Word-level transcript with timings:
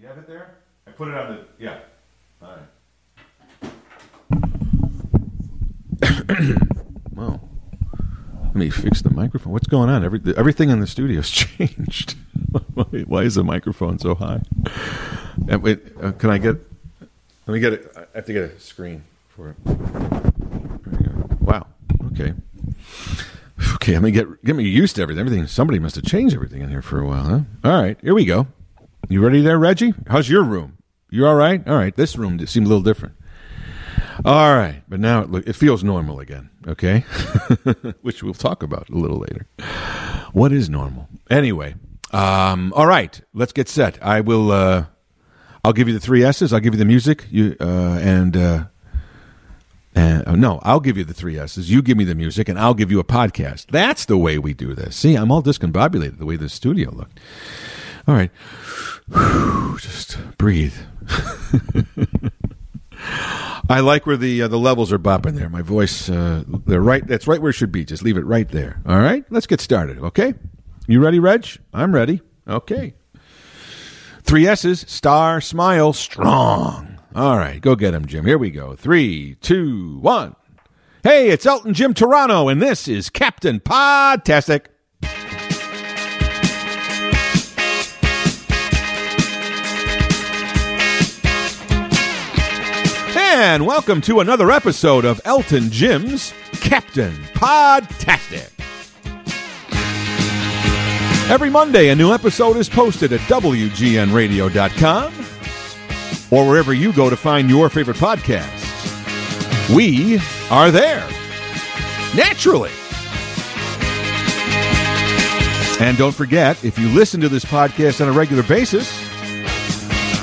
You 0.00 0.06
have 0.06 0.18
it 0.18 0.28
there? 0.28 0.54
I 0.86 0.92
put 0.92 1.08
it 1.08 1.14
on 1.14 1.34
the. 1.34 1.44
Yeah. 1.58 1.78
All 2.40 2.50
right. 2.50 2.60
well, 7.16 7.48
let 8.44 8.54
me 8.54 8.70
fix 8.70 9.02
the 9.02 9.10
microphone. 9.10 9.52
What's 9.52 9.66
going 9.66 9.90
on? 9.90 10.04
Every, 10.04 10.20
everything 10.36 10.70
in 10.70 10.78
the 10.78 10.86
studio's 10.86 11.30
changed. 11.32 12.14
why, 13.08 13.22
is 13.22 13.34
the 13.34 13.42
microphone 13.42 13.98
so 13.98 14.14
high? 14.14 14.42
Wait, 15.48 15.80
uh, 16.00 16.12
can 16.12 16.30
I 16.30 16.38
get? 16.38 16.58
Let 17.48 17.54
me 17.54 17.58
get 17.58 17.72
it. 17.72 17.92
I 17.96 18.04
have 18.14 18.26
to 18.26 18.32
get 18.32 18.44
a 18.44 18.60
screen 18.60 19.02
for 19.30 19.50
it. 19.50 19.56
Wow. 21.40 21.66
Okay. 22.12 22.34
Okay, 23.74 23.94
let 23.94 24.02
me 24.02 24.12
get 24.12 24.44
get 24.44 24.54
me 24.54 24.62
used 24.62 24.94
to 24.96 25.02
everything. 25.02 25.20
Everything. 25.26 25.48
Somebody 25.48 25.80
must 25.80 25.96
have 25.96 26.04
changed 26.04 26.36
everything 26.36 26.62
in 26.62 26.68
here 26.68 26.82
for 26.82 27.00
a 27.00 27.06
while, 27.06 27.24
huh? 27.24 27.40
All 27.64 27.82
right, 27.82 27.98
here 28.00 28.14
we 28.14 28.24
go. 28.24 28.46
You 29.10 29.22
ready 29.22 29.40
there, 29.40 29.58
Reggie? 29.58 29.94
How's 30.06 30.28
your 30.28 30.42
room? 30.42 30.76
You 31.08 31.26
all 31.26 31.34
right? 31.34 31.66
All 31.66 31.76
right. 31.76 31.96
This 31.96 32.16
room 32.16 32.44
seemed 32.46 32.66
a 32.66 32.68
little 32.68 32.82
different. 32.82 33.14
All 34.24 34.54
right, 34.54 34.82
but 34.88 34.98
now 34.98 35.22
it, 35.22 35.48
it 35.48 35.52
feels 35.54 35.84
normal 35.84 36.18
again. 36.18 36.50
Okay, 36.66 37.00
which 38.02 38.22
we'll 38.22 38.34
talk 38.34 38.64
about 38.64 38.88
a 38.90 38.96
little 38.96 39.18
later. 39.18 39.46
What 40.32 40.52
is 40.52 40.68
normal? 40.68 41.08
Anyway, 41.30 41.76
um, 42.12 42.72
all 42.74 42.86
right. 42.86 43.20
Let's 43.32 43.52
get 43.52 43.68
set. 43.68 44.02
I 44.04 44.20
will. 44.20 44.50
Uh, 44.50 44.86
I'll 45.64 45.72
give 45.72 45.86
you 45.86 45.94
the 45.94 46.00
three 46.00 46.24
S's. 46.24 46.52
I'll 46.52 46.60
give 46.60 46.74
you 46.74 46.78
the 46.78 46.84
music. 46.84 47.26
You 47.30 47.56
uh, 47.60 47.98
and. 48.00 48.36
Uh, 48.36 48.64
and, 49.94 50.22
oh, 50.28 50.34
no, 50.36 50.60
I'll 50.62 50.78
give 50.78 50.96
you 50.96 51.02
the 51.02 51.14
three 51.14 51.38
S's. 51.38 51.72
You 51.72 51.82
give 51.82 51.96
me 51.96 52.04
the 52.04 52.14
music, 52.14 52.48
and 52.48 52.56
I'll 52.56 52.74
give 52.74 52.92
you 52.92 53.00
a 53.00 53.04
podcast. 53.04 53.66
That's 53.72 54.04
the 54.04 54.16
way 54.16 54.38
we 54.38 54.54
do 54.54 54.72
this. 54.72 54.94
See, 54.94 55.16
I'm 55.16 55.32
all 55.32 55.42
discombobulated 55.42 56.18
the 56.18 56.26
way 56.26 56.36
the 56.36 56.48
studio 56.48 56.90
looked. 56.92 57.18
All 58.08 58.14
right. 58.14 58.30
Just 59.80 60.16
breathe. 60.38 60.74
I 63.70 63.80
like 63.80 64.06
where 64.06 64.16
the 64.16 64.40
uh, 64.42 64.48
the 64.48 64.58
levels 64.58 64.90
are 64.92 64.98
bopping 64.98 65.34
there. 65.34 65.50
My 65.50 65.60
voice, 65.60 66.08
uh, 66.08 66.42
they're 66.66 66.80
right. 66.80 67.06
That's 67.06 67.26
right 67.26 67.40
where 67.40 67.50
it 67.50 67.54
should 67.54 67.70
be. 67.70 67.84
Just 67.84 68.02
leave 68.02 68.16
it 68.16 68.24
right 68.24 68.48
there. 68.48 68.80
All 68.86 68.98
right. 68.98 69.26
Let's 69.28 69.46
get 69.46 69.60
started. 69.60 69.98
Okay. 69.98 70.32
You 70.86 71.00
ready, 71.00 71.18
Reg? 71.18 71.46
I'm 71.74 71.94
ready. 71.94 72.22
Okay. 72.48 72.94
Three 74.22 74.46
S's. 74.46 74.86
Star, 74.88 75.42
smile, 75.42 75.92
strong. 75.92 76.98
All 77.14 77.36
right. 77.36 77.60
Go 77.60 77.76
get 77.76 77.92
him, 77.92 78.06
Jim. 78.06 78.24
Here 78.24 78.38
we 78.38 78.50
go. 78.50 78.74
Three, 78.74 79.34
two, 79.42 79.98
one. 79.98 80.34
Hey, 81.02 81.28
it's 81.28 81.44
Elton 81.44 81.74
Jim 81.74 81.92
Turano, 81.92 82.50
and 82.50 82.60
this 82.60 82.88
is 82.88 83.10
Captain 83.10 83.60
Podtastic. 83.60 84.66
And 93.30 93.66
welcome 93.66 94.00
to 94.02 94.20
another 94.20 94.50
episode 94.50 95.04
of 95.04 95.20
Elton 95.26 95.70
Jim's 95.70 96.32
Captain 96.60 97.12
Podtastic. 97.34 98.50
Every 101.30 101.50
Monday, 101.50 101.90
a 101.90 101.94
new 101.94 102.14
episode 102.14 102.56
is 102.56 102.70
posted 102.70 103.12
at 103.12 103.20
WGNRadio.com 103.20 105.12
or 106.30 106.48
wherever 106.48 106.72
you 106.72 106.90
go 106.94 107.10
to 107.10 107.16
find 107.16 107.50
your 107.50 107.68
favorite 107.68 107.98
podcast. 107.98 108.56
We 109.76 110.18
are 110.50 110.70
there, 110.70 111.06
naturally. 112.16 112.72
And 115.80 115.98
don't 115.98 116.14
forget, 116.14 116.64
if 116.64 116.78
you 116.78 116.88
listen 116.88 117.20
to 117.20 117.28
this 117.28 117.44
podcast 117.44 118.00
on 118.00 118.08
a 118.08 118.12
regular 118.12 118.42
basis, 118.42 118.90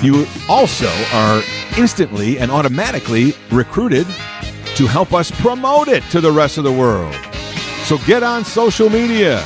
you 0.04 0.26
also 0.50 0.90
are 1.14 1.44
instantly 1.78 2.40
and 2.40 2.52
automatically 2.52 3.34
recruited 3.52 4.06
to 4.76 4.88
help 4.88 5.14
us 5.14 5.32
promote 5.32 5.88
it 5.88 6.04
to 6.12 6.22
the 6.22 6.32
rest 6.32 6.58
of 6.58 6.64
the 6.64 6.72
world. 6.72 7.14
So 7.84 7.98
get 8.00 8.24
on 8.24 8.44
social 8.44 8.90
media. 8.90 9.40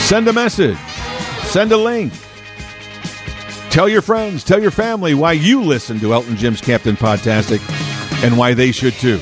Send 0.00 0.28
a 0.28 0.32
message. 0.32 0.78
Send 1.44 1.72
a 1.72 1.76
link. 1.76 2.12
Tell 3.70 3.88
your 3.88 4.02
friends, 4.02 4.44
tell 4.44 4.62
your 4.62 4.70
family 4.70 5.14
why 5.14 5.32
you 5.32 5.62
listen 5.62 5.98
to 6.00 6.14
Elton 6.14 6.36
Jim's 6.36 6.60
Captain 6.60 6.96
Podtastic 6.96 7.60
and 8.24 8.38
why 8.38 8.54
they 8.54 8.72
should 8.72 8.94
too. 8.94 9.20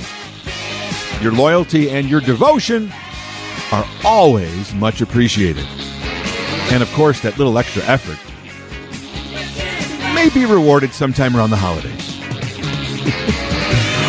Your 1.20 1.32
loyalty 1.32 1.91
and 1.91 2.08
your 2.08 2.20
devotion 2.20 2.92
are 3.72 3.87
always 4.04 4.75
much 4.75 5.00
appreciated. 5.00 5.66
And 6.70 6.82
of 6.82 6.92
course, 6.92 7.20
that 7.20 7.38
little 7.38 7.58
extra 7.58 7.82
effort 7.84 8.19
may 10.24 10.30
be 10.32 10.46
rewarded 10.46 10.94
sometime 10.94 11.36
around 11.36 11.50
the 11.50 11.56
holidays. 11.56 12.18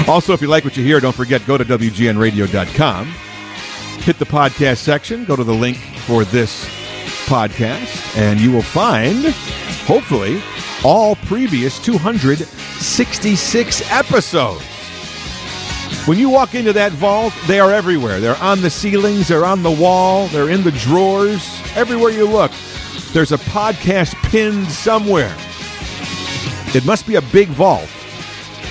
also, 0.07 0.33
if 0.33 0.41
you 0.41 0.47
like 0.47 0.63
what 0.63 0.77
you 0.77 0.83
hear, 0.83 1.01
don't 1.01 1.15
forget, 1.15 1.45
go 1.45 1.57
to 1.57 1.65
WGNradio.com, 1.65 3.07
hit 4.01 4.17
the 4.17 4.25
podcast 4.25 4.77
section, 4.77 5.25
go 5.25 5.35
to 5.35 5.43
the 5.43 5.53
link 5.53 5.75
for 5.75 6.23
this 6.23 6.63
podcast, 7.25 8.17
and 8.17 8.39
you 8.39 8.49
will 8.49 8.61
find, 8.61 9.25
hopefully, 9.85 10.41
all 10.85 11.17
previous 11.17 11.83
266 11.83 13.91
episodes. 13.91 14.63
When 16.07 16.17
you 16.17 16.29
walk 16.29 16.55
into 16.55 16.71
that 16.73 16.93
vault, 16.93 17.33
they 17.45 17.59
are 17.59 17.73
everywhere. 17.73 18.21
They're 18.21 18.41
on 18.41 18.61
the 18.61 18.69
ceilings, 18.69 19.27
they're 19.27 19.43
on 19.43 19.63
the 19.63 19.71
wall, 19.71 20.27
they're 20.27 20.49
in 20.49 20.63
the 20.63 20.71
drawers. 20.71 21.45
Everywhere 21.75 22.11
you 22.11 22.25
look, 22.25 22.53
there's 23.11 23.33
a 23.33 23.37
podcast 23.37 24.13
pinned 24.29 24.67
somewhere. 24.67 25.35
It 26.75 26.85
must 26.85 27.07
be 27.07 27.15
a 27.15 27.21
big 27.21 27.47
vault 27.47 27.87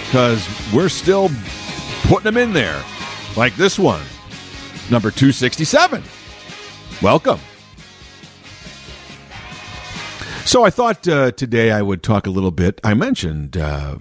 because 0.04 0.46
we're 0.74 0.90
still 0.90 1.30
putting 2.02 2.24
them 2.24 2.36
in 2.36 2.52
there, 2.52 2.84
like 3.34 3.56
this 3.56 3.78
one, 3.78 4.02
number 4.90 5.10
267. 5.10 6.02
Welcome. 7.00 7.40
So 10.44 10.64
I 10.64 10.68
thought 10.68 11.08
uh, 11.08 11.30
today 11.30 11.70
I 11.72 11.80
would 11.80 12.02
talk 12.02 12.26
a 12.26 12.30
little 12.30 12.50
bit. 12.50 12.78
I 12.84 12.92
mentioned 12.92 13.56
uh, 13.56 13.96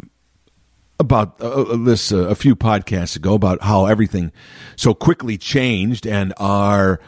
about 0.99 1.39
uh, 1.39 1.61
uh 1.61 1.77
this 1.77 2.11
uh, 2.11 2.27
a 2.27 2.35
few 2.35 2.57
podcasts 2.57 3.15
ago 3.15 3.35
about 3.35 3.61
how 3.61 3.85
everything 3.85 4.33
so 4.75 4.93
quickly 4.93 5.37
changed, 5.37 6.05
and 6.05 6.33
are 6.35 6.99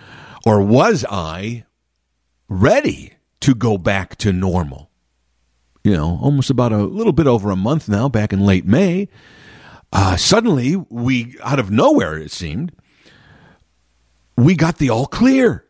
or 0.45 0.61
was 0.61 1.03
I 1.11 1.65
ready 2.47 3.15
to 3.41 3.53
go 3.53 3.77
back 3.77 4.15
to 4.19 4.31
normal? 4.31 4.91
You 5.85 5.93
know, 5.93 6.19
almost 6.21 6.49
about 6.49 6.71
a 6.71 6.83
little 6.83 7.13
bit 7.13 7.27
over 7.27 7.51
a 7.51 7.55
month 7.55 7.87
now, 7.87 8.09
back 8.09 8.33
in 8.33 8.45
late 8.45 8.65
May. 8.65 9.07
Uh, 9.93 10.17
suddenly, 10.17 10.75
we 10.89 11.37
out 11.43 11.59
of 11.59 11.69
nowhere 11.69 12.17
it 12.17 12.31
seemed 12.31 12.71
we 14.37 14.55
got 14.55 14.77
the 14.77 14.89
all 14.89 15.05
clear. 15.05 15.65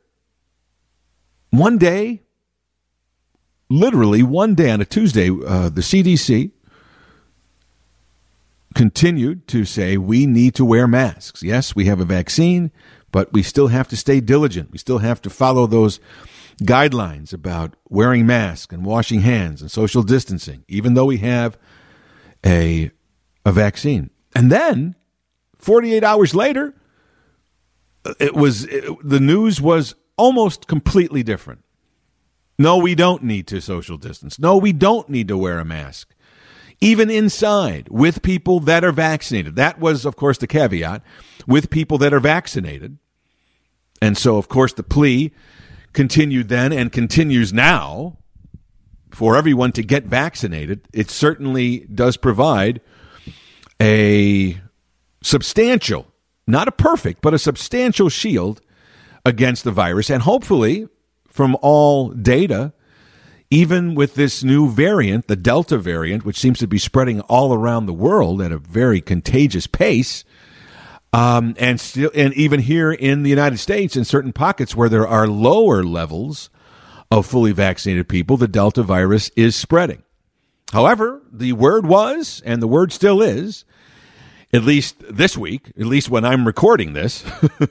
One 1.50 1.78
day, 1.78 2.24
literally 3.70 4.24
one 4.24 4.56
day 4.56 4.72
on 4.72 4.82
a 4.82 4.86
Tuesday, 4.86 5.30
uh, 5.30 5.70
the 5.70 5.82
CDC 5.82 6.52
continued 8.74 9.48
to 9.48 9.64
say 9.64 9.98
we 9.98 10.26
need 10.26 10.54
to 10.56 10.66
wear 10.66 10.88
masks. 10.88 11.42
Yes, 11.42 11.76
we 11.76 11.86
have 11.86 12.00
a 12.00 12.06
vaccine, 12.06 12.72
but 13.12 13.32
we 13.32 13.42
still 13.42 13.68
have 13.68 13.88
to 13.90 13.96
stay 13.96 14.20
diligent. 14.20 14.72
We 14.72 14.78
still 14.78 14.98
have 14.98 15.22
to 15.22 15.30
follow 15.30 15.66
those 15.68 16.00
guidelines 16.64 17.34
about 17.34 17.76
wearing 17.90 18.26
masks 18.26 18.74
and 18.74 18.86
washing 18.86 19.22
hands 19.22 19.62
and 19.62 19.70
social 19.70 20.04
distancing, 20.04 20.64
even 20.68 20.94
though 20.94 21.06
we 21.06 21.18
have 21.18 21.58
a, 22.46 22.92
a 23.46 23.52
vaccine. 23.52 24.10
And 24.34 24.52
then 24.52 24.96
48 25.58 26.04
hours 26.04 26.36
later, 26.36 26.74
it 28.20 28.36
was 28.36 28.66
it, 28.66 28.86
the 29.04 29.20
news 29.20 29.60
was 29.60 29.96
almost 30.18 30.68
completely 30.68 31.24
different. 31.24 31.64
No, 32.58 32.78
we 32.78 32.96
don't 32.96 33.24
need 33.24 33.48
to 33.48 33.60
social 33.60 33.98
distance. 33.98 34.40
No, 34.40 34.58
we 34.58 34.72
don't 34.72 35.10
need 35.10 35.28
to 35.28 35.38
wear 35.38 35.60
a 35.60 35.66
mask. 35.66 36.14
Even 36.80 37.10
inside 37.10 37.88
with 37.90 38.22
people 38.22 38.60
that 38.62 38.84
are 38.84 38.92
vaccinated. 38.92 39.56
That 39.56 39.80
was, 39.80 40.06
of 40.06 40.16
course, 40.16 40.38
the 40.38 40.48
caveat 40.48 41.02
with 41.48 41.70
people 41.70 41.98
that 41.98 42.14
are 42.14 42.20
vaccinated. 42.20 42.98
And 44.02 44.18
so, 44.18 44.38
of 44.38 44.48
course, 44.48 44.74
the 44.74 44.84
plea 44.84 45.32
continued 45.96 46.50
then 46.50 46.72
and 46.72 46.92
continues 46.92 47.52
now 47.52 48.18
for 49.10 49.36
everyone 49.36 49.72
to 49.72 49.82
get 49.82 50.04
vaccinated. 50.04 50.88
It 50.94 51.10
certainly 51.10 51.88
does 51.92 52.18
provide 52.18 52.82
a 53.82 54.60
substantial, 55.24 56.08
not 56.46 56.68
a 56.68 56.72
perfect, 56.72 57.22
but 57.22 57.34
a 57.34 57.40
substantial 57.40 58.10
shield 58.10 58.62
against 59.26 59.64
the 59.64 59.72
virus. 59.72 60.12
And 60.12 60.22
hopefully, 60.22 60.88
from 61.28 61.58
all 61.62 62.10
data, 62.10 62.74
even 63.50 63.96
with 63.96 64.16
this 64.16 64.44
new 64.44 64.70
variant, 64.70 65.28
the 65.28 65.36
Delta 65.36 65.78
variant, 65.78 66.26
which 66.26 66.40
seems 66.40 66.60
to 66.60 66.68
be 66.68 66.78
spreading 66.78 67.22
all 67.22 67.54
around 67.54 67.86
the 67.86 67.94
world 67.94 68.42
at 68.42 68.52
a 68.52 68.58
very 68.58 69.02
contagious 69.02 69.66
pace, 69.66 70.24
um, 71.16 71.56
and 71.58 71.80
still, 71.80 72.12
and 72.14 72.34
even 72.34 72.60
here 72.60 72.92
in 72.92 73.24
the 73.24 73.30
United 73.30 73.58
States, 73.58 73.96
in 73.96 74.04
certain 74.04 74.34
pockets 74.34 74.76
where 74.76 74.90
there 74.90 75.08
are 75.08 75.30
lower 75.30 75.82
levels 75.82 76.50
of 77.10 77.26
fully 77.26 77.54
vaccinated 77.54 78.10
people, 78.10 78.36
the 78.36 78.50
Delta 78.50 78.84
virus 78.84 79.32
is 79.38 79.56
spreading. 79.56 80.04
However, 80.74 81.22
the 81.32 81.54
word 81.54 81.86
was, 81.86 82.42
and 82.46 82.62
the 82.62 82.68
word 82.68 82.92
still 82.92 83.22
is, 83.22 83.64
at 84.52 84.64
least 84.64 84.98
this 85.10 85.38
week, 85.38 85.72
at 85.80 85.86
least 85.86 86.10
when 86.10 86.26
I'm 86.26 86.46
recording 86.46 86.92
this, 86.92 87.24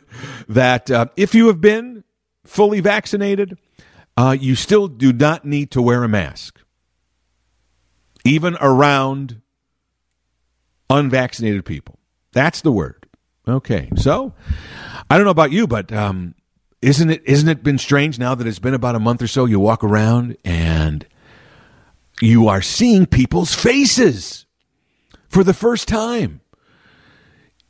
that 0.49 0.91
uh, 0.91 1.07
if 1.15 1.35
you 1.35 1.49
have 1.49 1.61
been 1.61 2.03
fully 2.47 2.81
vaccinated, 2.81 3.59
uh, 4.17 4.35
you 4.41 4.55
still 4.55 4.89
do 4.89 5.13
not 5.13 5.45
need 5.45 5.71
to 5.73 5.83
wear 5.83 6.03
a 6.03 6.09
mask, 6.09 6.61
even 8.25 8.57
around 8.59 9.43
unvaccinated 10.89 11.67
people. 11.67 11.99
That's 12.33 12.63
the 12.63 12.73
word. 12.73 13.04
Okay, 13.47 13.91
so 13.97 14.33
I 15.11 15.17
don't 15.17 15.25
know 15.25 15.31
about 15.31 15.53
you, 15.53 15.67
but 15.67 15.93
um, 15.93 16.35
isn't 16.81 17.11
it 17.11 17.23
isn't 17.27 17.49
it 17.49 17.63
been 17.63 17.79
strange 17.79 18.19
now 18.19 18.35
that 18.35 18.47
it's 18.47 18.59
been 18.59 18.75
about 18.75 18.95
a 18.95 19.01
month 19.01 19.23
or 19.23 19.27
so? 19.27 19.45
You 19.45 19.61
walk 19.61 19.85
around 19.85 20.37
and 20.45 21.07
you 22.21 22.49
are 22.49 22.63
seeing 22.63 23.07
people's 23.07 23.55
faces 23.55 24.47
for 25.29 25.45
the 25.45 25.55
first 25.55 25.89
time. 25.89 26.41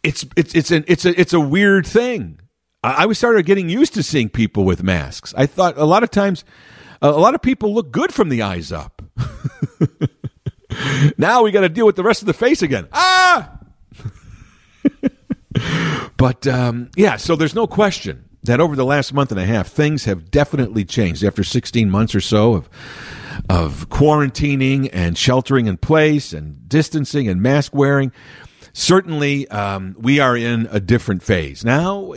It's 0.03 0.25
it's 0.37 0.55
it's 0.55 0.71
an 0.71 0.85
it's 0.87 1.05
a 1.05 1.21
it's 1.21 1.33
a 1.33 1.41
weird 1.41 1.87
thing. 1.87 2.41
I, 2.85 3.11
started 3.15 3.47
getting 3.47 3.71
used 3.71 3.95
to 3.95 4.03
seeing 4.03 4.29
people 4.29 4.65
with 4.65 4.83
masks. 4.83 5.33
I 5.39 5.47
thought 5.47 5.79
a 5.79 5.87
lot 5.87 6.03
of 6.03 6.11
times, 6.11 6.45
a 7.01 7.13
lot 7.13 7.35
of 7.35 7.41
people 7.41 7.73
look 7.73 7.91
good 7.91 8.13
from 8.13 8.29
the 8.29 8.43
eyes 8.43 8.71
up. 8.73 9.01
now 11.17 11.43
we 11.43 11.51
got 11.51 11.63
to 11.63 11.71
deal 11.71 11.87
with 11.87 11.97
the 11.97 12.03
rest 12.03 12.21
of 12.21 12.27
the 12.27 12.35
face 12.35 12.61
again. 12.61 12.87
Ah. 12.93 13.54
but 16.17 16.47
um, 16.47 16.91
yeah, 16.97 17.17
so 17.17 17.37
there's 17.37 17.55
no 17.55 17.67
question 17.67 18.29
that 18.45 18.61
over 18.61 18.77
the 18.77 18.85
last 18.85 19.13
month 19.13 19.31
and 19.31 19.41
a 19.41 19.47
half, 19.47 19.69
things 19.69 20.05
have 20.05 20.31
definitely 20.31 20.85
changed. 20.85 21.25
After 21.25 21.43
16 21.43 21.91
months 21.91 22.15
or 22.15 22.21
so 22.21 22.55
of 22.55 22.69
of 23.51 23.89
quarantining 23.89 24.89
and 24.93 25.19
sheltering 25.19 25.67
in 25.67 25.77
place 25.77 26.33
and 26.33 26.69
distancing 26.69 27.29
and 27.29 27.43
mask 27.43 27.75
wearing, 27.75 28.13
certainly 28.73 29.49
um, 29.49 29.97
we 29.99 30.21
are 30.21 30.37
in 30.37 30.69
a 30.71 30.79
different 30.79 31.23
phase 31.23 31.65
now. 31.65 32.13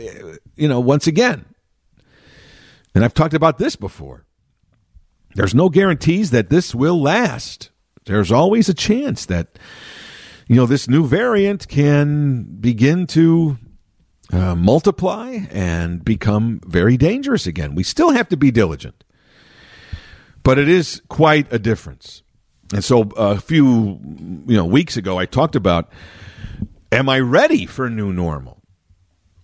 You 0.56 0.68
know, 0.68 0.80
once 0.80 1.06
again, 1.06 1.44
and 2.94 3.04
I've 3.04 3.14
talked 3.14 3.34
about 3.34 3.58
this 3.58 3.76
before. 3.76 4.26
There's 5.34 5.54
no 5.54 5.68
guarantees 5.68 6.30
that 6.30 6.50
this 6.50 6.74
will 6.74 7.00
last. 7.00 7.70
There's 8.06 8.32
always 8.32 8.68
a 8.68 8.74
chance 8.74 9.26
that 9.26 9.58
you 10.48 10.56
know 10.56 10.66
this 10.66 10.88
new 10.88 11.06
variant 11.06 11.68
can 11.68 12.44
begin 12.58 13.06
to 13.08 13.58
uh, 14.32 14.54
multiply 14.54 15.40
and 15.50 16.04
become 16.04 16.60
very 16.66 16.96
dangerous 16.96 17.46
again. 17.46 17.74
We 17.74 17.82
still 17.82 18.10
have 18.10 18.28
to 18.30 18.36
be 18.36 18.50
diligent, 18.50 19.04
but 20.42 20.58
it 20.58 20.68
is 20.68 21.02
quite 21.08 21.52
a 21.52 21.58
difference. 21.58 22.22
And 22.72 22.82
so, 22.82 23.02
a 23.16 23.38
few 23.40 24.00
you 24.46 24.56
know 24.56 24.64
weeks 24.64 24.96
ago, 24.96 25.18
I 25.18 25.26
talked 25.26 25.54
about: 25.54 25.90
Am 26.90 27.08
I 27.08 27.20
ready 27.20 27.66
for 27.66 27.90
new 27.90 28.12
normal 28.12 28.62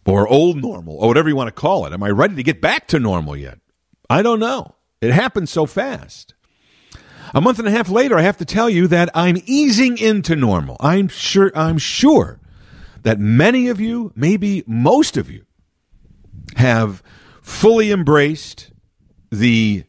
or 0.07 0.27
old 0.27 0.57
normal 0.57 0.97
or 0.97 1.09
whatever 1.09 1.29
you 1.29 1.37
want 1.37 1.49
to 1.49 1.53
call 1.53 1.87
it? 1.87 1.93
Am 1.93 2.03
I 2.03 2.11
ready 2.11 2.35
to 2.37 2.43
get 2.43 2.61
back 2.61 2.89
to 2.89 2.99
normal 2.99 3.37
yet? 3.37 3.59
I 4.09 4.23
don't 4.23 4.41
know. 4.41 4.75
It 5.01 5.13
happened 5.13 5.49
so 5.51 5.67
fast. 5.67 6.34
A 7.33 7.41
month 7.41 7.59
and 7.59 7.69
a 7.69 7.71
half 7.71 7.89
later, 7.89 8.19
I 8.19 8.23
have 8.23 8.37
to 8.39 8.45
tell 8.45 8.69
you 8.69 8.87
that 8.89 9.09
I'm 9.15 9.39
easing 9.47 9.99
into 9.99 10.37
normal. 10.37 10.77
I'm 10.81 11.09
sure. 11.09 11.51
I'm 11.55 11.79
sure 11.79 12.41
that 13.03 13.19
many 13.19 13.69
of 13.69 13.81
you, 13.81 14.13
maybe 14.15 14.65
most 14.67 15.17
of 15.17 15.31
you, 15.31 15.45
have 16.57 17.03
fully 17.43 17.91
embraced 17.91 18.73
the 19.31 19.85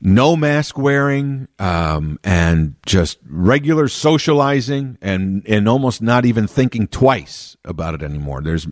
no 0.00 0.34
mask 0.34 0.76
wearing 0.76 1.46
um, 1.60 2.18
and 2.24 2.74
just 2.84 3.18
regular 3.28 3.86
socializing 3.86 4.98
and 5.00 5.46
and 5.46 5.68
almost 5.68 6.02
not 6.02 6.24
even 6.24 6.46
thinking 6.46 6.88
twice 6.88 7.56
about 7.64 7.94
it 7.94 8.02
anymore. 8.02 8.42
There's 8.42 8.66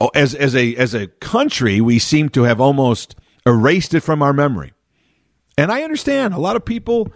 oh, 0.00 0.10
as 0.14 0.34
as 0.34 0.56
a 0.56 0.74
as 0.76 0.94
a 0.94 1.06
country, 1.06 1.80
we 1.80 1.98
seem 1.98 2.30
to 2.30 2.44
have 2.44 2.60
almost 2.60 3.14
erased 3.46 3.92
it 3.94 4.00
from 4.00 4.22
our 4.22 4.32
memory. 4.32 4.72
And 5.58 5.72
I 5.72 5.82
understand 5.82 6.34
a 6.34 6.38
lot 6.38 6.54
of 6.54 6.64
people 6.64 7.12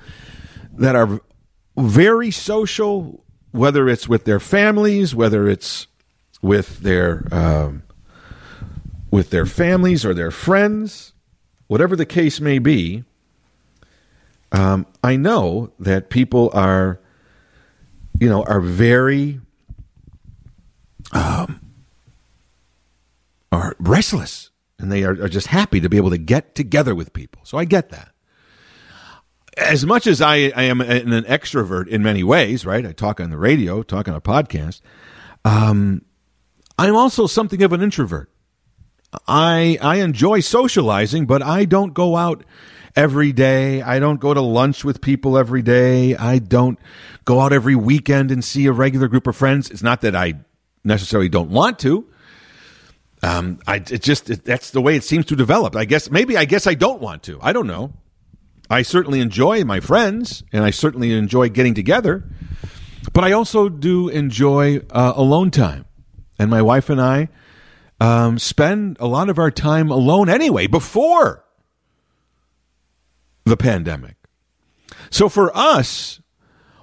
that 0.72 0.96
are 0.96 1.20
very 1.78 2.32
social 2.32 3.24
whether 3.52 3.88
it's 3.88 4.08
with 4.08 4.24
their 4.24 4.40
families, 4.40 5.14
whether 5.14 5.48
it's 5.48 5.86
with 6.40 6.80
their 6.80 7.28
um, 7.30 7.84
with 9.10 9.30
their 9.30 9.46
families 9.46 10.04
or 10.04 10.14
their 10.14 10.30
friends, 10.30 11.12
whatever 11.68 11.94
the 11.94 12.06
case 12.06 12.40
may 12.40 12.58
be, 12.58 13.04
um, 14.50 14.86
I 15.04 15.16
know 15.16 15.72
that 15.78 16.08
people 16.08 16.50
are, 16.54 16.98
you 18.18 18.28
know, 18.28 18.42
are 18.44 18.60
very 18.60 19.40
um, 21.12 21.60
are 23.52 23.76
restless, 23.78 24.50
and 24.78 24.90
they 24.90 25.04
are, 25.04 25.12
are 25.12 25.28
just 25.28 25.48
happy 25.48 25.78
to 25.80 25.90
be 25.90 25.98
able 25.98 26.10
to 26.10 26.18
get 26.18 26.54
together 26.54 26.94
with 26.94 27.12
people. 27.12 27.42
So 27.44 27.58
I 27.58 27.66
get 27.66 27.90
that 27.90 28.11
as 29.56 29.84
much 29.84 30.06
as 30.06 30.20
I, 30.20 30.52
I 30.54 30.64
am 30.64 30.80
an, 30.80 31.24
extrovert 31.24 31.88
in 31.88 32.02
many 32.02 32.24
ways, 32.24 32.64
right? 32.64 32.84
I 32.84 32.92
talk 32.92 33.20
on 33.20 33.30
the 33.30 33.36
radio, 33.36 33.82
talk 33.82 34.08
on 34.08 34.14
a 34.14 34.20
podcast. 34.20 34.80
Um, 35.44 36.02
I'm 36.78 36.96
also 36.96 37.26
something 37.26 37.62
of 37.62 37.72
an 37.72 37.82
introvert. 37.82 38.30
I 39.28 39.78
I 39.82 39.96
enjoy 39.96 40.40
socializing, 40.40 41.26
but 41.26 41.42
I 41.42 41.66
don't 41.66 41.92
go 41.92 42.16
out 42.16 42.44
every 42.96 43.32
day. 43.32 43.82
I 43.82 43.98
don't 43.98 44.20
go 44.20 44.32
to 44.32 44.40
lunch 44.40 44.84
with 44.84 45.02
people 45.02 45.36
every 45.36 45.60
day. 45.60 46.16
I 46.16 46.38
don't 46.38 46.78
go 47.26 47.40
out 47.40 47.52
every 47.52 47.74
weekend 47.74 48.30
and 48.30 48.42
see 48.42 48.66
a 48.66 48.72
regular 48.72 49.08
group 49.08 49.26
of 49.26 49.36
friends. 49.36 49.70
It's 49.70 49.82
not 49.82 50.00
that 50.00 50.16
I 50.16 50.34
necessarily 50.82 51.28
don't 51.28 51.50
want 51.50 51.78
to. 51.80 52.06
Um, 53.22 53.60
I 53.66 53.76
it 53.76 54.02
just 54.02 54.30
it, 54.30 54.44
that's 54.44 54.70
the 54.70 54.80
way 54.80 54.96
it 54.96 55.04
seems 55.04 55.26
to 55.26 55.36
develop. 55.36 55.76
I 55.76 55.84
guess 55.84 56.10
maybe 56.10 56.36
I 56.36 56.44
guess 56.44 56.66
I 56.66 56.74
don't 56.74 57.00
want 57.00 57.22
to. 57.24 57.38
I 57.42 57.52
don't 57.52 57.66
know. 57.66 57.92
I 58.72 58.80
certainly 58.80 59.20
enjoy 59.20 59.64
my 59.64 59.80
friends 59.80 60.44
and 60.50 60.64
I 60.64 60.70
certainly 60.70 61.12
enjoy 61.12 61.50
getting 61.50 61.74
together, 61.74 62.24
but 63.12 63.22
I 63.22 63.32
also 63.32 63.68
do 63.68 64.08
enjoy 64.08 64.80
uh, 64.90 65.12
alone 65.14 65.50
time. 65.50 65.84
And 66.38 66.50
my 66.50 66.62
wife 66.62 66.88
and 66.88 66.98
I 66.98 67.28
um, 68.00 68.38
spend 68.38 68.96
a 68.98 69.06
lot 69.06 69.28
of 69.28 69.38
our 69.38 69.50
time 69.50 69.90
alone 69.90 70.30
anyway, 70.30 70.68
before 70.68 71.44
the 73.44 73.58
pandemic. 73.58 74.16
So 75.10 75.28
for 75.28 75.54
us, 75.54 76.21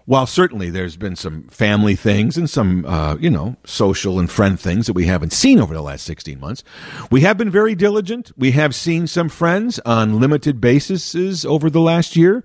while 0.09 0.25
certainly 0.25 0.71
there's 0.71 0.97
been 0.97 1.15
some 1.15 1.43
family 1.49 1.95
things 1.95 2.35
and 2.35 2.49
some, 2.49 2.83
uh, 2.87 3.15
you 3.17 3.29
know, 3.29 3.55
social 3.63 4.17
and 4.17 4.31
friend 4.31 4.59
things 4.59 4.87
that 4.87 4.93
we 4.93 5.05
haven't 5.05 5.31
seen 5.31 5.59
over 5.59 5.71
the 5.71 5.83
last 5.83 6.03
16 6.03 6.39
months, 6.39 6.63
we 7.11 7.21
have 7.21 7.37
been 7.37 7.51
very 7.51 7.75
diligent. 7.75 8.31
We 8.35 8.49
have 8.53 8.73
seen 8.73 9.05
some 9.05 9.29
friends 9.29 9.77
on 9.85 10.19
limited 10.19 10.59
basis 10.59 11.45
over 11.45 11.69
the 11.69 11.79
last 11.79 12.15
year, 12.15 12.43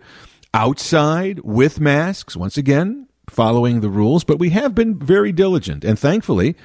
outside 0.52 1.40
with 1.40 1.80
masks, 1.80 2.36
once 2.36 2.58
again, 2.58 3.08
following 3.30 3.80
the 3.80 3.88
rules, 3.88 4.24
but 4.24 4.38
we 4.38 4.50
have 4.50 4.74
been 4.74 4.98
very 4.98 5.32
diligent. 5.32 5.86
And 5.86 5.98
thankfully, 5.98 6.56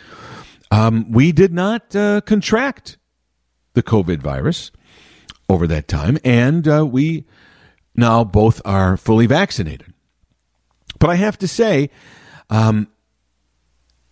um, 0.70 1.10
we 1.13 1.32
did 1.32 1.53
not 1.53 1.96
uh, 1.96 2.20
contract 2.25 2.98
the 3.74 3.84
COVID 3.84 4.18
virus 4.18 4.70
over 5.48 5.65
that 5.65 5.88
time, 5.88 6.18
and 6.25 6.68
uh, 6.68 6.86
we 6.86 7.25
now 7.96 8.25
both 8.25 8.62
are 8.65 8.98
fully 8.98 9.27
vaccinated. 9.27 9.88
But 11.00 11.10
I 11.10 11.15
have 11.15 11.38
to 11.39 11.48
say, 11.48 11.89
um, 12.50 12.88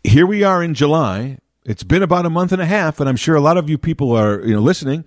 here 0.03 0.25
we 0.25 0.43
are 0.43 0.63
in 0.63 0.73
July. 0.73 1.37
It's 1.65 1.83
been 1.83 2.01
about 2.01 2.25
a 2.25 2.29
month 2.29 2.53
and 2.53 2.61
a 2.61 2.65
half, 2.65 2.99
and 2.99 3.09
I'm 3.09 3.17
sure 3.17 3.35
a 3.35 3.41
lot 3.41 3.57
of 3.57 3.69
you 3.69 3.77
people 3.77 4.13
are 4.13 4.43
you 4.45 4.53
know 4.53 4.61
listening. 4.61 5.05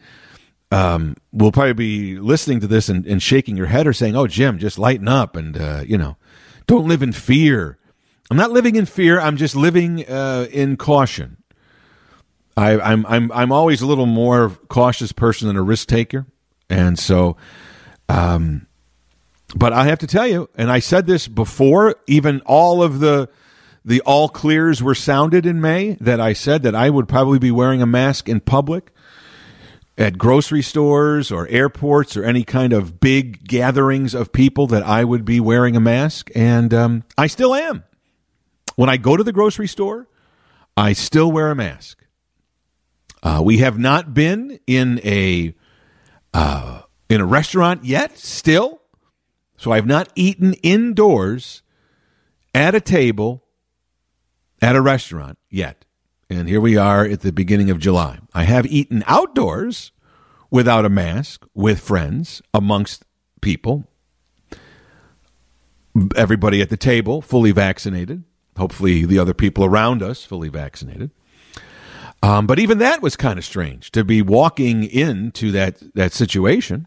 Um, 0.72 1.16
will 1.32 1.50
probably 1.50 1.72
be 1.72 2.16
listening 2.16 2.60
to 2.60 2.68
this 2.68 2.88
and, 2.88 3.04
and, 3.04 3.20
shaking 3.20 3.56
your 3.56 3.66
head 3.66 3.88
or 3.88 3.92
saying, 3.92 4.14
"Oh, 4.14 4.28
Jim, 4.28 4.58
just 4.58 4.78
lighten 4.78 5.08
up 5.08 5.34
and 5.34 5.56
uh, 5.56 5.82
you 5.84 5.98
know, 5.98 6.16
don't 6.66 6.86
live 6.86 7.02
in 7.02 7.12
fear." 7.12 7.78
I'm 8.30 8.36
not 8.36 8.52
living 8.52 8.76
in 8.76 8.86
fear. 8.86 9.18
I'm 9.18 9.36
just 9.36 9.56
living 9.56 10.08
uh, 10.08 10.46
in 10.52 10.76
caution. 10.76 11.38
I, 12.56 12.78
I'm 12.78 13.04
I'm 13.06 13.32
I'm 13.32 13.50
always 13.50 13.80
a 13.80 13.86
little 13.86 14.06
more 14.06 14.50
cautious 14.68 15.12
person 15.12 15.48
than 15.48 15.56
a 15.56 15.62
risk 15.62 15.88
taker, 15.88 16.26
and 16.68 16.98
so 16.98 17.36
um, 18.08 18.66
but 19.54 19.72
I 19.72 19.84
have 19.84 19.98
to 20.00 20.06
tell 20.06 20.26
you, 20.26 20.48
and 20.54 20.70
I 20.70 20.78
said 20.78 21.06
this 21.06 21.28
before, 21.28 21.96
even 22.06 22.40
all 22.46 22.82
of 22.82 23.00
the 23.00 23.28
the 23.82 24.02
all 24.02 24.28
clears 24.28 24.82
were 24.82 24.94
sounded 24.94 25.46
in 25.46 25.60
May, 25.60 25.94
that 26.00 26.20
I 26.20 26.34
said 26.34 26.62
that 26.64 26.74
I 26.74 26.90
would 26.90 27.08
probably 27.08 27.38
be 27.38 27.50
wearing 27.50 27.80
a 27.80 27.86
mask 27.86 28.28
in 28.28 28.40
public 28.40 28.92
at 29.96 30.18
grocery 30.18 30.62
stores 30.62 31.32
or 31.32 31.48
airports 31.48 32.16
or 32.16 32.24
any 32.24 32.44
kind 32.44 32.72
of 32.72 33.00
big 33.00 33.46
gatherings 33.46 34.14
of 34.14 34.32
people 34.32 34.66
that 34.68 34.82
I 34.82 35.04
would 35.04 35.24
be 35.24 35.40
wearing 35.40 35.76
a 35.76 35.80
mask, 35.80 36.30
and 36.34 36.72
um, 36.74 37.04
I 37.16 37.26
still 37.26 37.54
am. 37.54 37.84
When 38.76 38.88
I 38.88 38.96
go 38.96 39.16
to 39.16 39.24
the 39.24 39.32
grocery 39.32 39.68
store, 39.68 40.08
I 40.76 40.92
still 40.92 41.30
wear 41.30 41.50
a 41.50 41.54
mask. 41.54 42.04
Uh, 43.22 43.42
we 43.44 43.58
have 43.58 43.78
not 43.78 44.14
been 44.14 44.58
in 44.66 45.00
a 45.04 45.54
uh, 46.32 46.82
in 47.08 47.20
a 47.20 47.26
restaurant 47.26 47.84
yet, 47.84 48.16
still. 48.16 48.80
So 49.60 49.72
I've 49.72 49.84
not 49.84 50.08
eaten 50.14 50.54
indoors 50.62 51.62
at 52.54 52.74
a 52.74 52.80
table 52.80 53.44
at 54.62 54.74
a 54.74 54.80
restaurant 54.80 55.36
yet. 55.50 55.84
And 56.30 56.48
here 56.48 56.62
we 56.62 56.78
are 56.78 57.04
at 57.04 57.20
the 57.20 57.30
beginning 57.30 57.68
of 57.68 57.78
July. 57.78 58.20
I 58.32 58.44
have 58.44 58.64
eaten 58.64 59.04
outdoors 59.06 59.92
without 60.50 60.86
a 60.86 60.88
mask 60.88 61.44
with 61.52 61.78
friends 61.78 62.40
amongst 62.54 63.04
people. 63.42 63.84
Everybody 66.16 66.62
at 66.62 66.70
the 66.70 66.78
table 66.78 67.20
fully 67.20 67.52
vaccinated. 67.52 68.24
Hopefully, 68.56 69.04
the 69.04 69.18
other 69.18 69.34
people 69.34 69.66
around 69.66 70.02
us 70.02 70.24
fully 70.24 70.48
vaccinated. 70.48 71.10
Um, 72.22 72.46
but 72.46 72.58
even 72.58 72.78
that 72.78 73.02
was 73.02 73.14
kind 73.14 73.38
of 73.38 73.44
strange 73.44 73.90
to 73.90 74.04
be 74.04 74.22
walking 74.22 74.84
into 74.84 75.52
that 75.52 75.82
that 75.94 76.14
situation. 76.14 76.86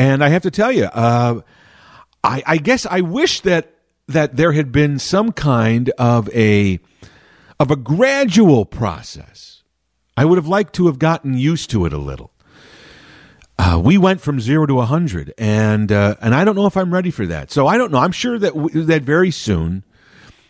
And 0.00 0.24
I 0.24 0.30
have 0.30 0.40
to 0.44 0.50
tell 0.50 0.72
you, 0.72 0.84
uh, 0.84 1.42
I, 2.24 2.42
I 2.46 2.56
guess 2.56 2.86
I 2.86 3.02
wish 3.02 3.40
that 3.40 3.74
that 4.08 4.34
there 4.34 4.52
had 4.52 4.72
been 4.72 4.98
some 4.98 5.30
kind 5.30 5.90
of 5.98 6.30
a 6.34 6.80
of 7.58 7.70
a 7.70 7.76
gradual 7.76 8.64
process. 8.64 9.62
I 10.16 10.24
would 10.24 10.38
have 10.38 10.46
liked 10.46 10.72
to 10.76 10.86
have 10.86 10.98
gotten 10.98 11.36
used 11.36 11.68
to 11.72 11.84
it 11.84 11.92
a 11.92 11.98
little. 11.98 12.32
Uh, 13.58 13.78
we 13.84 13.98
went 13.98 14.22
from 14.22 14.40
zero 14.40 14.64
to 14.64 14.80
hundred, 14.80 15.34
and 15.36 15.92
uh, 15.92 16.14
and 16.22 16.34
I 16.34 16.46
don't 16.46 16.56
know 16.56 16.64
if 16.64 16.78
I'm 16.78 16.94
ready 16.94 17.10
for 17.10 17.26
that. 17.26 17.50
So 17.50 17.66
I 17.66 17.76
don't 17.76 17.92
know. 17.92 17.98
I'm 17.98 18.10
sure 18.12 18.38
that 18.38 18.54
w- 18.54 18.82
that 18.84 19.02
very 19.02 19.30
soon 19.30 19.84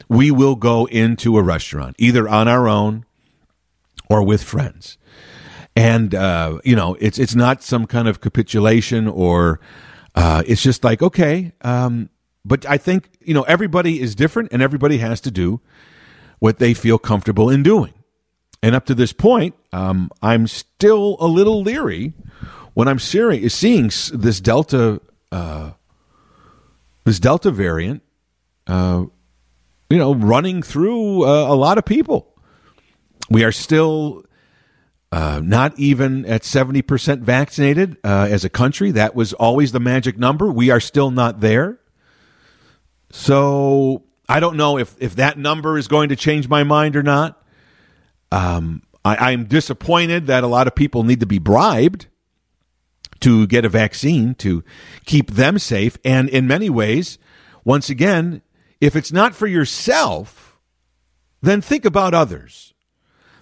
we 0.09 0.31
will 0.31 0.55
go 0.55 0.85
into 0.87 1.37
a 1.39 1.43
restaurant, 1.43 1.97
either 1.99 2.29
on 2.29 2.47
our 2.47 2.69
own 2.69 3.05
or 4.09 4.23
with 4.23 4.45
friends. 4.45 4.97
And 5.77 6.15
uh, 6.15 6.59
you 6.65 6.77
know, 6.77 6.97
it's 7.01 7.19
it's 7.19 7.35
not 7.35 7.63
some 7.63 7.87
kind 7.87 8.09
of 8.09 8.21
capitulation 8.21 9.09
or 9.09 9.61
uh, 10.15 10.43
it's 10.47 10.63
just 10.63 10.85
like 10.85 11.03
okay. 11.03 11.53
Um, 11.63 12.11
but 12.45 12.67
I 12.67 12.77
think 12.77 13.11
you 13.21 13.35
know 13.35 13.43
everybody 13.43 14.01
is 14.01 14.15
different, 14.15 14.53
and 14.53 14.63
everybody 14.63 14.99
has 14.99 15.21
to 15.23 15.31
do 15.31 15.61
what 16.39 16.59
they 16.59 16.75
feel 16.75 16.99
comfortable 16.99 17.51
in 17.51 17.63
doing. 17.63 17.95
And 18.63 18.75
up 18.75 18.85
to 18.87 18.95
this 18.95 19.13
point, 19.13 19.55
um, 19.73 20.11
I'm 20.21 20.47
still 20.47 21.17
a 21.21 21.27
little 21.27 21.63
leery 21.63 22.13
when 22.75 22.89
I'm 22.89 22.99
seeing, 22.99 23.49
seeing 23.49 23.91
this 24.13 24.41
Delta 24.41 25.01
uh, 25.33 25.73
this 27.05 27.19
Delta 27.19 27.51
variant, 27.51 28.03
uh, 28.67 29.05
you 29.89 29.99
know, 29.99 30.15
running 30.15 30.63
through 30.63 31.25
uh, 31.25 31.47
a 31.49 31.55
lot 31.55 31.79
of 31.79 31.85
people. 31.85 32.35
We 33.31 33.45
are 33.45 33.53
still 33.53 34.25
uh, 35.13 35.41
not 35.43 35.79
even 35.79 36.25
at 36.27 36.43
70% 36.43 37.21
vaccinated 37.21 37.97
uh, 38.05 38.29
as 38.31 38.45
a 38.45 38.51
country. 38.51 38.91
That 38.93 39.15
was 39.15 39.33
always 39.33 39.73
the 39.73 39.81
magic 39.81 40.17
number. 40.19 40.51
We 40.51 40.71
are 40.71 40.81
still 40.81 41.11
not 41.11 41.41
there. 41.41 41.81
So 43.11 44.05
I 44.29 44.39
don't 44.39 44.57
know 44.57 44.79
if, 44.79 44.95
if 45.01 45.17
that 45.17 45.37
number 45.37 45.77
is 45.77 45.89
going 45.89 46.11
to 46.11 46.17
change 46.17 46.49
my 46.49 46.63
mind 46.63 46.95
or 46.95 47.03
not. 47.03 47.45
Um, 48.31 48.83
I, 49.05 49.33
I'm 49.33 49.47
disappointed 49.47 50.29
that 50.29 50.45
a 50.45 50.47
lot 50.47 50.69
of 50.69 50.77
people 50.77 51.03
need 51.03 51.21
to 51.21 51.27
be 51.27 51.41
bribed 51.41 52.07
to 53.21 53.47
get 53.49 53.65
a 53.65 53.69
vaccine 53.69 54.35
to 54.37 54.63
keep 55.05 55.33
them 55.33 55.59
safe. 55.59 55.99
And 56.05 56.29
in 56.29 56.47
many 56.47 56.71
ways, 56.71 57.19
once 57.65 57.91
again, 57.91 58.43
if 58.81 58.95
it's 58.95 59.13
not 59.13 59.35
for 59.35 59.49
yourself, 59.49 60.59
then 61.43 61.61
think 61.61 61.85
about 61.85 62.15
others. 62.15 62.73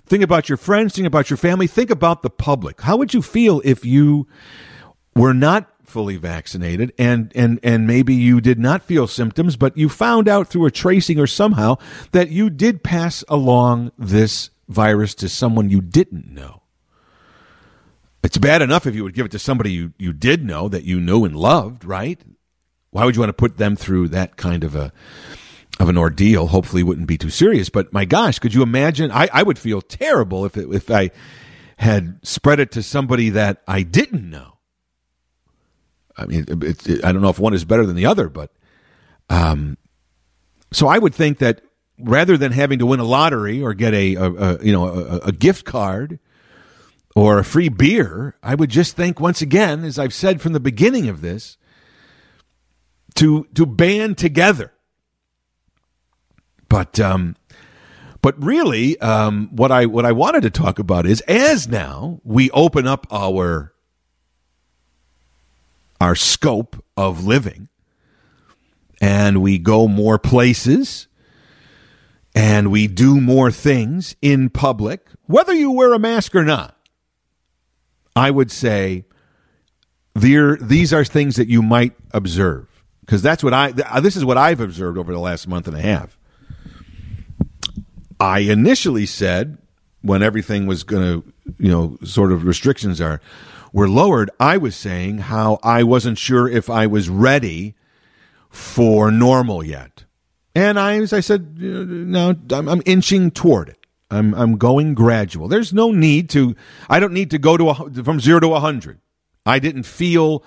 Think 0.09 0.23
about 0.23 0.49
your 0.49 0.57
friends, 0.57 0.95
think 0.95 1.07
about 1.07 1.31
your 1.31 1.37
family, 1.37 1.67
think 1.67 1.91
about 1.91 2.23
the 2.23 2.31
public. 2.31 2.81
How 2.81 2.97
would 2.97 3.12
you 3.12 3.23
feel 3.23 3.61
if 3.65 3.85
you 3.85 4.27
were 5.15 5.35
not 5.35 5.71
fully 5.83 6.17
vaccinated 6.17 6.93
and 6.99 7.33
and 7.35 7.59
and 7.62 7.87
maybe 7.87 8.15
you 8.15 8.43
did 8.43 8.59
not 8.59 8.83
feel 8.83 9.07
symptoms 9.07 9.57
but 9.57 9.75
you 9.75 9.88
found 9.88 10.29
out 10.29 10.47
through 10.47 10.67
a 10.67 10.71
tracing 10.71 11.19
or 11.19 11.27
somehow 11.27 11.75
that 12.12 12.29
you 12.29 12.50
did 12.50 12.85
pass 12.85 13.25
along 13.27 13.91
this 13.97 14.50
virus 14.69 15.15
to 15.15 15.29
someone 15.29 15.71
you 15.71 15.81
didn't 15.81 16.31
know. 16.33 16.62
It's 18.23 18.38
bad 18.38 18.62
enough 18.62 18.87
if 18.87 18.95
you 18.95 19.05
would 19.05 19.15
give 19.15 19.27
it 19.27 19.33
to 19.33 19.38
somebody 19.38 19.73
you, 19.73 19.93
you 19.99 20.12
did 20.12 20.45
know 20.45 20.69
that 20.69 20.85
you 20.85 21.00
knew 21.00 21.25
and 21.25 21.37
loved, 21.37 21.85
right? 21.85 22.21
Why 22.91 23.05
would 23.05 23.17
you 23.17 23.21
want 23.21 23.31
to 23.31 23.35
put 23.35 23.59
them 23.59 23.77
through 23.77 24.09
that 24.09 24.37
kind 24.37 24.65
of 24.65 24.75
a 24.75 24.93
of 25.78 25.88
an 25.88 25.97
ordeal. 25.97 26.49
Hopefully, 26.49 26.82
wouldn't 26.82 27.06
be 27.06 27.18
too 27.18 27.30
serious. 27.30 27.68
But 27.68 27.92
my 27.92 28.04
gosh, 28.04 28.38
could 28.38 28.54
you 28.54 28.62
imagine? 28.62 29.11
I, 29.11 29.28
I 29.32 29.42
would 29.42 29.58
feel 29.58 29.80
terrible 29.80 30.44
if 30.44 30.56
it, 30.56 30.68
if 30.73 30.90
I 30.90 31.11
had 31.76 32.18
spread 32.23 32.61
it 32.61 32.73
to 32.73 32.82
somebody 32.82 33.30
that 33.30 33.62
I 33.68 33.82
didn't 33.82 34.28
know. 34.28 34.58
I 36.16 36.26
mean, 36.26 36.44
it, 36.49 36.88
it, 36.88 37.04
I 37.04 37.12
don't 37.12 37.23
know 37.23 37.28
if 37.28 37.38
one 37.38 37.54
is 37.54 37.64
better 37.64 37.87
than 37.87 37.94
the 37.94 38.06
other, 38.06 38.28
but 38.28 38.50
um, 39.30 39.78
so 40.73 40.88
I 40.88 40.99
would 40.99 41.14
think 41.14 41.38
that 41.38 41.62
rather 41.99 42.37
than 42.37 42.52
having 42.52 42.80
to 42.80 42.87
win 42.87 43.00
a 43.00 43.04
lottery 43.04 43.62
or 43.62 43.75
get 43.75 43.94
a, 43.94 44.16
a, 44.16 44.32
a 44.32 44.64
you 44.64 44.73
know 44.73 44.87
a, 44.88 45.18
a 45.18 45.32
gift 45.32 45.64
card 45.64 46.18
or 47.14 47.38
a 47.38 47.44
free 47.44 47.68
beer, 47.68 48.37
I 48.42 48.56
would 48.56 48.70
just 48.70 48.97
think 48.97 49.20
once 49.20 49.40
again, 49.40 49.85
as 49.85 49.99
I've 49.99 50.14
said 50.14 50.40
from 50.40 50.52
the 50.52 50.61
beginning 50.61 51.08
of 51.08 51.20
this, 51.20 51.56
to 53.14 53.47
to 53.54 53.64
band 53.64 54.18
together 54.18 54.73
but 56.69 57.01
um, 57.01 57.37
but 58.21 58.43
really, 58.43 58.99
um, 59.01 59.49
what 59.53 59.71
I 59.71 59.87
what 59.87 60.05
I 60.05 60.13
wanted 60.13 60.43
to 60.43 60.51
talk 60.51 60.79
about 60.79 61.07
is 61.07 61.21
as 61.23 61.69
now 61.69 62.21
we 62.25 62.51
open 62.51 62.87
up 62.87 63.07
our 63.11 63.73
our 66.01 66.15
scope 66.15 66.83
of 66.97 67.25
living, 67.25 67.69
and 69.01 69.41
we 69.41 69.59
go 69.59 69.89
more 69.89 70.19
places, 70.19 71.07
and 72.35 72.71
we 72.71 72.87
do 72.87 73.21
more 73.21 73.51
things 73.51 74.17
in 74.21 74.51
public, 74.51 75.09
whether 75.27 75.53
you 75.53 75.71
wear 75.71 75.93
a 75.93 75.99
mask 75.99 76.35
or 76.35 76.45
not. 76.45 76.77
I 78.17 78.33
would 78.33 78.51
say 78.51 79.05
there 80.15 80.57
these 80.57 80.93
are 80.93 81.05
things 81.05 81.37
that 81.37 81.47
you 81.47 81.63
might 81.63 81.93
observe 82.11 82.85
because 83.01 83.23
that's 83.23 83.45
what 83.45 83.55
I 83.55 83.71
this 84.01 84.17
is 84.17 84.25
what 84.25 84.37
I've 84.37 84.61
observed 84.61 84.99
over 84.99 85.13
the 85.13 85.21
last 85.21 85.47
month 85.47 85.69
and 85.69 85.77
a 85.77 85.81
half 85.81 86.18
I 88.21 88.41
initially 88.41 89.07
said 89.07 89.59
when 90.03 90.23
everything 90.23 90.67
was 90.67 90.83
going 90.85 91.03
to, 91.03 91.33
you 91.59 91.71
know, 91.71 91.99
sort 92.05 92.33
of 92.33 92.45
restrictions 92.45 93.01
are 93.01 93.21
were 93.73 93.89
lowered, 93.89 94.31
I 94.41 94.57
was 94.57 94.75
saying 94.75 95.19
how 95.19 95.59
I 95.63 95.83
wasn't 95.83 96.19
sure 96.19 96.49
if 96.49 96.71
I 96.71 96.87
was 96.87 97.09
ready 97.09 97.75
for 98.49 99.11
normal 99.11 99.63
yet. 99.63 100.05
And 100.55 100.79
I, 100.79 100.97
as 100.97 101.13
I 101.13 101.21
said, 101.21 101.59
no, 101.59 102.35
I'm, 102.51 102.69
I'm 102.69 102.83
inching 102.87 103.31
toward 103.31 103.69
it. 103.69 103.79
I'm, 104.11 104.35
I'm 104.35 104.57
going 104.57 104.95
gradual. 104.95 105.49
There's 105.49 105.73
no 105.73 105.91
need 105.93 106.31
to, 106.31 106.57
I 106.89 106.99
don't 106.99 107.13
need 107.13 107.31
to 107.33 107.39
go 107.39 107.57
to 107.57 107.69
a, 107.71 107.75
from 108.03 108.21
zero 108.21 108.41
to 108.41 108.55
a 108.55 108.61
hundred. 108.61 109.01
I 109.45 109.59
didn't 109.59 109.85
feel 109.85 110.43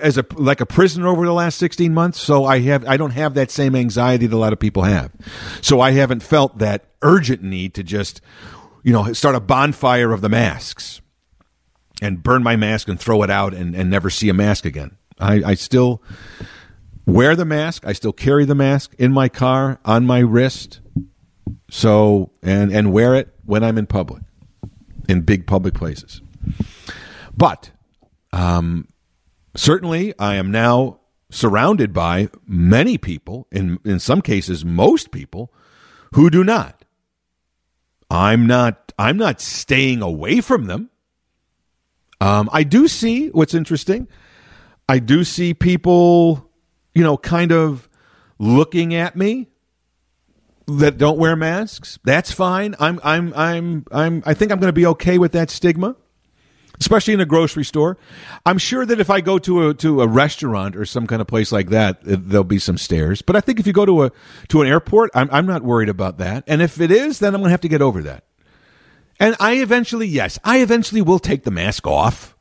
as 0.00 0.16
a 0.16 0.24
like 0.34 0.60
a 0.60 0.66
prisoner 0.66 1.08
over 1.08 1.26
the 1.26 1.32
last 1.32 1.58
16 1.58 1.92
months 1.92 2.18
so 2.20 2.44
i 2.44 2.60
have 2.60 2.86
i 2.86 2.96
don't 2.96 3.10
have 3.10 3.34
that 3.34 3.50
same 3.50 3.76
anxiety 3.76 4.26
that 4.26 4.34
a 4.34 4.38
lot 4.38 4.52
of 4.52 4.58
people 4.58 4.82
have. 4.84 5.10
So 5.60 5.80
i 5.80 5.90
haven't 5.90 6.22
felt 6.22 6.58
that 6.58 6.86
urgent 7.02 7.42
need 7.42 7.74
to 7.74 7.82
just 7.82 8.20
you 8.82 8.92
know 8.92 9.12
start 9.12 9.34
a 9.34 9.40
bonfire 9.40 10.12
of 10.12 10.20
the 10.20 10.28
masks 10.28 11.00
and 12.02 12.22
burn 12.22 12.42
my 12.42 12.56
mask 12.56 12.88
and 12.88 12.98
throw 12.98 13.22
it 13.22 13.30
out 13.30 13.54
and, 13.54 13.74
and 13.74 13.90
never 13.90 14.10
see 14.10 14.28
a 14.28 14.34
mask 14.34 14.64
again. 14.64 14.96
I, 15.18 15.42
I 15.44 15.54
still 15.54 16.02
wear 17.06 17.36
the 17.36 17.44
mask. 17.44 17.86
I 17.86 17.92
still 17.92 18.12
carry 18.12 18.44
the 18.44 18.54
mask 18.54 18.94
in 18.98 19.12
my 19.12 19.28
car 19.28 19.78
on 19.84 20.06
my 20.06 20.18
wrist. 20.18 20.80
So 21.70 22.32
and 22.42 22.72
and 22.72 22.92
wear 22.92 23.14
it 23.14 23.34
when 23.44 23.64
i'm 23.64 23.78
in 23.78 23.86
public 23.86 24.22
in 25.08 25.22
big 25.22 25.46
public 25.46 25.74
places. 25.74 26.20
But 27.36 27.70
um, 28.32 28.88
certainly 29.56 30.14
I 30.18 30.34
am 30.36 30.50
now 30.50 31.00
surrounded 31.30 31.92
by 31.92 32.28
many 32.46 32.98
people, 32.98 33.48
in, 33.50 33.78
in 33.84 33.98
some 33.98 34.22
cases, 34.22 34.64
most 34.64 35.10
people, 35.10 35.52
who 36.14 36.30
do 36.30 36.44
not. 36.44 36.84
I'm 38.10 38.46
not 38.46 38.92
I'm 38.98 39.16
not 39.16 39.40
staying 39.40 40.02
away 40.02 40.40
from 40.40 40.66
them. 40.66 40.90
Um, 42.20 42.48
I 42.52 42.62
do 42.62 42.86
see 42.86 43.28
what's 43.28 43.54
interesting. 43.54 44.06
I 44.88 45.00
do 45.00 45.24
see 45.24 45.52
people, 45.52 46.48
you 46.94 47.02
know, 47.02 47.16
kind 47.16 47.50
of 47.50 47.88
looking 48.38 48.94
at 48.94 49.16
me 49.16 49.48
that 50.66 50.96
don't 50.96 51.18
wear 51.18 51.34
masks. 51.34 51.98
That's 52.04 52.30
fine. 52.30 52.74
I'm 52.78 53.00
I'm 53.02 53.32
I'm 53.34 53.84
I'm 53.90 54.22
I 54.24 54.34
think 54.34 54.52
I'm 54.52 54.60
going 54.60 54.68
to 54.68 54.72
be 54.72 54.86
okay 54.86 55.18
with 55.18 55.32
that 55.32 55.50
stigma 55.50 55.96
especially 56.80 57.14
in 57.14 57.20
a 57.20 57.26
grocery 57.26 57.64
store. 57.64 57.96
I'm 58.46 58.58
sure 58.58 58.84
that 58.86 59.00
if 59.00 59.10
I 59.10 59.20
go 59.20 59.38
to 59.38 59.68
a 59.68 59.74
to 59.74 60.02
a 60.02 60.06
restaurant 60.08 60.76
or 60.76 60.84
some 60.86 61.06
kind 61.06 61.20
of 61.22 61.28
place 61.28 61.52
like 61.52 61.70
that, 61.70 62.00
there'll 62.02 62.44
be 62.44 62.58
some 62.58 62.78
stares. 62.78 63.22
But 63.22 63.36
I 63.36 63.40
think 63.40 63.60
if 63.60 63.66
you 63.66 63.72
go 63.72 63.86
to 63.86 64.04
a 64.04 64.12
to 64.48 64.62
an 64.62 64.68
airport, 64.68 65.10
I'm 65.14 65.28
I'm 65.32 65.46
not 65.46 65.62
worried 65.62 65.88
about 65.88 66.18
that. 66.18 66.44
And 66.46 66.62
if 66.62 66.80
it 66.80 66.90
is, 66.90 67.18
then 67.18 67.34
I'm 67.34 67.40
going 67.40 67.48
to 67.48 67.52
have 67.52 67.60
to 67.62 67.68
get 67.68 67.82
over 67.82 68.02
that. 68.02 68.24
And 69.20 69.36
I 69.40 69.54
eventually, 69.54 70.06
yes, 70.08 70.38
I 70.44 70.58
eventually 70.60 71.02
will 71.02 71.20
take 71.20 71.44
the 71.44 71.50
mask 71.50 71.86
off. 71.86 72.36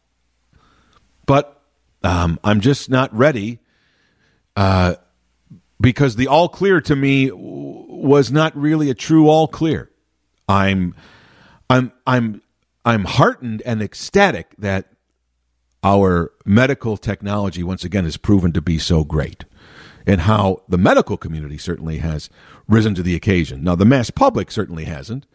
but 1.25 1.61
um, 2.03 2.39
I'm 2.43 2.59
just 2.61 2.89
not 2.89 3.15
ready 3.15 3.59
uh, 4.55 4.95
because 5.81 6.15
the 6.15 6.27
all 6.27 6.49
clear 6.49 6.81
to 6.81 6.95
me 6.95 7.31
was 7.33 8.31
not 8.31 8.55
really 8.55 8.89
a 8.89 8.93
true 8.93 9.29
all 9.29 9.47
clear. 9.47 9.89
I'm, 10.47 10.95
I'm, 11.69 11.91
I'm, 12.05 12.42
I'm 12.85 13.05
heartened 13.05 13.61
and 13.65 13.81
ecstatic 13.81 14.55
that 14.57 14.87
our 15.83 16.31
medical 16.45 16.97
technology 16.97 17.63
once 17.63 17.83
again 17.83 18.05
has 18.05 18.17
proven 18.17 18.51
to 18.53 18.61
be 18.61 18.77
so 18.77 19.03
great 19.03 19.45
and 20.05 20.21
how 20.21 20.61
the 20.67 20.77
medical 20.77 21.17
community 21.17 21.57
certainly 21.57 21.97
has 21.99 22.29
risen 22.67 22.95
to 22.95 23.03
the 23.03 23.15
occasion. 23.15 23.63
Now, 23.63 23.75
the 23.75 23.85
mass 23.85 24.09
public 24.09 24.51
certainly 24.51 24.85
hasn't. 24.85 25.25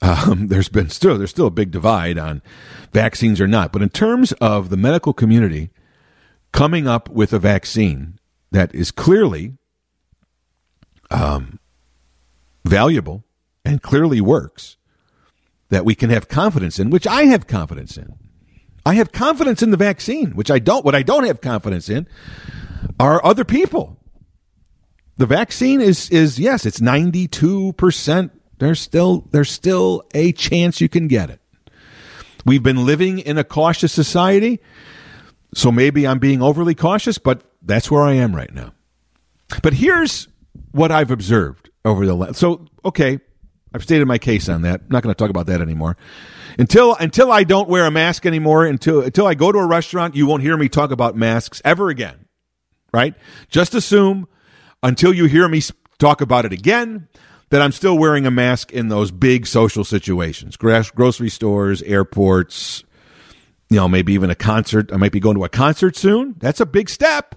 Um, 0.00 0.46
there's 0.48 0.68
been 0.68 0.90
still 0.90 1.18
there's 1.18 1.30
still 1.30 1.46
a 1.46 1.50
big 1.50 1.70
divide 1.70 2.18
on 2.18 2.42
vaccines 2.92 3.40
or 3.40 3.46
not, 3.46 3.72
but 3.72 3.82
in 3.82 3.88
terms 3.88 4.32
of 4.32 4.70
the 4.70 4.76
medical 4.76 5.12
community 5.12 5.70
coming 6.52 6.86
up 6.86 7.08
with 7.08 7.32
a 7.32 7.38
vaccine 7.38 8.18
that 8.50 8.74
is 8.74 8.90
clearly 8.90 9.54
um, 11.10 11.58
valuable 12.64 13.24
and 13.64 13.82
clearly 13.82 14.20
works, 14.20 14.77
that 15.70 15.84
we 15.84 15.94
can 15.94 16.10
have 16.10 16.28
confidence 16.28 16.78
in, 16.78 16.90
which 16.90 17.06
I 17.06 17.24
have 17.24 17.46
confidence 17.46 17.96
in. 17.96 18.14
I 18.86 18.94
have 18.94 19.12
confidence 19.12 19.62
in 19.62 19.70
the 19.70 19.76
vaccine, 19.76 20.32
which 20.32 20.50
I 20.50 20.58
don't. 20.58 20.84
What 20.84 20.94
I 20.94 21.02
don't 21.02 21.24
have 21.24 21.40
confidence 21.40 21.88
in 21.88 22.08
are 22.98 23.24
other 23.24 23.44
people. 23.44 23.98
The 25.18 25.26
vaccine 25.26 25.80
is 25.80 26.08
is 26.10 26.38
yes, 26.38 26.64
it's 26.64 26.80
ninety 26.80 27.28
two 27.28 27.72
percent. 27.74 28.32
There's 28.58 28.80
still 28.80 29.26
there's 29.30 29.50
still 29.50 30.04
a 30.14 30.32
chance 30.32 30.80
you 30.80 30.88
can 30.88 31.08
get 31.08 31.28
it. 31.28 31.40
We've 32.46 32.62
been 32.62 32.86
living 32.86 33.18
in 33.18 33.36
a 33.36 33.44
cautious 33.44 33.92
society, 33.92 34.60
so 35.54 35.70
maybe 35.70 36.06
I'm 36.06 36.18
being 36.18 36.40
overly 36.40 36.74
cautious, 36.74 37.18
but 37.18 37.42
that's 37.60 37.90
where 37.90 38.02
I 38.02 38.14
am 38.14 38.34
right 38.34 38.54
now. 38.54 38.72
But 39.62 39.74
here's 39.74 40.28
what 40.70 40.90
I've 40.90 41.10
observed 41.10 41.68
over 41.84 42.06
the 42.06 42.14
last. 42.14 42.36
So 42.36 42.66
okay, 42.84 43.20
I've 43.72 43.82
stated 43.82 44.06
my 44.06 44.18
case 44.18 44.48
on 44.48 44.62
that. 44.62 44.80
I'm 44.80 44.88
not 44.88 45.02
going 45.02 45.14
to 45.14 45.18
talk 45.18 45.30
about 45.30 45.46
that 45.46 45.60
anymore. 45.60 45.96
Until 46.58 46.94
until 46.94 47.30
I 47.30 47.44
don't 47.44 47.68
wear 47.68 47.86
a 47.86 47.90
mask 47.90 48.26
anymore, 48.26 48.64
until 48.64 49.02
until 49.02 49.26
I 49.26 49.34
go 49.34 49.52
to 49.52 49.58
a 49.58 49.66
restaurant, 49.66 50.16
you 50.16 50.26
won't 50.26 50.42
hear 50.42 50.56
me 50.56 50.68
talk 50.68 50.90
about 50.90 51.16
masks 51.16 51.62
ever 51.64 51.88
again. 51.88 52.26
Right? 52.92 53.14
Just 53.48 53.74
assume 53.74 54.26
until 54.82 55.12
you 55.12 55.26
hear 55.26 55.46
me 55.46 55.60
talk 55.98 56.20
about 56.20 56.44
it 56.44 56.52
again 56.52 57.08
that 57.50 57.62
I'm 57.62 57.72
still 57.72 57.96
wearing 57.96 58.26
a 58.26 58.30
mask 58.30 58.72
in 58.72 58.88
those 58.88 59.10
big 59.10 59.46
social 59.46 59.84
situations, 59.84 60.56
grocery 60.56 61.30
stores, 61.30 61.82
airports, 61.82 62.84
you 63.70 63.76
know, 63.76 63.88
maybe 63.88 64.12
even 64.14 64.30
a 64.30 64.34
concert. 64.34 64.92
I 64.92 64.96
might 64.96 65.12
be 65.12 65.20
going 65.20 65.36
to 65.36 65.44
a 65.44 65.48
concert 65.48 65.96
soon. 65.96 66.34
That's 66.38 66.60
a 66.60 66.66
big 66.66 66.88
step. 66.88 67.34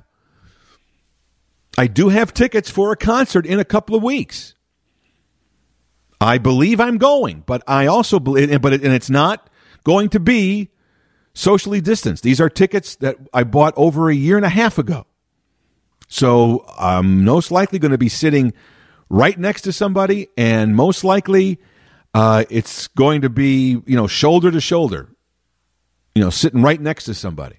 I 1.78 1.88
do 1.88 2.10
have 2.10 2.34
tickets 2.34 2.70
for 2.70 2.92
a 2.92 2.98
concert 2.98 3.46
in 3.46 3.60
a 3.60 3.66
couple 3.66 3.96
of 3.96 4.04
weeks. 4.04 4.56
I 6.22 6.38
believe 6.38 6.80
I'm 6.80 7.00
going, 7.00 7.44
but 7.48 7.64
I 7.68 7.88
also 7.88 8.20
believe, 8.20 8.62
but 8.62 8.74
it, 8.74 8.84
and 8.84 8.94
it's 8.94 9.10
not 9.10 9.50
going 9.84 10.10
to 10.10 10.20
be 10.20 10.70
socially 11.34 11.82
distanced. 11.82 12.22
These 12.22 12.40
are 12.40 12.48
tickets 12.48 12.96
that 12.98 13.18
I 13.34 13.44
bought 13.44 13.74
over 13.76 14.08
a 14.08 14.14
year 14.14 14.38
and 14.38 14.46
a 14.46 14.50
half 14.50 14.78
ago. 14.78 15.08
So 16.08 16.64
I'm 16.78 17.24
most 17.26 17.50
likely 17.50 17.80
going 17.80 17.92
to 17.92 17.98
be 17.98 18.08
sitting 18.08 18.54
right 19.10 19.38
next 19.38 19.64
to 19.64 19.74
somebody, 19.74 20.28
and 20.38 20.76
most 20.76 21.04
likely 21.04 21.60
uh, 22.14 22.44
it's 22.52 22.88
going 22.90 23.22
to 23.22 23.30
be 23.30 23.82
you 23.88 23.96
know 23.96 24.06
shoulder 24.06 24.52
to 24.52 24.62
shoulder, 24.62 25.10
you 26.14 26.24
know, 26.24 26.30
sitting 26.30 26.62
right 26.62 26.80
next 26.80 27.06
to 27.06 27.16
somebody. 27.16 27.58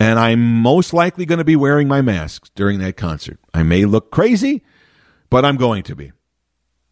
And 0.00 0.18
I'm 0.18 0.62
most 0.62 0.92
likely 0.92 1.26
going 1.26 1.38
to 1.38 1.44
be 1.44 1.56
wearing 1.56 1.86
my 1.86 2.02
mask 2.02 2.50
during 2.56 2.80
that 2.80 2.96
concert. 2.96 3.38
I 3.54 3.62
may 3.62 3.84
look 3.84 4.10
crazy, 4.10 4.64
but 5.30 5.44
I'm 5.44 5.56
going 5.56 5.84
to 5.84 5.94
be. 5.94 6.12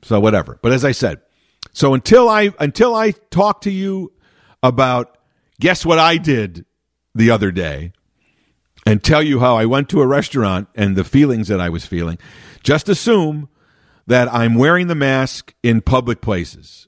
So 0.05 0.21
whatever. 0.21 0.59
But 0.61 0.73
as 0.73 0.85
I 0.85 0.93
said, 0.93 1.23
so 1.73 1.95
until 1.95 2.29
I 2.29 2.53
until 2.61 2.95
I 2.95 3.13
talk 3.31 3.63
to 3.63 3.71
you 3.71 4.13
about 4.63 5.17
guess 5.61 5.85
what 5.85 5.99
I 5.99 6.19
did 6.19 6.67
the 7.15 7.31
other 7.31 7.51
day 7.51 7.93
and 8.87 9.03
tell 9.03 9.23
you 9.23 9.41
how 9.41 9.57
I 9.57 9.65
went 9.65 9.89
to 9.89 10.03
a 10.03 10.07
restaurant 10.07 10.69
and 10.75 10.95
the 10.95 11.05
feelings 11.05 11.49
that 11.49 11.59
I 11.59 11.71
was 11.71 11.87
feeling, 11.87 12.19
just 12.63 12.89
assume 12.91 13.49
that 14.07 14.33
I'm 14.33 14.57
wearing 14.57 14.89
the 14.89 14.95
mask 14.95 15.55
in 15.63 15.81
public 15.81 16.21
places. 16.21 16.87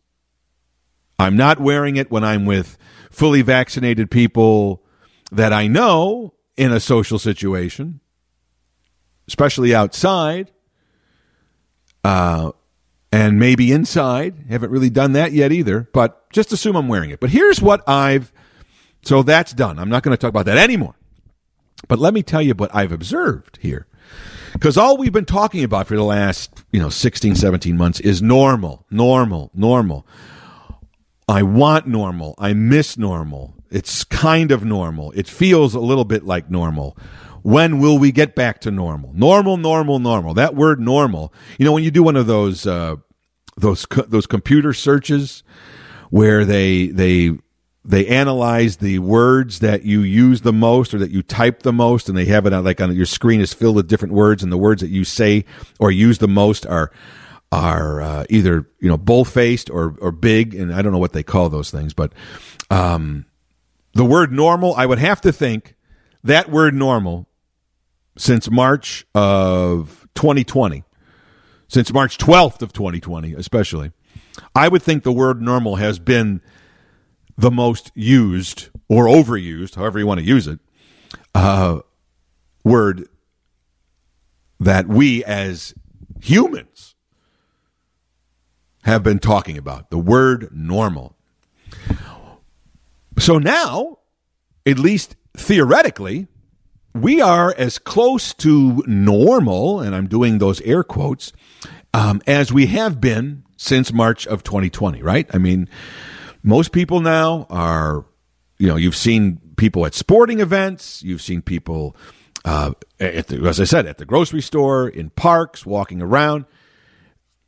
I'm 1.19 1.39
not 1.39 1.59
wearing 1.59 1.97
it 1.97 2.11
when 2.11 2.23
I'm 2.23 2.45
with 2.45 2.77
fully 3.11 3.41
vaccinated 3.41 4.11
people 4.11 4.83
that 5.33 5.55
I 5.55 5.69
know 5.69 6.35
in 6.59 6.71
a 6.71 6.81
social 6.81 7.19
situation, 7.19 8.01
especially 9.27 9.75
outside. 9.75 10.53
Uh, 12.05 12.53
and 13.17 13.39
maybe 13.39 13.73
inside. 13.73 14.35
Haven't 14.51 14.71
really 14.71 14.91
done 14.91 15.13
that 15.13 15.33
yet 15.33 15.51
either, 15.51 15.89
but 15.93 16.29
just 16.31 16.53
assume 16.53 16.77
I'm 16.77 16.89
wearing 16.89 17.11
it. 17.11 17.19
But 17.19 17.31
here's 17.31 17.63
what 17.63 17.87
I've 17.89 18.33
so 19.03 19.23
that's 19.23 19.53
done. 19.53 19.79
I'm 19.79 19.89
not 19.89 20.03
going 20.03 20.17
to 20.17 20.21
talk 20.21 20.31
about 20.31 20.47
that 20.47 20.59
anymore. 20.59 20.97
But 21.89 21.99
let 21.99 22.13
me 22.13 22.23
tell 22.23 22.43
you 22.43 22.55
what 22.55 22.75
I've 22.75 22.93
observed 22.93 23.59
here. 23.63 23.87
Because 24.53 24.77
all 24.77 24.97
we've 24.97 25.13
been 25.13 25.25
talking 25.25 25.63
about 25.63 25.87
for 25.87 25.95
the 25.97 26.03
last, 26.03 26.65
you 26.73 26.81
know, 26.81 26.89
16, 26.89 27.37
17 27.37 27.77
months 27.77 28.01
is 28.01 28.21
normal, 28.21 28.85
normal, 28.91 29.51
normal. 29.55 30.07
I 31.29 31.43
want 31.43 31.87
normal. 31.87 32.35
I 32.39 32.53
miss 32.53 32.99
normal. 32.99 33.55
It's 33.71 34.03
kind 34.05 34.51
of 34.51 34.65
normal. 34.65 35.13
It 35.13 35.29
feels 35.29 35.75
a 35.75 35.81
little 35.81 36.05
bit 36.05 36.25
like 36.25 36.51
normal. 36.51 36.97
When 37.43 37.79
will 37.79 37.99
we 37.99 38.11
get 38.11 38.35
back 38.35 38.61
to 38.63 38.73
normal? 38.73 39.13
Normal, 39.15 39.57
normal, 39.57 40.01
normal. 40.01 40.35
That 40.35 40.57
word 40.57 40.81
normal. 40.81 41.33
You 41.59 41.65
know, 41.65 41.73
when 41.73 41.85
you 41.85 41.93
do 41.93 42.03
one 42.03 42.17
of 42.17 42.27
those 42.27 42.67
uh, 42.67 42.97
those 43.57 43.87
those 44.09 44.27
computer 44.27 44.73
searches 44.73 45.42
where 46.11 46.45
they 46.45 46.88
they 46.88 47.37
they 47.85 48.07
analyze 48.07 48.79
the 48.79 48.99
words 48.99 49.61
that 49.61 49.85
you 49.85 50.01
use 50.01 50.40
the 50.40 50.53
most 50.53 50.92
or 50.92 50.99
that 50.99 51.11
you 51.11 51.23
type 51.23 51.62
the 51.62 51.73
most 51.73 52.09
and 52.09 52.19
they 52.19 52.25
have 52.25 52.47
it 52.47 52.53
on 52.53 52.64
like 52.64 52.81
on 52.81 52.95
your 52.95 53.07
screen 53.07 53.40
is 53.40 53.55
filled 53.55 53.77
with 53.77 53.88
different 53.88 54.14
words 54.14 54.42
and 54.42 54.51
the 54.51 54.59
words 54.59 54.83
that 54.83 54.88
you 54.90 55.05
say 55.05 55.45
or 55.79 55.90
use 55.90 56.19
the 56.19 56.29
most 56.29 56.66
are 56.66 56.90
are 57.53 58.03
uh, 58.03 58.25
either 58.29 58.69
you 58.81 58.88
know 58.88 58.99
bull 58.99 59.25
faced 59.25 59.71
or 59.71 59.97
or 60.01 60.11
big 60.11 60.55
and 60.55 60.75
I 60.75 60.83
don't 60.83 60.92
know 60.92 60.99
what 60.99 61.12
they 61.12 61.23
call 61.23 61.49
those 61.49 61.71
things 61.71 61.95
but 61.95 62.12
um, 62.71 63.25
the 63.95 64.05
word 64.05 64.33
normal 64.33 64.75
I 64.75 64.87
would 64.87 64.99
have 64.99 65.21
to 65.23 65.33
think 65.33 65.77
that 66.25 66.51
word 66.51 66.75
normal 66.75 67.29
since 68.16 68.51
March 68.51 69.07
of 69.14 70.09
2020, 70.14 70.85
since 71.69 71.93
March 71.93 72.19
12th 72.19 72.63
of 72.63 72.73
2020, 72.73 73.35
especially, 73.35 73.93
I 74.55 74.69
would 74.69 74.83
think 74.83 75.03
the 75.03 75.13
word 75.13 75.43
normal 75.43 75.77
has 75.77 75.99
been 75.99 76.41
the 77.37 77.51
most 77.51 77.93
used 77.95 78.69
or 78.89 79.07
overused, 79.07 79.75
however 79.75 79.99
you 79.99 80.07
want 80.07 80.21
to 80.21 80.27
use 80.27 80.47
it, 80.47 80.61
uh, 81.35 81.81
word 82.65 83.09
that 84.59 84.87
we 84.89 85.23
as 85.25 85.75
humans 86.21 86.95
have 88.85 89.03
been 89.03 89.19
talking 89.19 89.59
about 89.59 89.91
the 89.91 89.99
word 89.99 90.49
normal. 90.53 91.17
So 93.19 93.39
now, 93.39 93.99
at 94.65 94.79
least 94.79 95.17
theoretically, 95.37 96.29
we 96.95 97.21
are 97.21 97.55
as 97.59 97.79
close 97.79 98.33
to 98.35 98.83
normal, 98.87 99.81
and 99.81 99.95
I'm 99.95 100.07
doing 100.07 100.39
those 100.39 100.61
air 100.63 100.83
quotes, 100.83 101.33
um, 101.97 102.21
as 102.27 102.53
we 102.53 102.67
have 102.67 103.01
been 103.01 103.43
since 103.57 103.91
March 103.91 104.27
of 104.27 104.43
2020, 104.43 105.03
right? 105.03 105.27
I 105.33 105.39
mean, 105.39 105.67
most 106.43 106.71
people 106.71 107.01
now 107.01 107.47
are, 107.49 108.05
you 108.59 108.69
know, 108.69 108.77
you've 108.77 108.95
seen 108.95 109.41
people 109.57 109.87
at 109.87 109.95
sporting 109.95 110.41
events, 110.41 111.03
you've 111.03 111.23
seen 111.23 111.41
people, 111.41 111.97
uh, 112.45 112.73
the, 112.99 113.43
as 113.47 113.59
I 113.59 113.65
said, 113.65 113.87
at 113.87 113.97
the 113.97 114.05
grocery 114.05 114.43
store, 114.43 114.87
in 114.87 115.09
parks, 115.09 115.65
walking 115.65 116.03
around. 116.03 116.45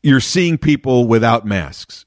You're 0.02 0.18
seeing 0.18 0.56
people 0.56 1.06
without 1.06 1.44
masks, 1.44 2.06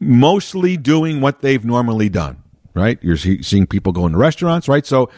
mostly 0.00 0.76
doing 0.76 1.20
what 1.20 1.38
they've 1.38 1.64
normally 1.64 2.08
done, 2.08 2.42
right? 2.74 2.98
You're 3.00 3.16
seeing 3.16 3.68
people 3.68 3.92
going 3.92 4.10
to 4.10 4.18
restaurants, 4.18 4.66
right? 4.66 4.84
So, 4.84 5.08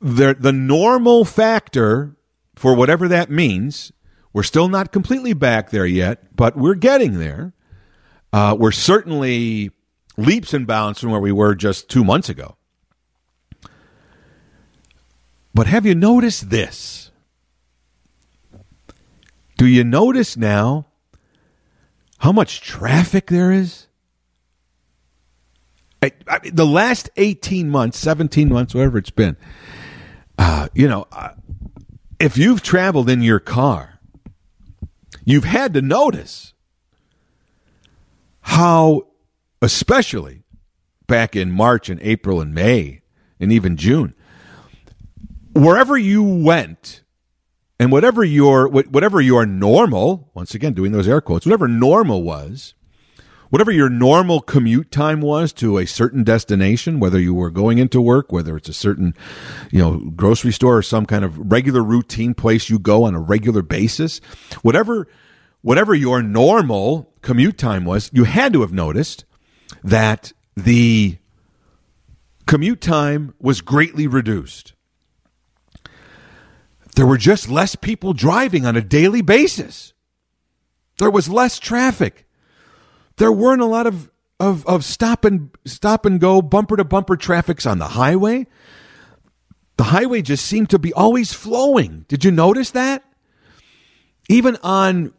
the 0.00 0.36
the 0.38 0.52
normal 0.52 1.24
factor 1.24 2.14
for 2.54 2.76
whatever 2.76 3.08
that 3.08 3.28
means. 3.28 3.90
We're 4.34 4.42
still 4.42 4.68
not 4.68 4.90
completely 4.90 5.32
back 5.32 5.70
there 5.70 5.86
yet, 5.86 6.36
but 6.36 6.56
we're 6.56 6.74
getting 6.74 7.18
there. 7.20 7.54
Uh, 8.32 8.56
we're 8.58 8.72
certainly 8.72 9.70
leaps 10.16 10.52
and 10.52 10.66
bounds 10.66 11.00
from 11.00 11.12
where 11.12 11.20
we 11.20 11.30
were 11.30 11.54
just 11.54 11.88
two 11.88 12.02
months 12.02 12.28
ago. 12.28 12.56
But 15.54 15.68
have 15.68 15.86
you 15.86 15.94
noticed 15.94 16.50
this? 16.50 17.12
Do 19.56 19.66
you 19.66 19.84
notice 19.84 20.36
now 20.36 20.86
how 22.18 22.32
much 22.32 22.60
traffic 22.60 23.26
there 23.28 23.52
is? 23.52 23.86
I, 26.02 26.10
I, 26.26 26.40
the 26.52 26.66
last 26.66 27.08
18 27.16 27.70
months, 27.70 28.00
17 28.00 28.48
months, 28.48 28.74
whatever 28.74 28.98
it's 28.98 29.10
been, 29.10 29.36
uh, 30.38 30.68
you 30.74 30.88
know, 30.88 31.06
uh, 31.12 31.30
if 32.18 32.36
you've 32.36 32.62
traveled 32.62 33.08
in 33.08 33.22
your 33.22 33.38
car, 33.38 33.93
you've 35.24 35.44
had 35.44 35.74
to 35.74 35.82
notice 35.82 36.52
how, 38.40 39.06
especially 39.62 40.42
back 41.06 41.34
in 41.34 41.50
March 41.50 41.88
and 41.88 42.00
April 42.02 42.40
and 42.40 42.54
May 42.54 43.02
and 43.40 43.52
even 43.52 43.76
June, 43.76 44.14
wherever 45.54 45.96
you 45.96 46.22
went 46.22 47.02
and 47.78 47.90
whatever 47.90 48.24
your 48.24 48.68
whatever 48.68 49.20
your 49.20 49.46
normal, 49.46 50.30
once 50.34 50.54
again 50.54 50.72
doing 50.72 50.92
those 50.92 51.08
air 51.08 51.20
quotes, 51.20 51.46
whatever 51.46 51.68
normal 51.68 52.22
was, 52.22 52.74
whatever 53.54 53.70
your 53.70 53.88
normal 53.88 54.40
commute 54.40 54.90
time 54.90 55.20
was 55.20 55.52
to 55.52 55.78
a 55.78 55.86
certain 55.86 56.24
destination, 56.24 56.98
whether 56.98 57.20
you 57.20 57.32
were 57.32 57.52
going 57.52 57.78
into 57.78 58.00
work, 58.00 58.32
whether 58.32 58.56
it's 58.56 58.68
a 58.68 58.72
certain, 58.72 59.14
you 59.70 59.78
know, 59.78 59.98
grocery 60.16 60.50
store 60.50 60.78
or 60.78 60.82
some 60.82 61.06
kind 61.06 61.24
of 61.24 61.38
regular 61.52 61.80
routine 61.80 62.34
place 62.34 62.68
you 62.68 62.80
go 62.80 63.04
on 63.04 63.14
a 63.14 63.20
regular 63.20 63.62
basis, 63.62 64.18
whatever 64.62 65.06
whatever 65.62 65.94
your 65.94 66.20
normal 66.20 67.12
commute 67.22 67.56
time 67.56 67.84
was, 67.84 68.10
you 68.12 68.24
had 68.24 68.52
to 68.52 68.62
have 68.62 68.72
noticed 68.72 69.24
that 69.84 70.32
the 70.56 71.16
commute 72.48 72.80
time 72.80 73.34
was 73.38 73.60
greatly 73.60 74.08
reduced. 74.08 74.72
There 76.96 77.06
were 77.06 77.18
just 77.18 77.48
less 77.48 77.76
people 77.76 78.14
driving 78.14 78.66
on 78.66 78.74
a 78.74 78.82
daily 78.82 79.22
basis. 79.22 79.92
There 80.98 81.08
was 81.08 81.28
less 81.28 81.60
traffic 81.60 82.23
there 83.16 83.32
weren't 83.32 83.62
a 83.62 83.66
lot 83.66 83.86
of 83.86 84.10
of 84.40 84.66
of 84.66 84.84
stop 84.84 85.24
and 85.24 85.50
stop 85.64 86.04
and 86.04 86.20
go 86.20 86.42
bumper 86.42 86.76
to 86.76 86.84
bumper 86.84 87.16
traffics 87.16 87.66
on 87.66 87.78
the 87.78 87.88
highway. 87.88 88.46
The 89.76 89.84
highway 89.84 90.22
just 90.22 90.44
seemed 90.46 90.70
to 90.70 90.78
be 90.78 90.92
always 90.92 91.32
flowing. 91.32 92.04
Did 92.08 92.24
you 92.24 92.30
notice 92.30 92.70
that? 92.72 93.04
Even 94.28 94.56
on 94.62 95.12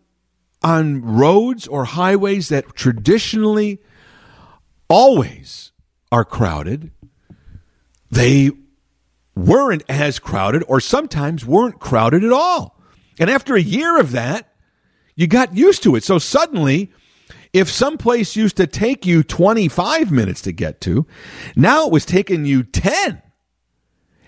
on 0.63 1.01
roads 1.01 1.67
or 1.67 1.85
highways 1.85 2.49
that 2.49 2.75
traditionally 2.75 3.81
always 4.89 5.71
are 6.11 6.25
crowded, 6.25 6.91
they 8.09 8.51
weren't 9.35 9.83
as 9.89 10.19
crowded 10.19 10.63
or 10.67 10.79
sometimes 10.79 11.45
weren't 11.45 11.79
crowded 11.79 12.23
at 12.23 12.31
all. 12.31 12.81
And 13.19 13.29
after 13.29 13.55
a 13.55 13.61
year 13.61 13.99
of 13.99 14.11
that, 14.11 14.53
you 15.15 15.27
got 15.27 15.55
used 15.55 15.83
to 15.83 15.95
it. 15.95 16.03
So 16.03 16.17
suddenly 16.17 16.91
if 17.55 17.71
some 17.71 17.97
place 17.97 18.35
used 18.35 18.57
to 18.57 18.67
take 18.67 19.05
you 19.05 19.23
25 19.23 20.11
minutes 20.11 20.41
to 20.41 20.51
get 20.51 20.81
to, 20.81 21.07
now 21.55 21.85
it 21.85 21.91
was 21.91 22.05
taking 22.05 22.43
you 22.43 22.63
10. 22.63 23.21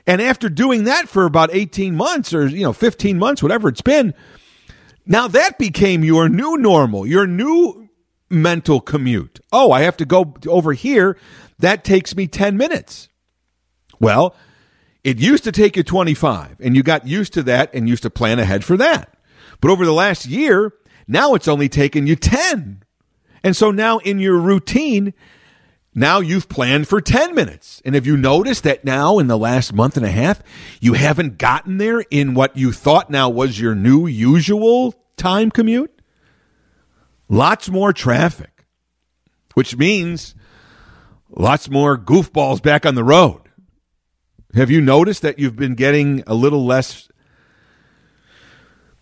And 0.08 0.22
after 0.22 0.48
doing 0.48 0.86
that 0.86 1.10
for 1.10 1.26
about 1.26 1.50
18 1.52 1.94
months 1.94 2.34
or, 2.34 2.48
you 2.48 2.64
know, 2.64 2.72
15 2.72 3.20
months, 3.20 3.44
whatever 3.44 3.68
it's 3.68 3.82
been, 3.82 4.14
now 5.06 5.28
that 5.28 5.58
became 5.60 6.06
your 6.06 6.30
new 6.30 6.56
normal, 6.56 7.06
your 7.06 7.28
new 7.28 7.90
mental 8.30 8.80
commute. 8.80 9.42
Oh, 9.52 9.74
I 9.74 9.82
have 9.82 9.98
to 9.98 10.06
go 10.06 10.34
over 10.48 10.72
here. 10.72 11.18
That 11.60 11.84
takes 11.84 12.16
me 12.16 12.28
10 12.28 12.56
minutes. 12.56 13.10
Well, 14.00 14.38
it 15.04 15.20
used 15.20 15.44
to 15.44 15.52
take 15.52 15.76
you 15.76 15.84
25 15.84 16.62
and 16.62 16.78
you 16.78 16.82
got 16.82 17.06
used 17.06 17.34
to 17.34 17.44
that 17.44 17.74
and 17.74 17.90
used 17.90 18.04
to 18.04 18.10
plan 18.10 18.40
ahead 18.40 18.64
for 18.64 18.78
that. 18.78 19.18
But 19.60 19.70
over 19.70 19.84
the 19.84 19.92
last 19.92 20.26
year, 20.26 20.72
now 21.10 21.34
it's 21.34 21.50
only 21.50 21.68
taken 21.68 22.08
you 22.08 22.16
10 22.16 22.86
and 23.48 23.56
so 23.56 23.72
now 23.72 24.00
in 24.00 24.20
your 24.20 24.38
routine, 24.38 25.14
now 25.96 26.20
you've 26.20 26.50
planned 26.50 26.86
for 26.90 27.00
10 27.00 27.34
minutes. 27.34 27.82
And 27.86 27.96
have 27.96 28.06
you 28.06 28.18
noticed 28.18 28.66
that 28.66 28.84
now 28.84 29.20
in 29.20 29.28
the 29.28 29.38
last 29.38 29.72
month 29.72 29.96
and 29.96 30.06
a 30.06 30.12
half, 30.12 30.44
you 30.82 30.96
haven't 30.96 31.38
gotten 31.38 31.78
there 31.78 32.02
in 32.12 32.34
what 32.34 32.58
you 32.58 32.74
thought 32.74 33.10
now 33.10 33.30
was 33.30 33.58
your 33.58 33.74
new 33.74 34.06
usual 34.06 34.94
time 35.16 35.50
commute? 35.50 36.02
Lots 37.30 37.70
more 37.70 37.94
traffic, 37.94 38.66
which 39.54 39.78
means 39.78 40.36
lots 41.30 41.70
more 41.70 41.98
goofballs 41.98 42.62
back 42.62 42.86
on 42.86 42.96
the 42.96 43.04
road. 43.06 43.44
Have 44.56 44.70
you 44.70 44.82
noticed 44.82 45.22
that 45.22 45.40
you've 45.40 45.56
been 45.56 45.76
getting 45.76 46.22
a 46.28 46.34
little 46.34 46.66
less 46.66 47.08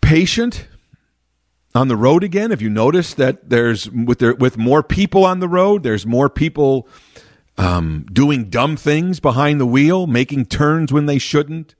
patient 0.00 0.68
on 1.76 1.88
the 1.88 1.96
road 1.96 2.24
again? 2.24 2.50
Have 2.50 2.62
you 2.62 2.70
noticed 2.70 3.16
that 3.18 3.50
there's 3.50 3.90
with 3.90 4.18
there, 4.18 4.34
with 4.34 4.56
more 4.58 4.82
people 4.82 5.24
on 5.24 5.40
the 5.40 5.48
road, 5.48 5.82
there's 5.82 6.06
more 6.06 6.28
people 6.28 6.88
um, 7.58 8.06
doing 8.12 8.48
dumb 8.50 8.76
things 8.76 9.20
behind 9.20 9.60
the 9.60 9.66
wheel, 9.66 10.06
making 10.06 10.46
turns 10.46 10.92
when 10.92 11.06
they 11.06 11.18
shouldn't, 11.18 11.74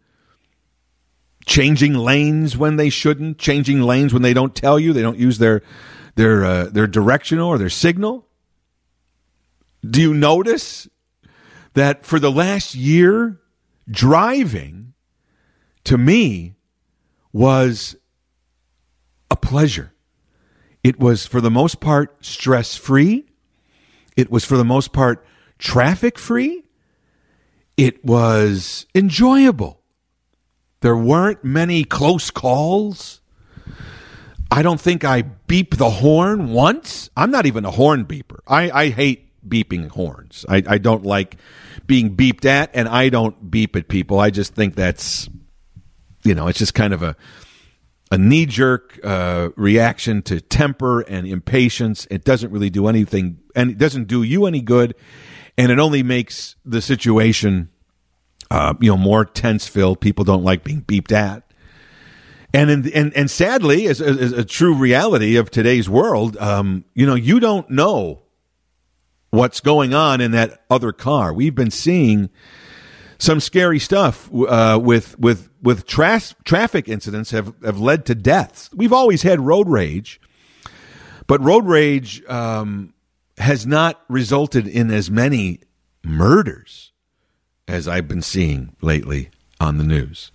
changing 1.47 1.95
lanes 1.95 2.57
when 2.57 2.77
they 2.77 2.91
shouldn't, 2.91 3.39
changing 3.39 3.83
lanes 3.83 4.13
when 4.13 4.23
they 4.23 4.35
don't 4.35 4.55
tell 4.55 4.79
you, 4.79 4.93
they 4.93 5.03
don't 5.03 5.19
use 5.19 5.39
their 5.39 5.63
their 6.15 6.45
uh, 6.45 6.65
their 6.67 6.87
directional 6.87 7.49
or 7.49 7.59
their 7.59 7.71
signal. 7.71 8.27
Do 9.89 10.01
you 10.01 10.15
notice 10.15 10.89
that 11.75 12.05
for 12.05 12.19
the 12.19 12.31
last 12.31 12.75
year, 12.75 13.41
driving 13.89 14.95
to 15.85 15.97
me 15.97 16.57
was 17.33 17.97
a 19.31 19.37
pleasure. 19.37 19.93
It 20.83 20.99
was, 20.99 21.27
for 21.27 21.41
the 21.41 21.51
most 21.51 21.81
part, 21.81 22.25
stress 22.25 22.77
free. 22.77 23.27
It 24.17 24.31
was, 24.31 24.45
for 24.45 24.57
the 24.57 24.65
most 24.65 24.93
part, 24.93 25.25
traffic 25.59 26.19
free. 26.19 26.65
It 27.77 28.05
was 28.05 28.87
enjoyable. 28.95 29.81
There 30.81 30.97
weren't 30.97 31.43
many 31.43 31.85
close 31.85 32.31
calls. 32.31 33.21
I 34.51 34.63
don't 34.63 34.81
think 34.81 35.05
I 35.05 35.23
beep 35.23 35.77
the 35.77 35.91
horn 35.91 36.53
once. 36.53 37.11
I'm 37.17 37.31
not 37.31 37.47
even 37.47 37.65
a 37.65 37.71
horn 37.71 38.05
beeper. 38.05 38.39
I, 38.47 38.71
I 38.71 38.89
hate 38.91 39.29
beeping 39.47 39.89
horns. 39.91 40.47
I, 40.49 40.63
I 40.67 40.79
don't 40.79 41.05
like 41.05 41.37
being 41.87 42.17
beeped 42.17 42.45
at, 42.45 42.71
and 42.75 42.89
I 42.89 43.09
don't 43.09 43.51
beep 43.51 43.77
at 43.77 43.89
people. 43.89 44.21
I 44.21 44.31
just 44.31 44.55
think 44.55 44.77
that's, 44.77 45.29
you 46.23 46.35
know, 46.35 46.47
it's 46.47 46.59
just 46.59 46.75
kind 46.75 46.95
of 46.95 47.03
a 47.03 47.17
a 48.11 48.19
knee 48.19 48.47
jerk 48.47 48.99
uh, 49.03 49.51
reaction 49.57 50.23
to 50.23 50.41
temper 50.41 51.01
and 51.01 51.27
impatience. 51.27 52.07
It 52.11 52.25
doesn't 52.25 52.51
really 52.51 52.71
do 52.71 52.87
anything, 52.87 53.39
and 53.55 53.71
it 53.71 53.79
doesn't 53.79 54.05
do 54.05 54.23
you 54.23 54.47
any 54.47 54.61
good, 54.61 54.95
and 55.59 55.73
it 55.73 55.79
only 55.79 56.03
makes 56.03 56.57
the 56.65 56.81
situation, 56.81 57.71
uh, 58.51 58.75
you 58.81 58.91
know, 58.91 58.97
more 58.97 59.25
tense 59.25 59.67
filled. 59.67 60.01
People 60.01 60.25
don't 60.25 60.45
like 60.45 60.63
being 60.63 60.83
beeped 60.83 61.13
at. 61.13 61.43
And, 62.55 62.71
in, 62.71 62.93
and 62.93 63.15
and 63.15 63.31
sadly, 63.31 63.87
as, 63.87 64.01
as, 64.01 64.33
a 64.33 64.45
true 64.45 64.75
reality 64.75 65.37
of 65.37 65.51
today's 65.51 65.91
world, 65.91 66.37
um, 66.39 66.85
you 66.95 67.05
know, 67.05 67.15
you 67.15 67.41
don't 67.41 67.69
know 67.69 68.23
what's 69.31 69.61
going 69.61 69.93
on 69.93 70.21
in 70.21 70.31
that 70.31 70.65
other 70.71 70.93
car. 70.93 71.35
We've 71.35 71.55
been 71.55 71.73
seeing 71.73 72.31
some 73.19 73.41
scary 73.41 73.79
stuff 73.79 74.31
uh, 74.33 74.79
with 74.83 75.19
with 75.19 75.49
with 75.63 75.87
tra- 75.87 76.21
traffic 76.45 76.89
incidents 76.89 77.31
have 77.31 77.55
have 77.65 77.79
led 77.79 78.05
to 78.07 78.15
deaths. 78.15 78.71
We've 78.75 78.93
always 78.93 79.23
had 79.23 79.41
road 79.41 79.69
rage, 79.69 80.21
but 81.27 81.41
road 81.43 81.67
rage 81.67 82.25
um, 82.29 82.95
has 83.39 83.67
not 83.67 84.03
resulted 84.09 84.67
in 84.67 84.91
as 84.91 85.11
many 85.11 85.61
murders 86.05 86.93
as 87.69 87.89
I've 87.89 88.09
been 88.09 88.23
seeing 88.23 88.77
lately 88.81 89.31
on 89.61 89.79
the 89.79 89.85
news. 89.85 90.31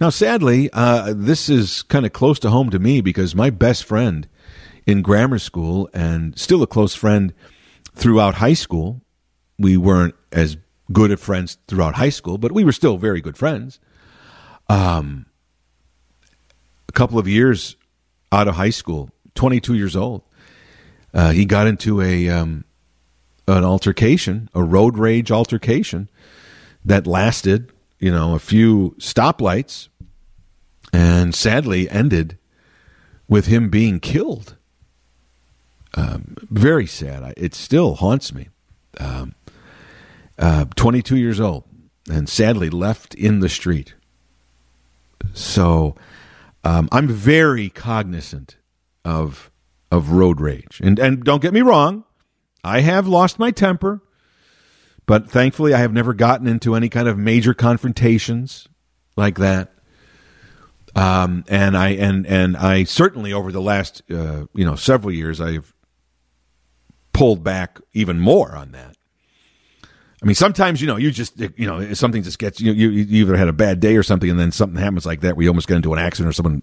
Now, 0.00 0.10
sadly, 0.10 0.68
uh, 0.72 1.14
this 1.16 1.48
is 1.48 1.82
kind 1.82 2.04
of 2.04 2.12
close 2.12 2.38
to 2.40 2.50
home 2.50 2.70
to 2.70 2.78
me 2.78 3.00
because 3.00 3.34
my 3.34 3.50
best 3.50 3.84
friend 3.84 4.28
in 4.86 5.02
grammar 5.02 5.38
school 5.38 5.88
and 5.92 6.38
still 6.38 6.62
a 6.62 6.66
close 6.66 6.94
friend 6.94 7.32
throughout 7.94 8.36
high 8.36 8.54
school. 8.54 9.02
We 9.58 9.76
weren't 9.76 10.14
as 10.32 10.56
good 10.92 11.10
of 11.10 11.20
friends 11.20 11.58
throughout 11.68 11.94
high 11.94 12.10
school, 12.10 12.38
but 12.38 12.52
we 12.52 12.64
were 12.64 12.72
still 12.72 12.96
very 12.96 13.20
good 13.20 13.36
friends. 13.36 13.80
Um, 14.68 15.26
a 16.88 16.92
couple 16.92 17.18
of 17.18 17.28
years 17.28 17.76
out 18.32 18.48
of 18.48 18.56
high 18.56 18.70
school, 18.70 19.10
22 19.34 19.74
years 19.74 19.96
old, 19.96 20.22
uh, 21.14 21.30
he 21.30 21.44
got 21.44 21.66
into 21.66 22.00
a 22.00 22.28
um, 22.28 22.64
an 23.48 23.64
altercation, 23.64 24.48
a 24.54 24.62
road 24.62 24.98
rage 24.98 25.30
altercation 25.30 26.08
that 26.84 27.06
lasted, 27.06 27.72
you 27.98 28.10
know, 28.10 28.34
a 28.34 28.38
few 28.38 28.94
stoplights, 28.98 29.88
and 30.92 31.34
sadly 31.34 31.88
ended 31.90 32.38
with 33.28 33.46
him 33.46 33.70
being 33.70 34.00
killed. 34.00 34.56
Um, 35.94 36.36
very 36.50 36.86
sad. 36.86 37.32
It 37.36 37.54
still 37.54 37.94
haunts 37.94 38.34
me. 38.34 38.48
Um, 38.98 39.34
uh, 40.38 40.66
22 40.76 41.16
years 41.16 41.40
old, 41.40 41.64
and 42.10 42.28
sadly 42.28 42.70
left 42.70 43.14
in 43.14 43.40
the 43.40 43.48
street. 43.48 43.94
So 45.32 45.96
um, 46.64 46.88
I'm 46.92 47.08
very 47.08 47.68
cognizant 47.68 48.56
of 49.04 49.50
of 49.90 50.10
road 50.10 50.40
rage, 50.40 50.80
and 50.82 50.98
and 50.98 51.22
don't 51.24 51.42
get 51.42 51.52
me 51.54 51.62
wrong, 51.62 52.04
I 52.64 52.80
have 52.80 53.06
lost 53.06 53.38
my 53.38 53.50
temper. 53.50 54.02
But 55.06 55.30
thankfully, 55.30 55.72
I 55.72 55.78
have 55.78 55.92
never 55.92 56.12
gotten 56.12 56.48
into 56.48 56.74
any 56.74 56.88
kind 56.88 57.06
of 57.06 57.16
major 57.16 57.54
confrontations 57.54 58.66
like 59.16 59.38
that. 59.38 59.72
Um, 60.96 61.44
and 61.48 61.76
I 61.76 61.90
and 61.90 62.26
and 62.26 62.56
I 62.56 62.84
certainly 62.84 63.32
over 63.32 63.52
the 63.52 63.60
last 63.60 64.02
uh, 64.10 64.46
you 64.54 64.64
know 64.64 64.74
several 64.74 65.12
years 65.12 65.40
I've 65.40 65.74
pulled 67.12 67.44
back 67.44 67.78
even 67.92 68.18
more 68.18 68.56
on 68.56 68.72
that. 68.72 68.95
I 70.22 70.26
mean, 70.26 70.34
sometimes 70.34 70.80
you 70.80 70.86
know 70.86 70.96
you 70.96 71.10
just 71.10 71.38
you 71.38 71.66
know 71.66 71.92
something 71.92 72.22
just 72.22 72.38
gets 72.38 72.60
you, 72.60 72.72
you 72.72 72.88
you 72.88 73.24
either 73.24 73.36
had 73.36 73.48
a 73.48 73.52
bad 73.52 73.80
day 73.80 73.96
or 73.96 74.02
something, 74.02 74.30
and 74.30 74.38
then 74.38 74.50
something 74.50 74.80
happens 74.80 75.04
like 75.04 75.20
that 75.20 75.36
where 75.36 75.44
you 75.44 75.50
almost 75.50 75.68
get 75.68 75.76
into 75.76 75.92
an 75.92 75.98
accident 75.98 76.30
or 76.30 76.32
someone 76.32 76.62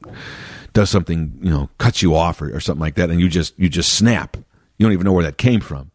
does 0.74 0.90
something 0.90 1.38
you 1.42 1.52
know 1.52 1.70
cuts 1.78 2.02
you 2.02 2.16
off 2.16 2.42
or, 2.42 2.56
or 2.56 2.60
something 2.60 2.82
like 2.82 2.96
that, 2.96 3.10
and 3.10 3.20
you 3.20 3.30
just 3.30 3.58
you 3.60 3.70
just 3.70 3.94
snap. 3.94 4.38
You 4.78 4.86
don't 4.86 4.94
even 4.94 5.06
know 5.06 5.14
where 5.14 5.24
that 5.24 5.38
came 5.38 5.62
from. 5.62 5.92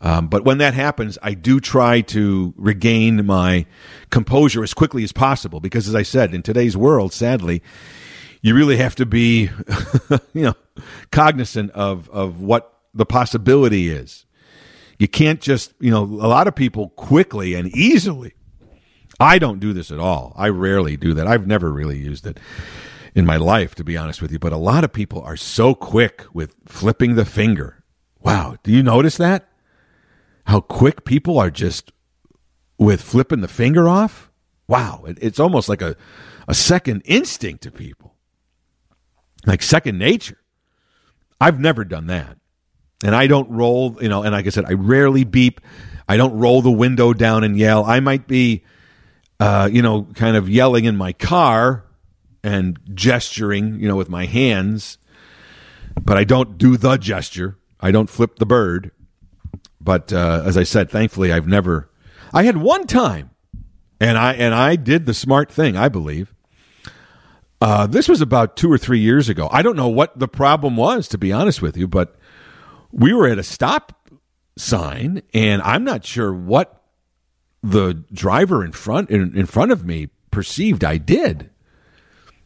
Um, 0.00 0.26
but 0.28 0.44
when 0.44 0.58
that 0.58 0.74
happens, 0.74 1.16
I 1.22 1.32
do 1.32 1.60
try 1.60 2.02
to 2.02 2.52
regain 2.58 3.24
my 3.24 3.64
composure 4.10 4.62
as 4.62 4.74
quickly 4.74 5.02
as 5.02 5.12
possible 5.12 5.60
because, 5.60 5.88
as 5.88 5.94
I 5.94 6.02
said, 6.02 6.34
in 6.34 6.42
today's 6.42 6.76
world, 6.76 7.12
sadly, 7.12 7.62
you 8.42 8.54
really 8.54 8.76
have 8.76 8.96
to 8.96 9.06
be, 9.06 9.50
you 10.34 10.42
know, 10.42 10.54
cognizant 11.10 11.70
of 11.70 12.10
of 12.10 12.40
what 12.40 12.80
the 12.92 13.06
possibility 13.06 13.88
is. 13.88 14.23
You 15.04 15.08
can't 15.08 15.40
just, 15.40 15.74
you 15.80 15.90
know, 15.90 16.02
a 16.02 16.28
lot 16.28 16.48
of 16.48 16.54
people 16.54 16.88
quickly 16.88 17.54
and 17.54 17.68
easily. 17.76 18.32
I 19.20 19.38
don't 19.38 19.60
do 19.60 19.72
this 19.72 19.90
at 19.90 19.98
all. 19.98 20.32
I 20.34 20.48
rarely 20.48 20.96
do 20.96 21.12
that. 21.14 21.26
I've 21.26 21.46
never 21.46 21.70
really 21.70 21.98
used 21.98 22.26
it 22.26 22.40
in 23.14 23.26
my 23.26 23.36
life, 23.36 23.74
to 23.74 23.84
be 23.84 23.96
honest 23.96 24.22
with 24.22 24.32
you. 24.32 24.38
But 24.38 24.52
a 24.52 24.56
lot 24.56 24.82
of 24.82 24.92
people 24.92 25.20
are 25.22 25.36
so 25.36 25.74
quick 25.74 26.24
with 26.32 26.54
flipping 26.66 27.14
the 27.14 27.24
finger. 27.24 27.84
Wow. 28.20 28.56
Do 28.62 28.72
you 28.72 28.82
notice 28.82 29.16
that? 29.18 29.48
how 30.46 30.60
quick 30.60 31.04
people 31.04 31.38
are 31.38 31.50
just 31.50 31.92
with 32.78 33.00
flipping 33.00 33.40
the 33.40 33.48
finger 33.48 33.88
off. 33.88 34.30
Wow, 34.68 35.04
it, 35.06 35.18
it's 35.20 35.40
almost 35.40 35.68
like 35.68 35.82
a, 35.82 35.96
a 36.48 36.54
second 36.54 37.02
instinct 37.04 37.62
to 37.64 37.70
people, 37.70 38.14
like 39.46 39.62
second 39.62 39.98
nature. 39.98 40.38
I've 41.40 41.60
never 41.60 41.84
done 41.84 42.06
that. 42.06 42.38
And 43.04 43.14
I 43.14 43.26
don't 43.26 43.50
roll, 43.50 43.98
you 44.00 44.08
know, 44.08 44.22
and 44.22 44.32
like 44.32 44.46
I 44.46 44.48
said, 44.48 44.64
I 44.64 44.72
rarely 44.72 45.24
beep. 45.24 45.60
I 46.08 46.16
don't 46.16 46.38
roll 46.38 46.62
the 46.62 46.70
window 46.70 47.12
down 47.12 47.44
and 47.44 47.56
yell. 47.56 47.84
I 47.84 48.00
might 48.00 48.26
be, 48.26 48.64
uh, 49.38 49.68
you 49.70 49.82
know, 49.82 50.08
kind 50.14 50.36
of 50.36 50.48
yelling 50.48 50.86
in 50.86 50.96
my 50.96 51.12
car 51.12 51.84
and 52.42 52.78
gesturing, 52.94 53.78
you 53.78 53.88
know, 53.88 53.96
with 53.96 54.08
my 54.08 54.24
hands, 54.24 54.98
but 56.00 56.16
I 56.16 56.24
don't 56.24 56.56
do 56.58 56.76
the 56.76 56.96
gesture. 56.96 57.58
I 57.78 57.90
don't 57.90 58.08
flip 58.08 58.36
the 58.36 58.46
bird. 58.46 58.90
But 59.80 60.12
uh, 60.12 60.42
as 60.44 60.56
I 60.56 60.62
said, 60.62 60.90
thankfully, 60.90 61.30
I've 61.30 61.46
never. 61.46 61.90
I 62.32 62.44
had 62.44 62.56
one 62.56 62.86
time, 62.86 63.30
and 64.00 64.16
I 64.16 64.32
and 64.32 64.54
I 64.54 64.76
did 64.76 65.04
the 65.04 65.12
smart 65.12 65.52
thing. 65.52 65.76
I 65.76 65.88
believe. 65.88 66.34
Uh, 67.60 67.86
this 67.86 68.08
was 68.08 68.20
about 68.20 68.56
two 68.56 68.70
or 68.70 68.78
three 68.78 68.98
years 68.98 69.28
ago. 69.28 69.48
I 69.52 69.62
don't 69.62 69.76
know 69.76 69.88
what 69.88 70.18
the 70.18 70.28
problem 70.28 70.76
was, 70.76 71.06
to 71.08 71.18
be 71.18 71.32
honest 71.32 71.62
with 71.62 71.76
you, 71.76 71.86
but 71.86 72.16
we 72.94 73.12
were 73.12 73.26
at 73.26 73.38
a 73.38 73.42
stop 73.42 74.08
sign, 74.56 75.22
and 75.34 75.60
I'm 75.62 75.82
not 75.84 76.04
sure 76.04 76.32
what 76.32 76.80
the 77.62 78.04
driver 78.12 78.64
in 78.64 78.72
front 78.72 79.10
in, 79.10 79.36
in 79.36 79.46
front 79.46 79.72
of 79.72 79.84
me 79.84 80.10
perceived 80.30 80.84
I 80.84 80.98
did. 80.98 81.50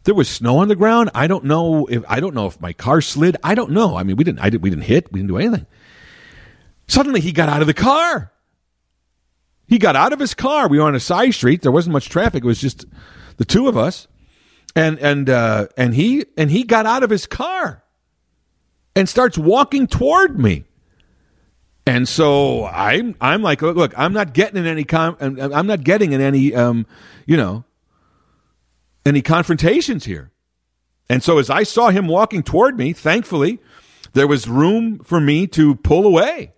There 0.04 0.14
was 0.14 0.28
snow 0.28 0.58
on 0.58 0.68
the 0.68 0.76
ground. 0.76 1.10
I 1.14 1.26
don't 1.26 1.44
know 1.44 1.86
if 1.86 2.02
I 2.08 2.20
don't 2.20 2.34
know 2.34 2.46
if 2.46 2.60
my 2.60 2.72
car 2.72 3.02
slid. 3.02 3.36
I 3.44 3.54
don't 3.54 3.72
know. 3.72 3.96
I 3.96 4.04
mean, 4.04 4.16
we 4.16 4.24
didn't. 4.24 4.40
I 4.40 4.48
did, 4.48 4.62
we 4.62 4.70
didn't 4.70 4.84
hit. 4.84 5.12
We 5.12 5.20
didn't 5.20 5.28
do 5.28 5.36
anything. 5.36 5.66
Suddenly 6.86 7.20
he 7.20 7.32
got 7.32 7.50
out 7.50 7.60
of 7.60 7.66
the 7.66 7.74
car. 7.74 8.32
He 9.66 9.76
got 9.76 9.96
out 9.96 10.14
of 10.14 10.18
his 10.18 10.32
car. 10.32 10.66
We 10.66 10.78
were 10.78 10.86
on 10.86 10.94
a 10.94 11.00
side 11.00 11.34
street. 11.34 11.60
There 11.60 11.72
wasn't 11.72 11.92
much 11.92 12.08
traffic. 12.08 12.42
It 12.42 12.46
was 12.46 12.60
just 12.60 12.86
the 13.36 13.44
two 13.44 13.68
of 13.68 13.76
us. 13.76 14.08
And 14.74 14.98
and 14.98 15.28
uh, 15.28 15.66
and 15.76 15.94
he 15.94 16.24
and 16.38 16.50
he 16.50 16.62
got 16.62 16.86
out 16.86 17.02
of 17.02 17.10
his 17.10 17.26
car 17.26 17.84
and 18.98 19.08
starts 19.08 19.38
walking 19.38 19.86
toward 19.86 20.40
me. 20.40 20.64
And 21.86 22.08
so 22.08 22.66
I'm 22.66 23.14
I'm 23.20 23.42
like, 23.42 23.62
look, 23.62 23.94
I'm 23.96 24.12
not 24.12 24.34
getting 24.34 24.58
in 24.58 24.66
any 24.66 24.82
com- 24.82 25.16
I'm 25.20 25.68
not 25.68 25.84
getting 25.84 26.12
in 26.12 26.20
any 26.20 26.52
um, 26.52 26.84
you 27.24 27.36
know, 27.36 27.64
any 29.06 29.22
confrontations 29.22 30.04
here. 30.04 30.32
And 31.08 31.22
so 31.22 31.38
as 31.38 31.48
I 31.48 31.62
saw 31.62 31.90
him 31.90 32.08
walking 32.08 32.42
toward 32.42 32.76
me, 32.76 32.92
thankfully, 32.92 33.60
there 34.14 34.26
was 34.26 34.48
room 34.48 34.98
for 34.98 35.20
me 35.20 35.46
to 35.46 35.76
pull 35.76 36.04
away. 36.04 36.52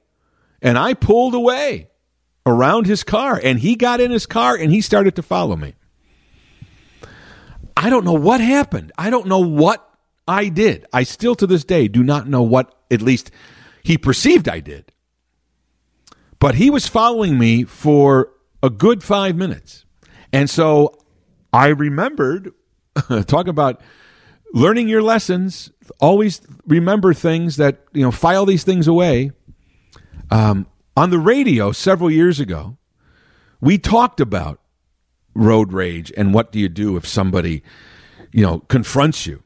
And 0.62 0.78
I 0.78 0.94
pulled 0.94 1.34
away 1.34 1.90
around 2.46 2.86
his 2.86 3.04
car, 3.04 3.38
and 3.42 3.60
he 3.60 3.76
got 3.76 4.00
in 4.00 4.10
his 4.10 4.24
car 4.24 4.56
and 4.56 4.72
he 4.72 4.80
started 4.80 5.14
to 5.16 5.22
follow 5.22 5.56
me. 5.56 5.74
I 7.76 7.90
don't 7.90 8.04
know 8.04 8.14
what 8.14 8.40
happened. 8.40 8.92
I 8.96 9.10
don't 9.10 9.26
know 9.26 9.40
what 9.40 9.89
I 10.30 10.48
did. 10.48 10.86
I 10.92 11.02
still 11.02 11.34
to 11.34 11.46
this 11.46 11.64
day 11.64 11.88
do 11.88 12.04
not 12.04 12.28
know 12.28 12.40
what, 12.40 12.72
at 12.88 13.02
least, 13.02 13.32
he 13.82 13.98
perceived 13.98 14.48
I 14.48 14.60
did. 14.60 14.92
But 16.38 16.54
he 16.54 16.70
was 16.70 16.86
following 16.86 17.36
me 17.36 17.64
for 17.64 18.30
a 18.62 18.70
good 18.70 19.02
five 19.02 19.34
minutes. 19.34 19.84
And 20.32 20.48
so 20.48 20.96
I 21.52 21.66
remembered, 21.66 22.52
talk 23.26 23.48
about 23.48 23.80
learning 24.54 24.88
your 24.88 25.02
lessons, 25.02 25.72
always 25.98 26.40
remember 26.64 27.12
things 27.12 27.56
that, 27.56 27.80
you 27.92 28.02
know, 28.02 28.12
file 28.12 28.46
these 28.46 28.62
things 28.62 28.86
away. 28.86 29.32
Um, 30.30 30.68
on 30.96 31.10
the 31.10 31.18
radio 31.18 31.72
several 31.72 32.08
years 32.08 32.38
ago, 32.38 32.78
we 33.60 33.78
talked 33.78 34.20
about 34.20 34.60
road 35.34 35.72
rage 35.72 36.12
and 36.16 36.32
what 36.32 36.52
do 36.52 36.60
you 36.60 36.68
do 36.68 36.96
if 36.96 37.04
somebody, 37.04 37.64
you 38.30 38.44
know, 38.44 38.60
confronts 38.60 39.26
you, 39.26 39.42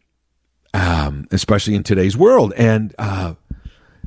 um, 0.74 1.26
especially 1.30 1.74
in 1.74 1.82
today's 1.82 2.16
world. 2.16 2.52
And 2.58 2.94
uh, 2.98 3.34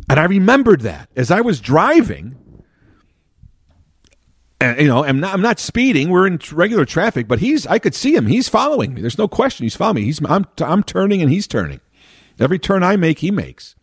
and 0.08 0.20
I 0.20 0.26
remembered 0.26 0.82
that 0.82 1.10
as 1.16 1.32
I 1.32 1.42
was 1.42 1.60
driving. 1.60 2.36
And, 4.60 4.80
you 4.80 4.88
know, 4.88 5.04
I'm 5.04 5.20
not, 5.20 5.34
I'm 5.34 5.42
not 5.42 5.60
speeding. 5.60 6.10
We're 6.10 6.26
in 6.26 6.40
regular 6.52 6.84
traffic, 6.84 7.28
but 7.28 7.40
he's, 7.40 7.68
I 7.68 7.78
could 7.78 7.94
see 7.94 8.16
him. 8.16 8.26
He's 8.26 8.50
following 8.50 8.96
me. 8.96 9.02
There's 9.02 9.18
no 9.18 9.28
question. 9.28 9.64
He's 9.64 9.76
following 9.76 9.98
me. 9.98 10.04
He's, 10.06 10.20
I'm, 10.26 10.46
I'm 10.60 10.82
turning 10.82 11.22
and 11.22 11.32
he's 11.32 11.46
turning. 11.46 11.80
Every 12.40 12.58
turn 12.58 12.82
I 12.82 12.96
make, 12.96 13.20
he 13.20 13.30
makes. 13.30 13.76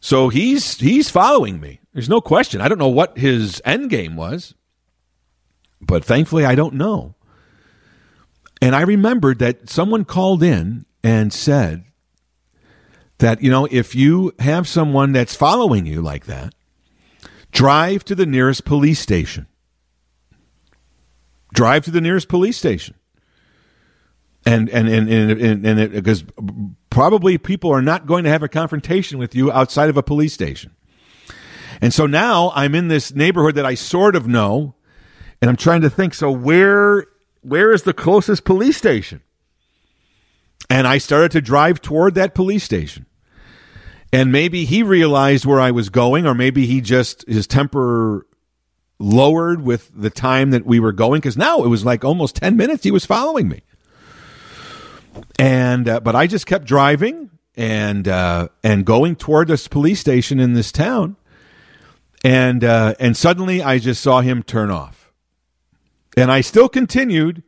So 0.00 0.28
he's 0.28 0.78
he's 0.78 1.10
following 1.10 1.60
me. 1.60 1.80
There's 1.92 2.08
no 2.08 2.20
question. 2.20 2.60
I 2.60 2.68
don't 2.68 2.78
know 2.78 2.88
what 2.88 3.18
his 3.18 3.62
end 3.64 3.90
game 3.90 4.14
was, 4.16 4.54
but 5.80 6.04
thankfully 6.04 6.44
I 6.44 6.54
don't 6.54 6.74
know. 6.74 7.14
And 8.60 8.74
I 8.74 8.82
remembered 8.82 9.38
that 9.40 9.68
someone 9.68 10.04
called 10.04 10.42
in 10.42 10.86
and 11.02 11.32
said 11.32 11.84
that 13.18 13.42
you 13.42 13.50
know 13.50 13.66
if 13.70 13.94
you 13.94 14.32
have 14.38 14.68
someone 14.68 15.12
that's 15.12 15.34
following 15.34 15.86
you 15.86 16.02
like 16.02 16.26
that, 16.26 16.54
drive 17.52 18.04
to 18.04 18.14
the 18.14 18.26
nearest 18.26 18.64
police 18.64 19.00
station. 19.00 19.46
Drive 21.54 21.84
to 21.86 21.90
the 21.90 22.00
nearest 22.00 22.28
police 22.28 22.56
station 22.56 22.94
and 24.46 24.68
and 24.70 24.88
and 24.88 25.10
and, 25.10 25.66
and, 25.66 25.92
because 25.92 26.24
probably 26.88 27.36
people 27.36 27.70
are 27.70 27.82
not 27.82 28.06
going 28.06 28.24
to 28.24 28.30
have 28.30 28.44
a 28.44 28.48
confrontation 28.48 29.18
with 29.18 29.34
you 29.34 29.50
outside 29.50 29.90
of 29.90 29.96
a 29.96 30.02
police 30.02 30.32
station. 30.32 30.74
And 31.80 31.92
so 31.92 32.06
now 32.06 32.52
I'm 32.54 32.74
in 32.74 32.88
this 32.88 33.14
neighborhood 33.14 33.56
that 33.56 33.66
I 33.66 33.74
sort 33.74 34.16
of 34.16 34.26
know, 34.26 34.76
and 35.42 35.50
I'm 35.50 35.56
trying 35.56 35.82
to 35.82 35.90
think. 35.90 36.14
So 36.14 36.30
where 36.30 37.06
where 37.42 37.72
is 37.72 37.82
the 37.82 37.92
closest 37.92 38.44
police 38.44 38.76
station? 38.76 39.20
And 40.68 40.86
I 40.86 40.98
started 40.98 41.30
to 41.32 41.40
drive 41.40 41.80
toward 41.80 42.14
that 42.14 42.34
police 42.34 42.64
station. 42.64 43.06
And 44.12 44.32
maybe 44.32 44.64
he 44.64 44.82
realized 44.82 45.44
where 45.44 45.60
I 45.60 45.70
was 45.70 45.88
going, 45.88 46.26
or 46.26 46.34
maybe 46.34 46.66
he 46.66 46.80
just 46.80 47.26
his 47.28 47.46
temper 47.46 48.26
lowered 48.98 49.62
with 49.62 49.90
the 49.94 50.10
time 50.10 50.50
that 50.50 50.64
we 50.64 50.80
were 50.80 50.92
going 50.92 51.20
because 51.20 51.36
now 51.36 51.62
it 51.62 51.68
was 51.68 51.84
like 51.84 52.04
almost 52.04 52.36
10 52.36 52.56
minutes 52.56 52.84
he 52.84 52.90
was 52.90 53.04
following 53.04 53.48
me. 53.48 53.62
And 55.38 55.88
uh, 55.88 56.00
but 56.00 56.14
I 56.14 56.26
just 56.26 56.46
kept 56.46 56.64
driving 56.64 57.30
and 57.56 58.06
uh, 58.06 58.48
and 58.62 58.84
going 58.84 59.16
toward 59.16 59.48
this 59.48 59.68
police 59.68 60.00
station 60.00 60.38
in 60.40 60.52
this 60.52 60.70
town, 60.70 61.16
and 62.22 62.62
uh, 62.62 62.94
and 63.00 63.16
suddenly 63.16 63.62
I 63.62 63.78
just 63.78 64.02
saw 64.02 64.20
him 64.20 64.42
turn 64.42 64.70
off, 64.70 65.12
and 66.16 66.30
I 66.30 66.42
still 66.42 66.68
continued 66.68 67.42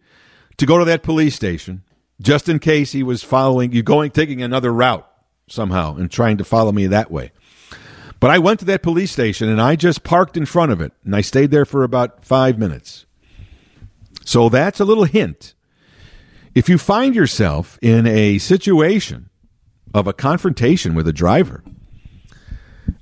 to 0.57 0.67
go 0.67 0.79
to 0.79 0.85
that 0.87 1.03
police 1.03 1.35
station 1.35 1.83
just 2.21 2.49
in 2.49 2.59
case 2.59 2.93
he 2.93 3.03
was 3.03 3.23
following 3.23 3.73
you 3.73 3.83
going 3.83 4.11
taking 4.11 4.43
another 4.43 4.73
route 4.73 5.09
somehow 5.49 5.97
and 5.97 6.11
trying 6.11 6.37
to 6.39 6.45
follow 6.45 6.73
me 6.73 6.87
that 6.87 7.11
way. 7.11 7.33
But 8.21 8.31
I 8.31 8.39
went 8.39 8.59
to 8.61 8.67
that 8.67 8.83
police 8.83 9.13
station 9.13 9.49
and 9.49 9.61
I 9.61 9.77
just 9.77 10.03
parked 10.03 10.37
in 10.37 10.45
front 10.45 10.73
of 10.73 10.81
it 10.81 10.93
and 11.05 11.15
I 11.15 11.21
stayed 11.21 11.51
there 11.51 11.65
for 11.65 11.85
about 11.85 12.25
five 12.25 12.59
minutes. 12.59 13.07
So 14.25 14.49
that's 14.49 14.81
a 14.81 14.85
little 14.85 15.05
hint 15.05 15.55
if 16.59 16.69
you 16.69 16.77
find 16.77 17.15
yourself 17.15 17.79
in 17.81 18.05
a 18.05 18.39
situation 18.39 19.31
of 19.95 20.09
a 20.09 20.13
confrontation 20.13 20.95
with 20.95 21.07
a 21.07 21.13
driver, 21.13 21.63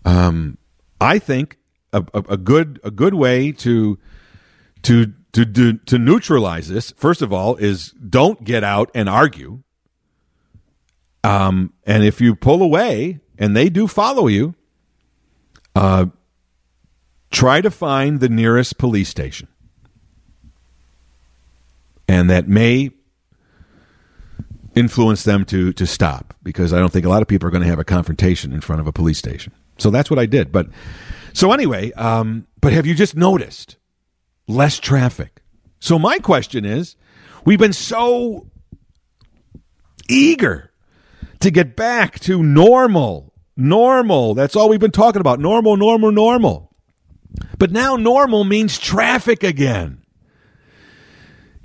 um, 0.05 0.59
I 1.00 1.18
think 1.18 1.57
a, 1.90 2.05
a, 2.12 2.22
a 2.31 2.37
good 2.37 2.79
a 2.85 2.90
good 2.90 3.14
way 3.14 3.52
to 3.52 3.98
to 4.83 5.14
to 5.37 5.44
to 5.44 5.75
to 5.75 5.99
neutralize 5.99 6.68
this. 6.68 6.92
First 6.92 7.20
of 7.20 7.31
all, 7.31 7.57
is 7.57 7.90
don't 7.92 8.42
get 8.42 8.64
out 8.64 8.90
and 8.94 9.07
argue. 9.07 9.62
Um, 11.22 11.75
and 11.85 12.05
if 12.05 12.22
you 12.22 12.35
pull 12.35 12.62
away 12.62 13.20
and 13.38 13.55
they 13.55 13.68
do 13.68 13.87
follow 13.87 14.29
you, 14.29 14.55
uh, 15.75 16.07
try 17.31 17.61
to 17.61 17.70
find 17.70 18.20
the 18.20 18.31
nearest 18.31 18.79
police 18.79 19.11
station. 19.11 19.49
And 22.09 22.31
that 22.31 22.49
may 22.49 22.92
influence 24.75 25.25
them 25.25 25.44
to 25.46 25.75
to 25.75 25.87
stop 25.87 26.35
because 26.42 26.72
I 26.72 26.79
don't 26.79 26.92
think 26.92 27.05
a 27.05 27.11
lot 27.11 27.20
of 27.20 27.29
people 27.29 27.46
are 27.46 27.51
going 27.51 27.62
to 27.62 27.68
have 27.68 27.79
a 27.79 27.85
confrontation 27.85 28.55
in 28.55 28.62
front 28.62 28.81
of 28.81 28.87
a 28.87 28.92
police 28.92 29.18
station. 29.18 29.53
So 29.77 29.90
that's 29.90 30.09
what 30.09 30.18
I 30.18 30.25
did. 30.25 30.51
But 30.51 30.68
so 31.35 31.53
anyway, 31.53 31.92
um, 31.92 32.46
but 32.62 32.72
have 32.72 32.87
you 32.87 32.94
just 32.94 33.14
noticed 33.14 33.77
less 34.46 34.78
traffic? 34.78 35.42
So 35.80 35.98
my 35.98 36.18
question 36.18 36.64
is, 36.64 36.96
we've 37.44 37.59
been 37.59 37.72
so 37.72 38.50
eager 40.09 40.72
to 41.40 41.50
get 41.50 41.76
back 41.76 42.18
to 42.20 42.42
normal, 42.42 43.32
normal. 43.56 44.35
That's 44.35 44.56
all 44.56 44.68
we've 44.68 44.80
been 44.80 44.90
talking 44.90 45.20
about. 45.20 45.40
Normal, 45.40 45.76
normal, 45.76 46.12
normal. 46.12 46.74
But 47.59 47.70
now 47.70 47.96
normal 47.96 48.44
means 48.44 48.78
traffic 48.78 49.42
again. 49.42 50.02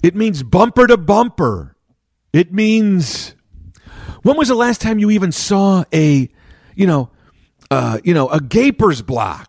It 0.04 0.16
means 0.16 0.44
bumper 0.44 0.88
to 0.88 0.98
bumper. 0.98 1.76
It 2.34 2.52
means 2.52 3.36
when 4.24 4.38
was 4.38 4.48
the 4.48 4.56
last 4.56 4.82
time 4.82 5.00
you 5.00 5.12
even 5.12 5.32
saw 5.32 5.84
a, 5.94 6.30
you 6.76 6.88
know, 6.88 7.10
uh, 7.70 8.00
you 8.04 8.14
know, 8.14 8.30
a 8.30 8.40
gaper's 8.40 9.02
block? 9.02 9.48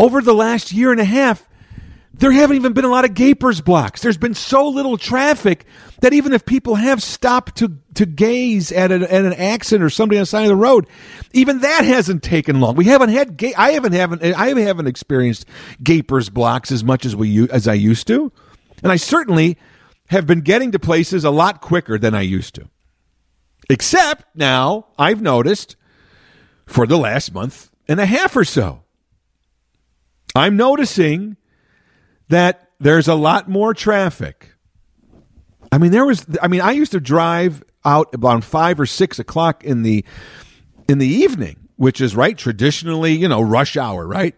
Over 0.00 0.20
the 0.20 0.34
last 0.34 0.72
year 0.72 0.90
and 0.90 1.00
a 1.00 1.04
half, 1.04 1.48
there 2.14 2.32
haven't 2.32 2.56
even 2.56 2.72
been 2.72 2.84
a 2.84 2.88
lot 2.90 3.04
of 3.04 3.14
gapers 3.14 3.60
blocks. 3.60 4.02
There's 4.02 4.18
been 4.18 4.34
so 4.34 4.68
little 4.68 4.98
traffic 4.98 5.64
that 6.00 6.12
even 6.12 6.32
if 6.32 6.44
people 6.44 6.74
have 6.74 7.02
stopped 7.02 7.56
to, 7.56 7.78
to 7.94 8.06
gaze 8.06 8.70
at, 8.70 8.92
a, 8.92 9.12
at 9.12 9.24
an 9.24 9.32
accident 9.32 9.82
or 9.84 9.90
somebody 9.90 10.18
on 10.18 10.22
the 10.22 10.26
side 10.26 10.42
of 10.42 10.48
the 10.48 10.56
road, 10.56 10.86
even 11.32 11.60
that 11.60 11.84
hasn't 11.84 12.22
taken 12.22 12.60
long. 12.60 12.76
We 12.76 12.84
haven't 12.84 13.10
had 13.10 13.36
ga- 13.36 13.54
I 13.54 13.72
haven't 13.72 13.94
haven't 13.94 14.22
I 14.22 14.48
haven't 14.60 14.86
experienced 14.86 15.46
gapers 15.82 16.28
blocks 16.28 16.70
as 16.70 16.84
much 16.84 17.06
as 17.06 17.16
we 17.16 17.48
as 17.48 17.66
I 17.66 17.74
used 17.74 18.06
to, 18.08 18.30
and 18.82 18.92
I 18.92 18.96
certainly 18.96 19.56
have 20.08 20.26
been 20.26 20.40
getting 20.42 20.72
to 20.72 20.78
places 20.78 21.24
a 21.24 21.30
lot 21.30 21.60
quicker 21.60 21.98
than 21.98 22.14
I 22.14 22.20
used 22.20 22.54
to. 22.56 22.68
Except 23.70 24.24
now 24.36 24.86
I've 24.98 25.22
noticed 25.22 25.76
for 26.66 26.86
the 26.86 26.98
last 26.98 27.32
month 27.32 27.70
and 27.88 27.98
a 27.98 28.06
half 28.06 28.36
or 28.36 28.44
so, 28.44 28.82
I'm 30.34 30.56
noticing 30.56 31.36
that 32.32 32.70
there's 32.80 33.08
a 33.08 33.14
lot 33.14 33.48
more 33.48 33.74
traffic. 33.74 34.54
I 35.70 35.78
mean, 35.78 35.92
there 35.92 36.04
was. 36.04 36.26
I 36.42 36.48
mean, 36.48 36.60
I 36.60 36.72
used 36.72 36.92
to 36.92 37.00
drive 37.00 37.62
out 37.84 38.14
about 38.14 38.44
five 38.44 38.78
or 38.78 38.86
six 38.86 39.18
o'clock 39.18 39.64
in 39.64 39.82
the 39.82 40.04
in 40.88 40.98
the 40.98 41.06
evening, 41.06 41.68
which 41.76 42.00
is 42.00 42.14
right 42.16 42.36
traditionally, 42.36 43.14
you 43.14 43.28
know, 43.28 43.40
rush 43.40 43.76
hour, 43.76 44.06
right? 44.06 44.34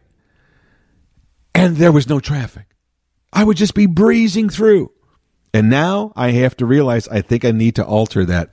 And 1.55 1.77
there 1.77 1.93
was 1.93 2.09
no 2.09 2.21
traffic. 2.21 2.67
I 3.33 3.45
would 3.45 3.57
just 3.57 3.75
be 3.75 3.87
breezing 3.87 4.49
through. 4.49 4.93
And 5.53 5.71
now 5.71 6.13
I 6.17 6.33
have 6.33 6.57
to 6.59 6.67
realize 6.67 7.09
I 7.09 7.21
think 7.21 7.45
I 7.45 7.53
need 7.53 7.77
to 7.77 7.85
alter 7.85 8.25
that 8.25 8.53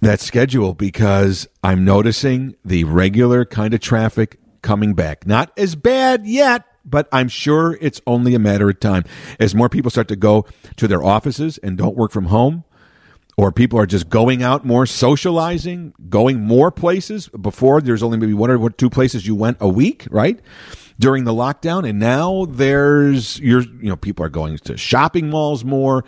that 0.00 0.20
schedule 0.20 0.74
because 0.74 1.48
I'm 1.64 1.84
noticing 1.84 2.54
the 2.64 2.84
regular 2.84 3.44
kind 3.44 3.74
of 3.74 3.80
traffic 3.80 4.38
coming 4.62 4.94
back. 4.94 5.26
Not 5.26 5.52
as 5.58 5.74
bad 5.74 6.24
yet, 6.26 6.64
but 6.90 7.08
I'm 7.12 7.28
sure 7.28 7.78
it's 7.80 8.00
only 8.06 8.34
a 8.34 8.38
matter 8.38 8.68
of 8.68 8.80
time. 8.80 9.04
As 9.38 9.54
more 9.54 9.68
people 9.68 9.90
start 9.90 10.08
to 10.08 10.16
go 10.16 10.46
to 10.76 10.88
their 10.88 11.02
offices 11.02 11.58
and 11.58 11.76
don't 11.76 11.96
work 11.96 12.12
from 12.12 12.26
home, 12.26 12.64
or 13.36 13.52
people 13.52 13.78
are 13.78 13.86
just 13.86 14.08
going 14.08 14.42
out 14.42 14.66
more, 14.66 14.84
socializing, 14.84 15.94
going 16.08 16.40
more 16.40 16.72
places. 16.72 17.28
Before, 17.28 17.80
there's 17.80 18.02
only 18.02 18.18
maybe 18.18 18.34
one 18.34 18.50
or 18.50 18.70
two 18.70 18.90
places 18.90 19.26
you 19.26 19.34
went 19.34 19.58
a 19.60 19.68
week, 19.68 20.06
right? 20.10 20.40
during 20.98 21.24
the 21.24 21.32
lockdown, 21.32 21.88
and 21.88 21.98
now 21.98 22.46
there's 22.48 23.38
you're 23.38 23.62
you 23.62 23.88
know 23.88 23.96
people 23.96 24.24
are 24.24 24.28
going 24.28 24.58
to 24.58 24.76
shopping 24.76 25.30
malls 25.30 25.64
more, 25.64 26.04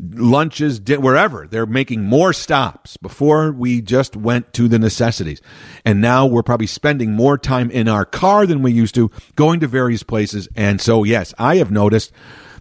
lunches, 0.00 0.80
wherever 0.80 1.46
they're 1.46 1.66
making 1.66 2.04
more 2.04 2.32
stops. 2.32 2.96
Before 2.96 3.52
we 3.52 3.80
just 3.80 4.16
went 4.16 4.52
to 4.54 4.68
the 4.68 4.78
necessities, 4.78 5.40
and 5.84 6.00
now 6.00 6.26
we're 6.26 6.42
probably 6.42 6.66
spending 6.66 7.12
more 7.12 7.38
time 7.38 7.70
in 7.70 7.88
our 7.88 8.04
car 8.04 8.46
than 8.46 8.62
we 8.62 8.72
used 8.72 8.94
to, 8.96 9.10
going 9.34 9.60
to 9.60 9.66
various 9.66 10.02
places. 10.02 10.48
And 10.56 10.80
so, 10.80 11.04
yes, 11.04 11.34
I 11.38 11.56
have 11.56 11.70
noticed 11.70 12.12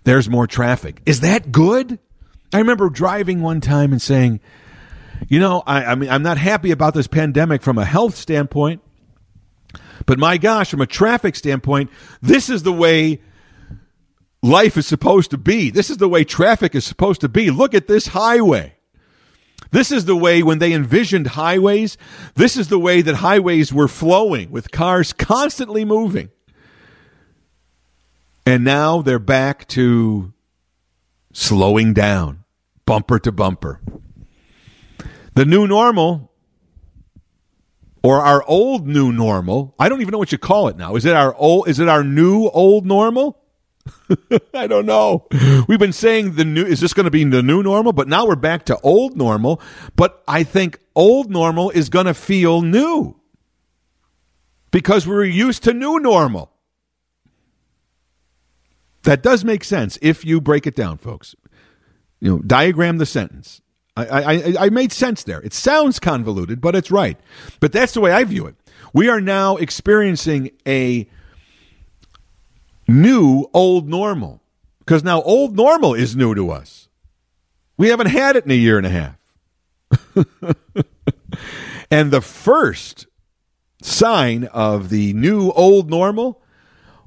there's 0.04 0.30
more 0.30 0.48
traffic. 0.48 1.02
Is 1.06 1.22
that 1.22 1.52
good? 1.52 2.00
I 2.54 2.60
remember 2.60 2.90
driving 2.90 3.42
one 3.42 3.60
time 3.60 3.92
and 3.92 4.02
saying, 4.02 4.40
you 5.28 5.40
know, 5.40 5.64
I, 5.66 5.86
I 5.86 5.96
mean, 5.96 6.10
I'm 6.10 6.24
not 6.24 6.38
happy 6.38 6.72
about 6.72 6.94
this 6.94 7.08
pandemic 7.08 7.62
from 7.62 7.78
a 7.78 7.86
health 7.86 8.16
standpoint. 8.16 8.82
But 10.06 10.20
my 10.20 10.38
gosh, 10.38 10.70
from 10.70 10.82
a 10.82 10.86
traffic 10.86 11.36
standpoint, 11.36 11.90
this 12.22 12.50
is 12.50 12.64
the 12.64 12.74
way 12.74 13.22
life 14.46 14.78
is 14.78 14.86
supposed 14.86 15.32
to 15.32 15.38
be. 15.38 15.72
This 15.72 15.90
is 15.90 15.98
the 15.98 16.08
way 16.08 16.24
traffic 16.24 16.76
is 16.76 16.86
supposed 16.86 17.22
to 17.22 17.30
be. 17.30 17.50
Look 17.50 17.74
at 17.74 17.88
this 17.88 18.08
highway. 18.08 18.76
This 19.72 19.92
is 19.92 20.06
the 20.06 20.16
way 20.16 20.44
when 20.44 20.60
they 20.60 20.72
envisioned 20.72 21.28
highways, 21.28 21.98
this 22.36 22.56
is 22.56 22.70
the 22.70 22.80
way 22.80 23.02
that 23.02 23.16
highways 23.16 23.74
were 23.74 23.88
flowing 23.88 24.52
with 24.52 24.72
cars 24.72 25.12
constantly 25.12 25.84
moving. 25.84 26.30
And 28.46 28.64
now 28.64 29.02
they're 29.02 29.20
back 29.20 29.68
to 29.70 30.32
slowing 31.34 31.94
down, 31.94 32.44
bumper 32.86 33.18
to 33.20 33.32
bumper. 33.32 33.82
The 35.34 35.46
new 35.46 35.68
normal 35.68 36.32
or 38.04 38.22
our 38.22 38.44
old 38.48 38.88
new 38.88 39.12
normal. 39.12 39.74
I 39.80 39.90
don't 39.90 40.02
even 40.02 40.12
know 40.12 40.20
what 40.20 40.32
you 40.32 40.38
call 40.38 40.68
it 40.68 40.78
now. 40.78 40.96
Is 40.96 41.06
it 41.06 41.16
our 41.16 41.34
old 41.36 41.68
is 41.68 41.80
it 41.80 41.90
our 41.90 42.04
new 42.04 42.48
old 42.50 42.86
normal? 42.86 43.42
I 44.54 44.68
don't 44.68 44.86
know. 44.86 45.28
We've 45.68 45.80
been 45.80 45.94
saying 45.94 46.36
the 46.36 46.46
new 46.46 46.66
is 46.66 46.80
this 46.80 46.94
going 46.94 47.06
to 47.06 47.12
be 47.12 47.24
the 47.24 47.44
new 47.44 47.62
normal, 47.64 47.94
but 47.94 48.08
now 48.08 48.26
we're 48.26 48.36
back 48.36 48.66
to 48.66 48.80
old 48.82 49.16
normal, 49.16 49.62
but 49.96 50.24
I 50.28 50.44
think 50.44 50.80
old 50.96 51.30
normal 51.30 51.70
is 51.72 51.90
going 51.90 52.06
to 52.06 52.14
feel 52.14 52.62
new. 52.62 53.16
Because 54.72 55.08
we're 55.08 55.24
used 55.24 55.64
to 55.64 55.74
new 55.74 56.00
normal. 56.00 56.52
That 59.04 59.22
does 59.22 59.46
make 59.46 59.64
sense 59.64 59.98
if 60.02 60.26
you 60.26 60.42
break 60.42 60.68
it 60.68 60.76
down, 60.76 60.98
folks. 60.98 61.36
You 62.20 62.32
know, 62.32 62.40
diagram 62.40 62.98
the 62.98 63.06
sentence. 63.06 63.62
I, 63.96 64.06
I, 64.06 64.66
I 64.66 64.70
made 64.70 64.92
sense 64.92 65.24
there. 65.24 65.40
It 65.42 65.54
sounds 65.54 66.00
convoluted, 66.00 66.60
but 66.60 66.76
it's 66.76 66.92
right. 66.92 67.18
But 67.62 67.72
that's 67.72 67.94
the 67.94 68.02
way 68.02 68.12
I 68.12 68.26
view 68.26 68.46
it. 68.48 68.56
We 68.94 69.08
are 69.08 69.22
now 69.22 69.56
experiencing 69.56 70.52
a 70.68 71.08
new 72.88 73.48
old 73.54 73.90
normal 73.90 74.42
because 74.80 75.04
now 75.04 75.22
old 75.24 75.56
normal 75.56 75.94
is 75.94 76.16
new 76.16 76.36
to 76.36 76.52
us. 76.52 76.88
We 77.78 77.90
haven't 77.90 78.08
had 78.08 78.36
it 78.36 78.46
in 78.46 78.52
a 78.52 78.56
year 78.56 78.78
and 78.78 78.88
a 78.88 78.90
half. 78.90 79.18
and 81.92 82.12
the 82.12 82.22
first 82.22 83.08
sign 83.82 84.46
of 84.46 84.90
the 84.90 85.14
new 85.14 85.52
old 85.52 85.90
normal 85.90 86.42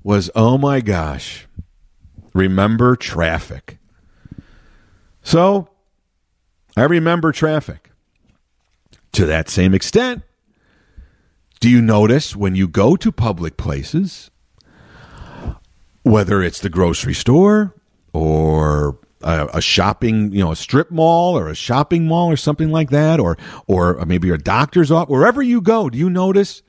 was 0.03 0.31
oh 0.35 0.59
my 0.59 0.81
gosh, 0.81 1.47
remember 2.33 2.97
traffic. 2.97 3.79
So 5.23 5.69
I 6.77 6.85
remember 6.85 7.33
traffic. 7.33 7.91
To 9.13 9.27
that 9.27 9.49
same 9.49 9.75
extent, 9.75 10.23
do 11.61 11.69
you 11.69 11.83
notice 11.83 12.37
when 12.37 12.55
you 12.55 12.69
go 12.69 12.95
to 12.95 13.11
public 13.11 13.57
places, 13.57 14.31
whether 16.03 16.43
it's 16.43 16.61
the 16.61 16.71
grocery 16.71 17.15
store 17.15 17.75
or 18.13 18.99
a, 19.23 19.49
a, 19.55 19.61
shopping, 19.61 20.33
you 20.33 20.43
know, 20.43 20.53
a 20.53 20.57
strip 20.57 20.91
mall 20.91 21.37
or 21.37 21.49
a 21.49 21.55
shopping 21.55 22.07
mall 22.07 22.31
or 22.31 22.37
something 22.37 22.71
like 22.71 22.91
that, 22.91 23.21
or 23.21 23.37
or 23.67 24.05
maybe 24.07 24.31
a 24.31 24.39
doctor's 24.39 24.91
office, 24.91 25.11
wherever 25.11 25.43
you 25.43 25.61
go, 25.61 25.91
do 25.91 25.99
you 25.99 26.09
notice 26.09 26.63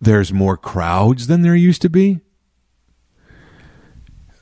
there's 0.00 0.32
more 0.32 0.56
crowds 0.56 1.26
than 1.26 1.42
there 1.42 1.54
used 1.54 1.82
to 1.82 1.90
be? 1.90 2.20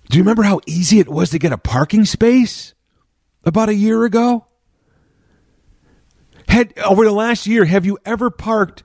Do 0.09 0.17
you 0.17 0.23
remember 0.23 0.43
how 0.43 0.61
easy 0.67 1.01
it 1.01 1.09
was 1.09 1.31
to 1.31 1.39
get 1.39 1.53
a 1.53 1.59
parking 1.59 2.05
space 2.05 2.75
about 3.45 3.69
a 3.69 3.75
year 3.75 4.05
ago? 4.05 4.47
Had 6.49 6.77
over 6.79 7.05
the 7.05 7.13
last 7.13 7.47
year, 7.47 7.67
have 7.67 7.85
you 7.85 7.99
ever 8.07 8.31
parked 8.31 8.83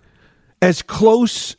as 0.62 0.82
close 0.82 1.56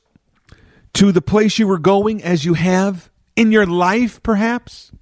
to 0.95 1.13
the 1.13 1.23
place 1.23 1.59
you 1.59 1.67
were 1.67 1.79
going 1.79 2.23
as 2.23 2.45
you 2.45 2.55
have 2.55 3.11
in 3.37 3.53
your 3.53 3.67
life, 3.67 4.23
perhaps? 4.23 4.93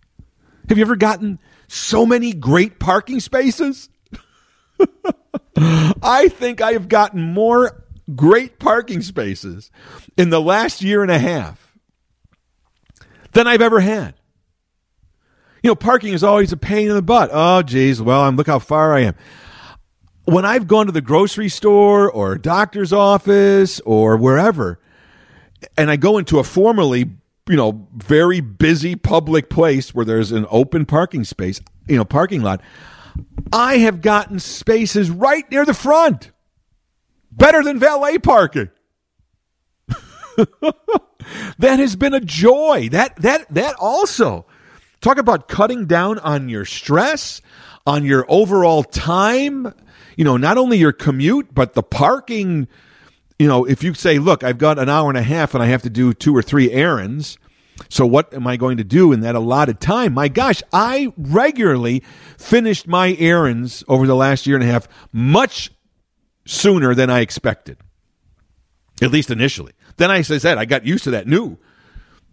Have 0.68 0.78
you 0.78 0.84
ever 0.84 0.96
gotten 0.96 1.38
so 1.68 2.06
many 2.06 2.32
great 2.32 2.78
parking 2.78 3.20
spaces? 3.20 3.88
I 6.02 6.28
think 6.28 6.60
I 6.60 6.72
have 6.72 6.88
gotten 6.88 7.22
more 7.22 7.84
great 8.14 8.58
parking 8.58 9.02
spaces 9.02 9.70
in 10.16 10.30
the 10.30 10.40
last 10.40 10.82
year 10.82 11.02
and 11.02 11.10
a 11.10 11.18
half 11.18 11.76
than 13.32 13.46
I've 13.46 13.62
ever 13.62 13.80
had. 13.80 14.14
You 15.62 15.70
know, 15.70 15.74
parking 15.76 16.12
is 16.12 16.24
always 16.24 16.52
a 16.52 16.56
pain 16.56 16.88
in 16.88 16.94
the 16.94 17.02
butt. 17.02 17.30
Oh, 17.32 17.62
geez, 17.62 18.02
well, 18.02 18.22
I'm 18.22 18.36
look 18.36 18.48
how 18.48 18.58
far 18.58 18.94
I 18.94 19.00
am. 19.00 19.14
When 20.24 20.44
I've 20.44 20.66
gone 20.66 20.86
to 20.86 20.92
the 20.92 21.00
grocery 21.00 21.48
store 21.48 22.10
or 22.10 22.36
doctor's 22.36 22.92
office 22.92 23.80
or 23.80 24.16
wherever, 24.16 24.80
and 25.76 25.90
I 25.90 25.96
go 25.96 26.18
into 26.18 26.38
a 26.38 26.44
formerly, 26.44 27.10
you 27.48 27.56
know, 27.56 27.88
very 27.96 28.40
busy 28.40 28.94
public 28.96 29.50
place 29.50 29.94
where 29.94 30.04
there's 30.04 30.32
an 30.32 30.46
open 30.50 30.86
parking 30.86 31.24
space, 31.24 31.60
you 31.88 31.96
know, 31.96 32.04
parking 32.04 32.42
lot, 32.42 32.60
I 33.52 33.78
have 33.78 34.00
gotten 34.00 34.38
spaces 34.38 35.10
right 35.10 35.48
near 35.50 35.64
the 35.64 35.74
front. 35.74 36.30
Better 37.30 37.62
than 37.62 37.78
valet 37.78 38.18
parking. 38.18 38.70
that 41.58 41.78
has 41.78 41.96
been 41.96 42.14
a 42.14 42.20
joy. 42.20 42.88
That 42.90 43.16
that 43.16 43.52
that 43.54 43.74
also 43.78 44.46
talk 45.00 45.18
about 45.18 45.48
cutting 45.48 45.86
down 45.86 46.18
on 46.20 46.48
your 46.48 46.64
stress, 46.64 47.40
on 47.86 48.04
your 48.04 48.24
overall 48.28 48.82
time, 48.82 49.72
you 50.16 50.24
know, 50.24 50.36
not 50.36 50.58
only 50.58 50.78
your 50.78 50.92
commute 50.92 51.54
but 51.54 51.74
the 51.74 51.82
parking, 51.82 52.68
you 53.42 53.48
know, 53.48 53.64
if 53.64 53.82
you 53.82 53.94
say, 53.94 54.18
"Look, 54.18 54.44
I've 54.44 54.58
got 54.58 54.78
an 54.78 54.88
hour 54.88 55.08
and 55.08 55.18
a 55.18 55.22
half 55.22 55.54
and 55.54 55.62
I 55.62 55.66
have 55.66 55.82
to 55.82 55.90
do 55.90 56.14
two 56.14 56.34
or 56.36 56.42
three 56.42 56.70
errands," 56.70 57.38
So, 57.88 58.06
what 58.06 58.32
am 58.32 58.46
I 58.46 58.56
going 58.56 58.76
to 58.76 58.84
do 58.84 59.12
in 59.12 59.20
that 59.20 59.34
allotted 59.34 59.80
time? 59.80 60.14
My 60.14 60.28
gosh, 60.28 60.62
I 60.72 61.12
regularly 61.16 62.02
finished 62.38 62.86
my 62.86 63.16
errands 63.18 63.82
over 63.88 64.06
the 64.06 64.14
last 64.14 64.46
year 64.46 64.56
and 64.56 64.64
a 64.64 64.70
half 64.70 64.88
much 65.12 65.70
sooner 66.44 66.94
than 66.94 67.10
I 67.10 67.20
expected, 67.20 67.78
at 69.00 69.10
least 69.10 69.30
initially. 69.30 69.72
Then, 69.96 70.10
I 70.10 70.22
said, 70.22 70.58
I 70.58 70.64
got 70.64 70.86
used 70.86 71.04
to 71.04 71.10
that 71.12 71.26
new 71.26 71.58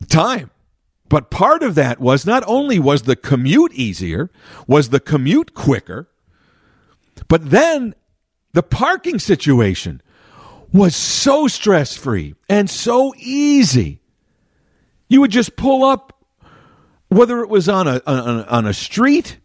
time. 0.07 0.51
But 1.07 1.31
part 1.31 1.63
of 1.63 1.75
that 1.75 1.99
was 1.99 2.25
not 2.25 2.43
only 2.45 2.77
was 2.77 3.03
the 3.03 3.15
commute 3.15 3.73
easier, 3.73 4.29
was 4.67 4.89
the 4.89 4.99
commute 4.99 5.53
quicker, 5.53 6.07
but 7.27 7.49
then 7.49 7.95
the 8.53 8.63
parking 8.63 9.19
situation 9.19 10.01
was 10.71 10.95
so 10.95 11.47
stress 11.47 11.95
free 11.95 12.35
and 12.47 12.69
so 12.69 13.13
easy 13.17 13.99
you 15.09 15.21
would 15.21 15.31
just 15.31 15.55
pull 15.55 15.83
up, 15.83 16.23
whether 17.09 17.41
it 17.41 17.49
was 17.49 17.67
on 17.67 17.87
a 17.87 18.01
on, 18.05 18.45
on 18.45 18.67
a 18.67 18.73
street, 18.73 19.39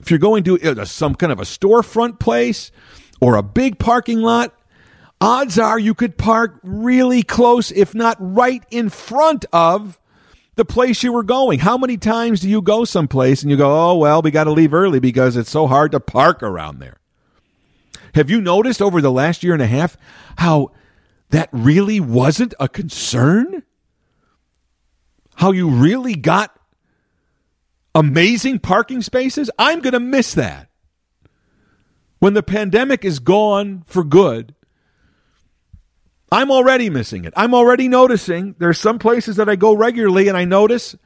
if 0.00 0.10
you're 0.10 0.18
going 0.18 0.44
to 0.44 0.60
uh, 0.60 0.84
some 0.84 1.14
kind 1.14 1.32
of 1.32 1.38
a 1.38 1.44
storefront 1.44 2.18
place 2.18 2.70
or 3.20 3.36
a 3.36 3.42
big 3.42 3.78
parking 3.78 4.20
lot. 4.20 4.52
Odds 5.18 5.58
are 5.58 5.78
you 5.78 5.94
could 5.94 6.18
park 6.18 6.58
really 6.62 7.22
close, 7.22 7.70
if 7.70 7.94
not 7.94 8.18
right 8.20 8.62
in 8.70 8.90
front 8.90 9.46
of 9.50 9.98
the 10.56 10.64
place 10.64 11.02
you 11.02 11.10
were 11.10 11.22
going. 11.22 11.58
How 11.58 11.78
many 11.78 11.96
times 11.96 12.40
do 12.40 12.50
you 12.50 12.60
go 12.60 12.84
someplace 12.84 13.40
and 13.40 13.50
you 13.50 13.56
go, 13.56 13.90
oh, 13.90 13.96
well, 13.96 14.20
we 14.20 14.30
got 14.30 14.44
to 14.44 14.52
leave 14.52 14.74
early 14.74 15.00
because 15.00 15.38
it's 15.38 15.50
so 15.50 15.68
hard 15.68 15.92
to 15.92 16.00
park 16.00 16.42
around 16.42 16.80
there? 16.80 16.95
Have 18.16 18.28
you 18.28 18.40
noticed 18.40 18.82
over 18.82 19.00
the 19.00 19.12
last 19.12 19.42
year 19.44 19.52
and 19.52 19.62
a 19.62 19.66
half 19.66 19.96
how 20.38 20.72
that 21.30 21.48
really 21.52 22.00
wasn't 22.00 22.52
a 22.58 22.68
concern? 22.68 23.62
how 25.36 25.52
you 25.52 25.68
really 25.68 26.14
got 26.14 26.58
amazing 27.94 28.58
parking 28.58 29.00
spaces, 29.02 29.50
I'm 29.58 29.80
going 29.80 29.92
to 29.92 30.00
miss 30.00 30.34
that. 30.34 30.68
When 32.18 32.34
the 32.34 32.42
pandemic 32.42 33.04
is 33.04 33.18
gone 33.18 33.82
for 33.86 34.02
good, 34.02 34.54
I'm 36.32 36.50
already 36.50 36.90
missing 36.90 37.24
it. 37.24 37.32
I'm 37.36 37.54
already 37.54 37.88
noticing 37.88 38.56
there's 38.58 38.80
some 38.80 38.98
places 38.98 39.36
that 39.36 39.48
I 39.48 39.56
go 39.56 39.74
regularly 39.74 40.28
and 40.28 40.36
I 40.36 40.44
notice 40.44 40.96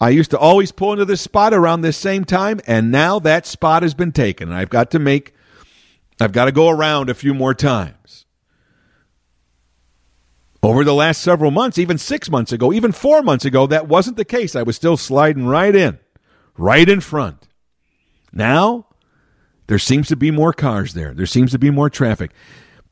I 0.00 0.10
used 0.10 0.30
to 0.30 0.38
always 0.38 0.72
pull 0.72 0.92
into 0.92 1.04
this 1.04 1.20
spot 1.20 1.52
around 1.52 1.82
this 1.82 1.96
same 1.96 2.24
time 2.24 2.60
and 2.66 2.90
now 2.90 3.18
that 3.18 3.44
spot 3.44 3.82
has 3.82 3.94
been 3.94 4.12
taken 4.12 4.48
and 4.48 4.56
I've 4.56 4.70
got 4.70 4.90
to 4.92 4.98
make 4.98 5.34
I've 6.22 6.32
got 6.32 6.46
to 6.46 6.52
go 6.52 6.68
around 6.68 7.10
a 7.10 7.14
few 7.14 7.34
more 7.34 7.54
times 7.54 8.26
over 10.62 10.84
the 10.84 10.94
last 10.94 11.20
several 11.20 11.50
months, 11.50 11.76
even 11.76 11.98
six 11.98 12.30
months 12.30 12.52
ago, 12.52 12.72
even 12.72 12.92
four 12.92 13.22
months 13.22 13.44
ago, 13.44 13.66
that 13.66 13.88
wasn't 13.88 14.16
the 14.16 14.24
case. 14.24 14.54
I 14.54 14.62
was 14.62 14.76
still 14.76 14.96
sliding 14.96 15.46
right 15.46 15.74
in, 15.74 15.98
right 16.56 16.88
in 16.88 17.00
front. 17.00 17.48
Now, 18.32 18.86
there 19.66 19.78
seems 19.78 20.08
to 20.08 20.16
be 20.16 20.30
more 20.30 20.52
cars 20.52 20.94
there. 20.94 21.14
There 21.14 21.26
seems 21.26 21.50
to 21.50 21.58
be 21.58 21.70
more 21.70 21.90
traffic. 21.90 22.30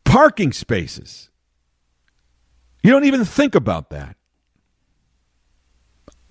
Parking 0.04 0.52
spaces. 0.52 1.30
You 2.82 2.90
don't 2.90 3.04
even 3.04 3.24
think 3.24 3.54
about 3.54 3.90
that. 3.90 4.16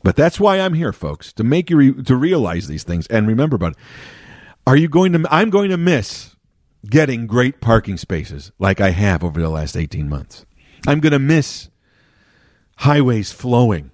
But 0.03 0.15
that's 0.15 0.39
why 0.39 0.59
I'm 0.59 0.73
here, 0.73 0.93
folks, 0.93 1.31
to 1.33 1.43
make 1.43 1.69
you 1.69 1.77
re- 1.77 2.03
to 2.03 2.15
realize 2.15 2.67
these 2.67 2.83
things 2.83 3.05
and 3.07 3.27
remember 3.27 3.55
about 3.55 3.73
it. 3.73 3.77
Are 4.65 4.75
you 4.75 4.87
going 4.87 5.13
to 5.13 5.25
I'm 5.29 5.49
going 5.49 5.69
to 5.71 5.77
miss 5.77 6.35
getting 6.87 7.27
great 7.27 7.61
parking 7.61 7.97
spaces 7.97 8.51
like 8.59 8.79
I 8.79 8.91
have 8.91 9.23
over 9.23 9.39
the 9.39 9.49
last 9.49 9.75
18 9.75 10.07
months. 10.07 10.45
I'm 10.87 10.99
going 10.99 11.13
to 11.13 11.19
miss 11.19 11.69
highways 12.77 13.31
flowing 13.31 13.91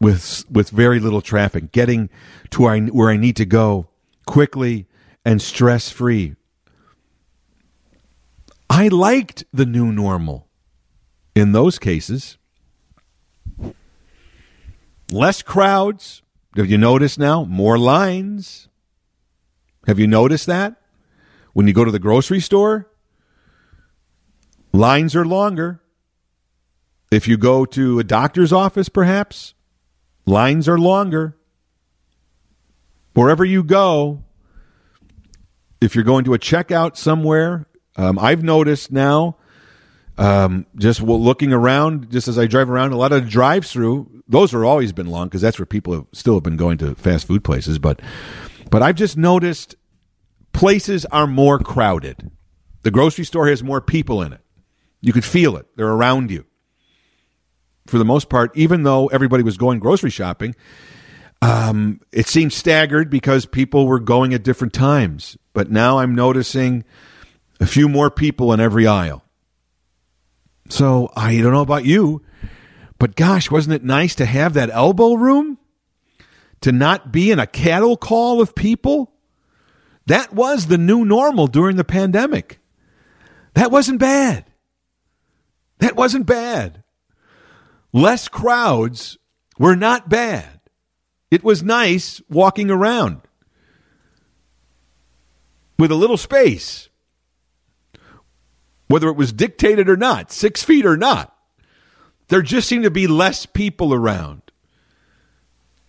with 0.00 0.44
with 0.50 0.70
very 0.70 1.00
little 1.00 1.20
traffic, 1.20 1.72
getting 1.72 2.08
to 2.50 2.62
where 2.62 2.74
I, 2.74 2.80
where 2.80 3.10
I 3.10 3.16
need 3.16 3.36
to 3.36 3.44
go 3.44 3.88
quickly 4.26 4.86
and 5.24 5.40
stress 5.42 5.90
free. 5.90 6.34
I 8.70 8.88
liked 8.88 9.44
the 9.52 9.66
new 9.66 9.92
normal 9.92 10.48
in 11.34 11.52
those 11.52 11.78
cases. 11.78 12.36
Less 15.10 15.42
crowds. 15.42 16.22
Have 16.56 16.70
you 16.70 16.78
noticed 16.78 17.18
now? 17.18 17.44
More 17.44 17.78
lines. 17.78 18.68
Have 19.86 19.98
you 19.98 20.06
noticed 20.06 20.46
that? 20.46 20.76
When 21.58 21.66
you 21.66 21.72
go 21.74 21.84
to 21.84 21.90
the 21.90 21.98
grocery 21.98 22.38
store, 22.38 22.88
Lines 24.72 25.16
are 25.16 25.24
longer. 25.24 25.80
If 27.10 27.26
you 27.26 27.36
go 27.36 27.64
to 27.64 27.98
a 27.98 28.04
doctor's 28.04 28.52
office, 28.52 28.88
perhaps, 28.88 29.54
lines 30.26 30.68
are 30.68 30.78
longer. 30.78 31.36
Wherever 33.14 33.44
you 33.44 33.64
go, 33.64 34.22
if 35.80 35.94
you're 35.94 36.04
going 36.04 36.24
to 36.26 36.34
a 36.34 36.38
checkout 36.38 36.96
somewhere, 36.96 37.66
um, 37.96 38.18
I've 38.18 38.44
noticed 38.44 38.92
now, 38.92 39.36
um, 40.18 40.66
just 40.76 41.02
looking 41.02 41.52
around, 41.52 42.10
just 42.10 42.28
as 42.28 42.38
I 42.38 42.46
drive 42.46 42.70
around, 42.70 42.92
a 42.92 42.96
lot 42.96 43.12
of 43.12 43.28
drive-through. 43.28 44.22
Those 44.28 44.52
have 44.52 44.62
always 44.62 44.92
been 44.92 45.06
long 45.06 45.28
because 45.28 45.40
that's 45.40 45.58
where 45.58 45.66
people 45.66 45.94
have, 45.94 46.06
still 46.12 46.34
have 46.34 46.42
been 46.42 46.56
going 46.56 46.78
to 46.78 46.94
fast 46.94 47.26
food 47.26 47.42
places. 47.42 47.78
But, 47.78 48.00
but 48.70 48.82
I've 48.82 48.96
just 48.96 49.16
noticed 49.16 49.74
places 50.58 51.06
are 51.06 51.28
more 51.28 51.60
crowded. 51.60 52.32
The 52.82 52.90
grocery 52.90 53.24
store 53.24 53.46
has 53.46 53.62
more 53.62 53.80
people 53.80 54.22
in 54.22 54.32
it. 54.32 54.40
You 55.00 55.12
could 55.12 55.24
feel 55.24 55.56
it. 55.56 55.66
They're 55.76 55.86
around 55.86 56.32
you. 56.32 56.46
For 57.86 57.96
the 57.96 58.04
most 58.04 58.28
part, 58.28 58.50
even 58.56 58.82
though 58.82 59.06
everybody 59.06 59.44
was 59.44 59.56
going 59.56 59.78
grocery 59.78 60.10
shopping, 60.10 60.56
um, 61.40 62.00
it 62.10 62.26
seemed 62.26 62.52
staggered 62.52 63.08
because 63.08 63.46
people 63.46 63.86
were 63.86 64.00
going 64.00 64.34
at 64.34 64.42
different 64.42 64.72
times. 64.72 65.38
But 65.52 65.70
now 65.70 66.00
I'm 66.00 66.16
noticing 66.16 66.82
a 67.60 67.66
few 67.66 67.88
more 67.88 68.10
people 68.10 68.52
in 68.52 68.58
every 68.58 68.84
aisle. 68.84 69.22
So 70.70 71.12
I 71.14 71.40
don't 71.40 71.52
know 71.52 71.62
about 71.62 71.84
you, 71.84 72.24
but 72.98 73.14
gosh, 73.14 73.48
wasn't 73.48 73.76
it 73.76 73.84
nice 73.84 74.16
to 74.16 74.26
have 74.26 74.54
that 74.54 74.70
elbow 74.70 75.14
room? 75.14 75.58
To 76.62 76.72
not 76.72 77.12
be 77.12 77.30
in 77.30 77.38
a 77.38 77.46
cattle 77.46 77.96
call 77.96 78.40
of 78.40 78.56
people? 78.56 79.12
That 80.08 80.32
was 80.32 80.66
the 80.66 80.78
new 80.78 81.04
normal 81.04 81.48
during 81.48 81.76
the 81.76 81.84
pandemic. 81.84 82.60
That 83.52 83.70
wasn't 83.70 83.98
bad. 83.98 84.46
That 85.80 85.96
wasn't 85.96 86.24
bad. 86.24 86.82
Less 87.92 88.26
crowds 88.26 89.18
were 89.58 89.76
not 89.76 90.08
bad. 90.08 90.60
It 91.30 91.44
was 91.44 91.62
nice 91.62 92.22
walking 92.30 92.70
around 92.70 93.20
with 95.78 95.90
a 95.90 95.94
little 95.94 96.16
space, 96.16 96.88
whether 98.86 99.08
it 99.08 99.16
was 99.16 99.34
dictated 99.34 99.90
or 99.90 99.96
not, 99.98 100.32
six 100.32 100.62
feet 100.62 100.86
or 100.86 100.96
not. 100.96 101.36
There 102.28 102.40
just 102.40 102.66
seemed 102.66 102.84
to 102.84 102.90
be 102.90 103.06
less 103.06 103.44
people 103.44 103.92
around. 103.92 104.40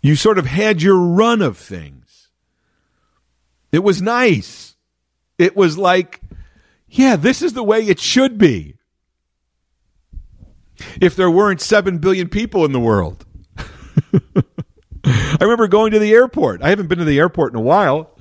You 0.02 0.18
sort 0.18 0.38
of 0.38 0.46
had 0.46 0.82
your 0.82 0.98
run 0.98 1.42
of 1.42 1.58
things. 1.58 2.09
It 3.72 3.84
was 3.84 4.02
nice. 4.02 4.76
It 5.38 5.56
was 5.56 5.78
like, 5.78 6.22
yeah, 6.88 7.16
this 7.16 7.42
is 7.42 7.54
the 7.54 7.64
way 7.64 7.82
it 7.82 8.00
should 8.00 8.38
be 8.38 8.76
if 11.02 11.16
there 11.16 11.30
weren't 11.30 11.62
7 11.62 12.00
billion 12.00 12.30
people 12.30 12.66
in 12.66 12.72
the 12.72 12.80
world. 12.80 13.26
I 15.04 15.38
remember 15.42 15.68
going 15.68 15.92
to 15.92 16.00
the 16.00 16.14
airport. 16.14 16.62
I 16.62 16.70
haven't 16.70 16.88
been 16.88 17.00
to 17.00 17.06
the 17.06 17.20
airport 17.20 17.54
in 17.54 17.60
a 17.60 17.64
while, 17.64 18.18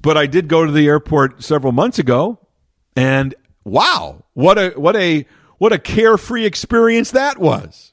but 0.00 0.16
I 0.16 0.26
did 0.26 0.48
go 0.48 0.64
to 0.64 0.72
the 0.72 0.86
airport 0.86 1.42
several 1.42 1.72
months 1.72 1.98
ago. 1.98 2.38
And 2.96 3.34
wow, 3.64 4.24
what 4.34 4.58
a 4.58 4.70
what 4.70 4.96
a 4.96 5.26
what 5.58 5.72
a 5.72 5.78
carefree 5.78 6.44
experience 6.44 7.10
that 7.12 7.38
was. 7.38 7.92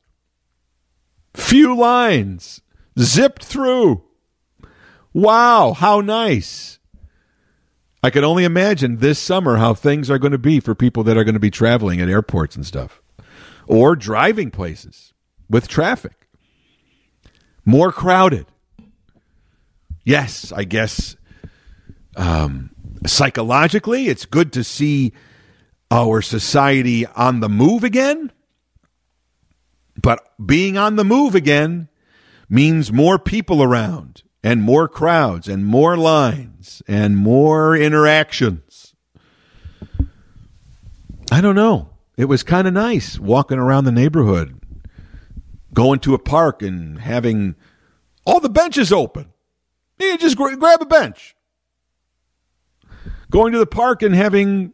Few 1.34 1.76
lines, 1.76 2.62
zipped 3.00 3.46
through. 3.46 4.04
Wow, 5.14 5.74
how 5.74 6.01
nice. 6.01 6.80
I 8.03 8.09
can 8.09 8.24
only 8.24 8.43
imagine 8.43 8.97
this 8.97 9.20
summer 9.20 9.57
how 9.57 9.74
things 9.74 10.09
are 10.09 10.18
going 10.18 10.32
to 10.32 10.38
be 10.38 10.59
for 10.59 10.74
people 10.74 11.03
that 11.03 11.18
are 11.18 11.24
going 11.24 11.36
to 11.36 11.39
be 11.39 11.51
traveling 11.51 12.01
at 12.01 12.09
airports 12.09 12.55
and 12.55 12.66
stuff 12.66 13.01
or 13.68 13.95
driving 13.95 14.49
places 14.49 15.14
with 15.49 15.68
traffic. 15.68 16.28
More 17.64 17.91
crowded. 17.91 18.47
Yes, 20.03 20.51
I 20.51 20.64
guess 20.64 21.16
um, 22.16 22.72
psychologically, 23.05 24.07
it's 24.07 24.26
good 24.26 24.51
to 24.53 24.64
see 24.64 25.14
our 25.91 26.22
society 26.24 27.05
on 27.05 27.39
the 27.39 27.49
move 27.49 27.84
again. 27.84 28.32
But 30.01 30.26
being 30.43 30.78
on 30.78 30.95
the 30.95 31.03
move 31.03 31.36
again 31.36 31.88
means 32.49 32.91
more 32.91 33.20
people 33.20 33.62
around 33.62 34.24
and 34.44 34.62
more 34.62 34.88
crowds 34.88 35.48
and 35.48 35.66
more 35.66 35.98
lines 35.98 36.82
and 36.88 37.18
more 37.18 37.76
interactions. 37.76 38.96
I 41.32 41.42
don't 41.42 41.56
know. 41.56 41.89
It 42.18 42.26
was 42.26 42.44
kind 42.44 42.68
of 42.68 42.74
nice 42.74 43.18
walking 43.18 43.58
around 43.58 43.86
the 43.86 43.92
neighborhood, 43.92 44.60
going 45.74 46.00
to 46.02 46.14
a 46.14 46.20
park 46.20 46.62
and 46.62 47.00
having 47.00 47.56
all 48.26 48.39
the 48.39 48.50
benches 48.50 48.92
open. 48.92 49.32
You 50.00 50.18
just 50.18 50.36
grab 50.36 50.82
a 50.82 50.86
bench. 50.86 51.36
Going 53.30 53.54
to 53.54 53.60
the 53.60 53.66
park 53.66 54.02
and 54.02 54.14
having 54.14 54.74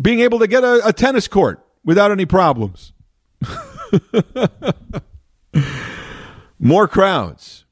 being 0.00 0.20
able 0.20 0.38
to 0.38 0.46
get 0.46 0.64
a, 0.64 0.88
a 0.88 0.92
tennis 0.92 1.28
court 1.28 1.64
without 1.84 2.10
any 2.10 2.24
problems. 2.26 2.92
More 6.58 6.88
crowds, 6.88 7.65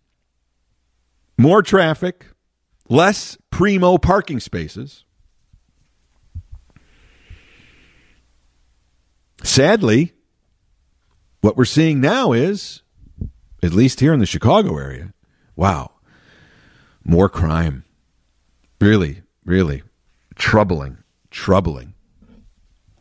more 1.36 1.62
traffic, 1.62 2.26
less 2.88 3.36
primo 3.50 3.98
parking 3.98 4.40
spaces. 4.40 5.04
Sadly, 9.42 10.12
what 11.40 11.56
we're 11.56 11.64
seeing 11.64 12.00
now 12.00 12.32
is, 12.32 12.82
at 13.62 13.72
least 13.72 14.00
here 14.00 14.14
in 14.14 14.20
the 14.20 14.26
Chicago 14.26 14.78
area, 14.78 15.12
wow, 15.56 15.92
more 17.04 17.28
crime. 17.28 17.84
Really, 18.80 19.22
really 19.44 19.82
troubling, 20.34 20.98
troubling. 21.30 21.94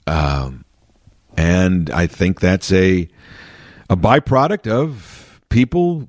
Um, 0.08 0.66
and 1.36 1.90
I 1.90 2.08
think 2.08 2.40
that's 2.40 2.72
a 2.72 3.10
a 3.90 3.98
byproduct 3.98 4.68
of 4.68 5.42
people 5.50 6.08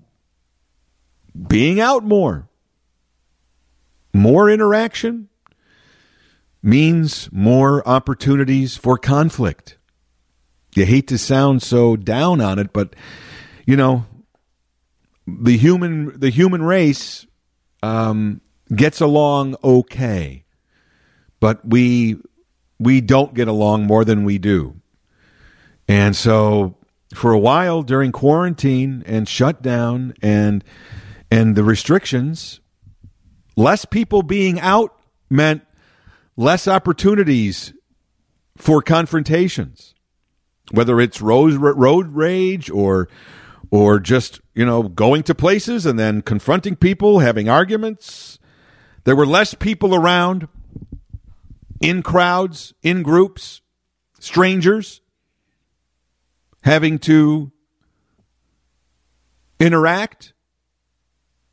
being 1.35 1.81
out 1.81 2.05
more. 2.05 2.49
More 4.13 4.49
interaction 4.49 5.29
means 6.63 7.29
more 7.33 7.87
opportunities 7.87 8.77
for 8.77 8.97
conflict. 8.97 9.77
You 10.75 10.87
hate 10.87 11.09
to 11.09 11.19
sound 11.19 11.63
so 11.63 11.97
down 11.97 12.41
on 12.41 12.59
it, 12.59 12.73
but 12.73 12.95
you 13.67 13.77
know, 13.77 14.07
the 15.27 15.57
human 15.57 16.19
the 16.19 16.31
human 16.31 16.63
race 16.63 17.27
um, 17.83 18.41
gets 18.75 19.01
along 19.01 19.57
okay, 19.63 20.45
but 21.41 21.67
we 21.67 22.17
we 22.79 23.01
don't 23.01 23.35
get 23.35 23.49
along 23.49 23.87
more 23.87 24.05
than 24.05 24.25
we 24.25 24.39
do. 24.39 24.81
And 25.89 26.17
so 26.17 26.77
for 27.15 27.33
a 27.33 27.39
while 27.39 27.83
during 27.83 28.11
quarantine 28.11 29.03
and 29.07 29.29
shutdown 29.29 30.15
and 30.23 30.65
and 31.35 31.57
the 31.57 31.65
restrictions, 31.65 32.61
less 33.57 33.85
people 33.85 34.23
being 34.23 34.61
out 34.61 34.97
meant 35.29 35.63
less 36.37 36.69
opportunities 36.69 37.73
for 38.57 38.81
confrontations, 38.81 39.97
whether 40.71 41.01
it's 41.01 41.21
road 41.21 41.55
road 41.55 42.15
rage 42.15 42.71
or 42.71 43.09
or 43.73 43.99
just 43.99 44.41
you 44.55 44.65
know 44.65 44.85
going 44.85 45.25
to 45.25 45.35
places 45.35 45.87
and 45.87 45.99
then 45.99 46.23
confronting 46.23 46.77
people, 46.77 47.19
having 47.19 47.49
arguments. 47.49 48.39
There 49.03 49.17
were 49.17 49.27
less 49.27 49.55
people 49.55 49.93
around 49.93 50.47
in 51.81 52.05
crowds, 52.05 52.75
in 52.81 53.03
groups, 53.03 53.61
strangers 54.21 55.01
having 56.63 57.01
to 57.01 57.51
interact, 59.59 60.34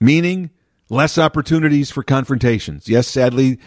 meaning 0.02 0.50
less 0.90 1.18
opportunities 1.18 1.90
for 1.92 2.04
confrontations. 2.04 2.90
Yes, 2.90 3.08
sadly, 3.08 3.60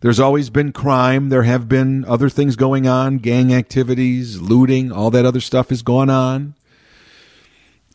there's 0.00 0.20
always 0.20 0.50
been 0.50 0.72
crime. 0.72 1.30
There 1.30 1.44
have 1.44 1.68
been 1.68 2.04
other 2.04 2.28
things 2.28 2.56
going 2.56 2.86
on, 2.86 3.18
gang 3.18 3.54
activities, 3.54 4.40
looting, 4.40 4.92
all 4.92 5.10
that 5.12 5.24
other 5.24 5.40
stuff 5.40 5.70
has 5.70 5.80
gone 5.80 6.10
on. 6.10 6.54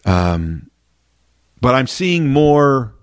Um, 0.06 0.72
but 1.60 1.76
I'm 1.76 1.86
seeing 1.86 2.30
more 2.30 2.96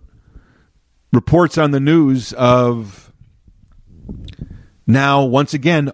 reports 1.13 1.57
on 1.57 1.71
the 1.71 1.79
news 1.79 2.33
of 2.33 3.13
now, 4.87 5.23
once 5.25 5.55
again, 5.55 5.93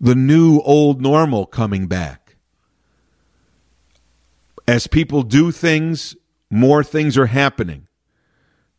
the 0.00 0.14
new 0.14 0.60
old 0.60 1.00
normal 1.00 1.46
coming 1.46 1.86
back 1.86 2.36
as 4.66 4.86
people 4.86 5.22
do 5.22 5.50
things, 5.50 6.14
more 6.50 6.82
things 6.82 7.16
are 7.18 7.26
happening. 7.26 7.86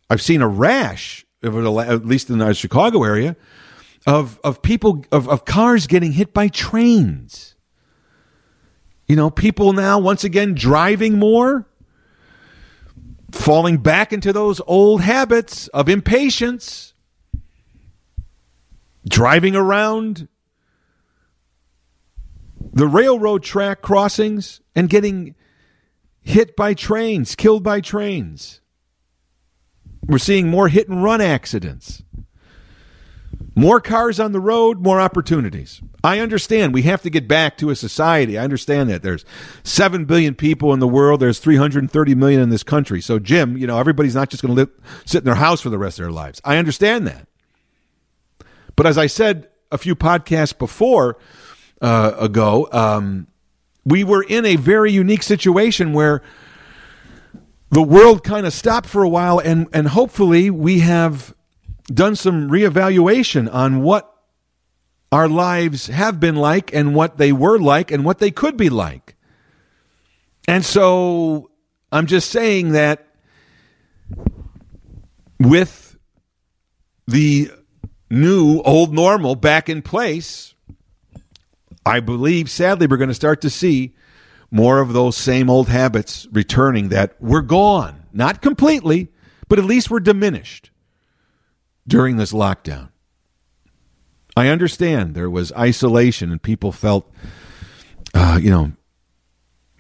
I've 0.09 0.21
seen 0.21 0.41
a 0.41 0.47
rash, 0.47 1.25
at 1.43 1.53
least 1.53 2.29
in 2.29 2.39
the 2.39 2.53
Chicago 2.53 3.03
area, 3.03 3.35
of 4.07 4.39
of 4.43 4.61
people 4.61 5.05
of, 5.11 5.27
of 5.29 5.45
cars 5.45 5.87
getting 5.87 6.13
hit 6.13 6.33
by 6.33 6.47
trains. 6.47 7.55
You 9.07 9.15
know, 9.15 9.29
people 9.29 9.73
now 9.73 9.99
once 9.99 10.23
again 10.23 10.53
driving 10.53 11.17
more, 11.17 11.67
falling 13.31 13.77
back 13.77 14.13
into 14.13 14.31
those 14.31 14.61
old 14.67 15.01
habits 15.01 15.67
of 15.69 15.89
impatience, 15.89 16.93
driving 19.07 19.55
around 19.55 20.27
the 22.71 22.87
railroad 22.87 23.43
track 23.43 23.81
crossings 23.81 24.61
and 24.75 24.89
getting 24.89 25.35
hit 26.29 26.55
by 26.55 26.73
trains, 26.73 27.35
killed 27.35 27.63
by 27.63 27.81
trains. 27.81 28.61
We're 30.05 30.19
seeing 30.19 30.47
more 30.47 30.67
hit 30.67 30.87
and 30.87 31.03
run 31.03 31.21
accidents. 31.21 32.03
More 33.55 33.81
cars 33.81 34.19
on 34.19 34.31
the 34.31 34.39
road, 34.39 34.79
more 34.79 35.01
opportunities. 35.01 35.81
I 36.03 36.19
understand 36.19 36.73
we 36.73 36.83
have 36.83 37.01
to 37.01 37.09
get 37.09 37.27
back 37.27 37.57
to 37.57 37.71
a 37.71 37.75
society. 37.75 38.37
I 38.37 38.43
understand 38.43 38.89
that 38.89 39.01
there's 39.01 39.25
7 39.63 40.05
billion 40.05 40.35
people 40.35 40.71
in 40.71 40.79
the 40.79 40.87
world, 40.87 41.19
there's 41.19 41.39
330 41.39 42.15
million 42.15 42.39
in 42.39 42.49
this 42.49 42.63
country. 42.63 43.01
So 43.01 43.19
Jim, 43.19 43.57
you 43.57 43.67
know, 43.67 43.79
everybody's 43.79 44.15
not 44.15 44.29
just 44.29 44.43
going 44.43 44.55
to 44.55 44.71
sit 45.05 45.19
in 45.19 45.25
their 45.25 45.35
house 45.35 45.61
for 45.61 45.69
the 45.69 45.79
rest 45.79 45.99
of 45.99 46.03
their 46.03 46.11
lives. 46.11 46.39
I 46.45 46.57
understand 46.57 47.07
that. 47.07 47.27
But 48.75 48.85
as 48.85 48.97
I 48.97 49.07
said 49.07 49.49
a 49.71 49.77
few 49.77 49.95
podcasts 49.95 50.57
before 50.57 51.17
uh, 51.81 52.13
ago, 52.17 52.69
um, 52.71 53.27
we 53.85 54.03
were 54.03 54.23
in 54.23 54.45
a 54.45 54.55
very 54.55 54.91
unique 54.91 55.23
situation 55.23 55.93
where 55.93 56.21
the 57.71 57.81
world 57.81 58.23
kind 58.23 58.45
of 58.45 58.53
stopped 58.53 58.87
for 58.87 59.03
a 59.03 59.09
while 59.09 59.39
and 59.39 59.67
and 59.73 59.89
hopefully 59.89 60.49
we 60.49 60.79
have 60.79 61.33
done 61.93 62.15
some 62.15 62.49
reevaluation 62.49 63.51
on 63.53 63.81
what 63.81 64.13
our 65.11 65.27
lives 65.27 65.87
have 65.87 66.19
been 66.19 66.35
like 66.35 66.73
and 66.73 66.93
what 66.93 67.17
they 67.17 67.31
were 67.31 67.57
like 67.57 67.91
and 67.91 68.05
what 68.05 68.19
they 68.19 68.31
could 68.31 68.55
be 68.55 68.69
like. 68.69 69.15
And 70.47 70.63
so 70.63 71.49
I'm 71.91 72.05
just 72.05 72.29
saying 72.29 72.73
that 72.73 73.07
with 75.39 75.97
the 77.07 77.51
new 78.09 78.61
old 78.61 78.93
normal 78.93 79.35
back 79.35 79.69
in 79.69 79.81
place, 79.81 80.53
I 81.89 81.99
believe, 82.01 82.51
sadly, 82.51 82.85
we're 82.85 82.97
going 82.97 83.09
to 83.09 83.15
start 83.15 83.41
to 83.41 83.49
see 83.49 83.95
more 84.51 84.79
of 84.79 84.93
those 84.93 85.17
same 85.17 85.49
old 85.49 85.69
habits 85.69 86.27
returning 86.31 86.89
that 86.89 87.15
we're 87.19 87.41
gone. 87.41 88.03
Not 88.13 88.41
completely, 88.41 89.09
but 89.47 89.57
at 89.57 89.65
least 89.65 89.89
we're 89.89 89.99
diminished 89.99 90.69
during 91.87 92.17
this 92.17 92.31
lockdown. 92.31 92.89
I 94.37 94.49
understand 94.49 95.15
there 95.15 95.31
was 95.31 95.51
isolation 95.53 96.31
and 96.31 96.39
people 96.39 96.71
felt, 96.71 97.11
uh, 98.13 98.39
you 98.39 98.51
know, 98.51 98.73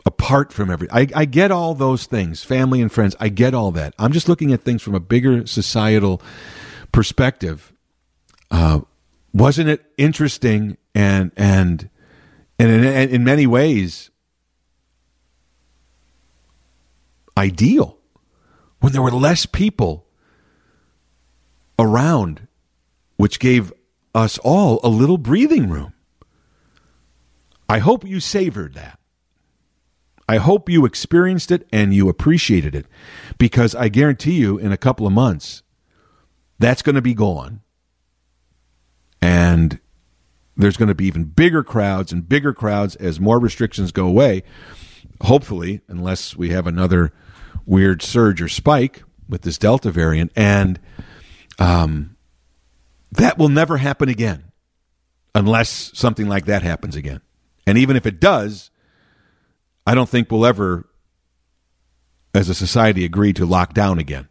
apart 0.03 0.51
from 0.51 0.71
every. 0.71 0.89
I, 0.89 1.07
I 1.15 1.25
get 1.25 1.51
all 1.51 1.75
those 1.75 2.07
things, 2.07 2.43
family 2.43 2.81
and 2.81 2.91
friends. 2.91 3.15
I 3.19 3.29
get 3.29 3.53
all 3.53 3.71
that. 3.73 3.93
I'm 3.99 4.11
just 4.11 4.27
looking 4.27 4.51
at 4.51 4.63
things 4.63 4.81
from 4.81 4.95
a 4.95 4.99
bigger 4.99 5.45
societal 5.45 6.21
perspective. 6.91 7.71
Uh, 8.49 8.81
wasn't 9.31 9.69
it 9.69 9.85
interesting 9.95 10.77
and 10.95 11.31
and 11.37 11.89
and 12.59 12.85
in, 12.85 13.09
in 13.09 13.23
many 13.23 13.47
ways 13.47 14.11
ideal 17.37 17.97
when 18.81 18.91
there 18.91 19.01
were 19.01 19.11
less 19.11 19.45
people 19.45 20.05
around, 21.79 22.47
which 23.15 23.39
gave 23.39 23.71
us 24.13 24.37
all 24.39 24.79
a 24.83 24.89
little 24.89 25.17
breathing 25.17 25.69
room. 25.69 25.93
I 27.69 27.79
hope 27.79 28.05
you 28.05 28.19
savored 28.19 28.73
that. 28.73 28.99
I 30.27 30.37
hope 30.37 30.69
you 30.69 30.85
experienced 30.85 31.51
it 31.51 31.67
and 31.71 31.93
you 31.93 32.09
appreciated 32.09 32.75
it 32.75 32.85
because 33.37 33.73
I 33.73 33.89
guarantee 33.89 34.35
you 34.35 34.57
in 34.57 34.71
a 34.71 34.77
couple 34.77 35.07
of 35.07 35.13
months, 35.13 35.63
that's 36.59 36.81
going 36.81 36.95
to 36.95 37.01
be 37.01 37.13
gone. 37.13 37.61
And 39.21 39.79
there's 40.59 40.77
going 40.77 40.89
to 40.89 40.95
be 40.95 41.05
even 41.05 41.23
bigger 41.23 41.63
crowds 41.63 42.11
and 42.11 42.27
bigger 42.27 42.53
crowds 42.53 42.95
as 42.97 43.19
more 43.19 43.39
restrictions 43.39 43.91
go 43.91 44.05
away. 44.05 44.43
Hopefully, 45.21 45.81
unless 45.87 46.35
we 46.35 46.49
have 46.49 46.67
another 46.67 47.13
weird 47.65 48.01
surge 48.01 48.41
or 48.41 48.49
spike 48.49 49.03
with 49.27 49.43
this 49.43 49.57
Delta 49.57 49.91
variant. 49.91 50.31
And 50.35 50.79
um, 51.59 52.17
that 53.11 53.37
will 53.37 53.49
never 53.49 53.77
happen 53.77 54.09
again 54.09 54.45
unless 55.35 55.91
something 55.93 56.27
like 56.27 56.45
that 56.45 56.63
happens 56.63 56.95
again. 56.95 57.21
And 57.67 57.77
even 57.77 57.95
if 57.95 58.05
it 58.05 58.19
does, 58.19 58.71
I 59.85 59.93
don't 59.93 60.09
think 60.09 60.31
we'll 60.31 60.45
ever, 60.45 60.89
as 62.33 62.49
a 62.49 62.55
society, 62.55 63.05
agree 63.05 63.33
to 63.33 63.45
lock 63.45 63.73
down 63.73 63.99
again. 63.99 64.28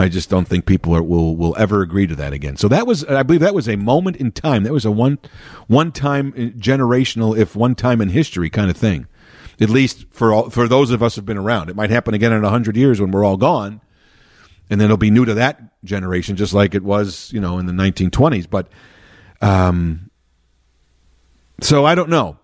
I 0.00 0.08
just 0.08 0.30
don't 0.30 0.48
think 0.48 0.66
people 0.66 0.94
are, 0.96 1.02
will 1.02 1.36
will 1.36 1.54
ever 1.58 1.82
agree 1.82 2.06
to 2.06 2.16
that 2.16 2.32
again. 2.32 2.56
So 2.56 2.68
that 2.68 2.86
was, 2.86 3.04
I 3.04 3.22
believe, 3.22 3.40
that 3.40 3.54
was 3.54 3.68
a 3.68 3.76
moment 3.76 4.16
in 4.16 4.32
time. 4.32 4.62
That 4.62 4.72
was 4.72 4.84
a 4.84 4.90
one 4.90 5.18
one 5.66 5.92
time 5.92 6.32
generational, 6.32 7.36
if 7.36 7.54
one 7.54 7.74
time 7.74 8.00
in 8.00 8.08
history, 8.08 8.50
kind 8.50 8.70
of 8.70 8.76
thing. 8.76 9.06
At 9.60 9.68
least 9.68 10.06
for 10.10 10.32
all, 10.32 10.50
for 10.50 10.66
those 10.66 10.90
of 10.90 11.02
us 11.02 11.16
who've 11.16 11.26
been 11.26 11.36
around, 11.36 11.68
it 11.68 11.76
might 11.76 11.90
happen 11.90 12.14
again 12.14 12.32
in 12.32 12.42
hundred 12.42 12.76
years 12.76 13.00
when 13.00 13.10
we're 13.10 13.24
all 13.24 13.36
gone, 13.36 13.82
and 14.70 14.80
then 14.80 14.86
it'll 14.86 14.96
be 14.96 15.10
new 15.10 15.26
to 15.26 15.34
that 15.34 15.84
generation, 15.84 16.36
just 16.36 16.54
like 16.54 16.74
it 16.74 16.82
was, 16.82 17.30
you 17.32 17.40
know, 17.40 17.58
in 17.58 17.66
the 17.66 17.72
1920s. 17.72 18.48
But, 18.48 18.68
um, 19.42 20.10
so 21.60 21.84
I 21.84 21.94
don't 21.94 22.08
know. 22.08 22.38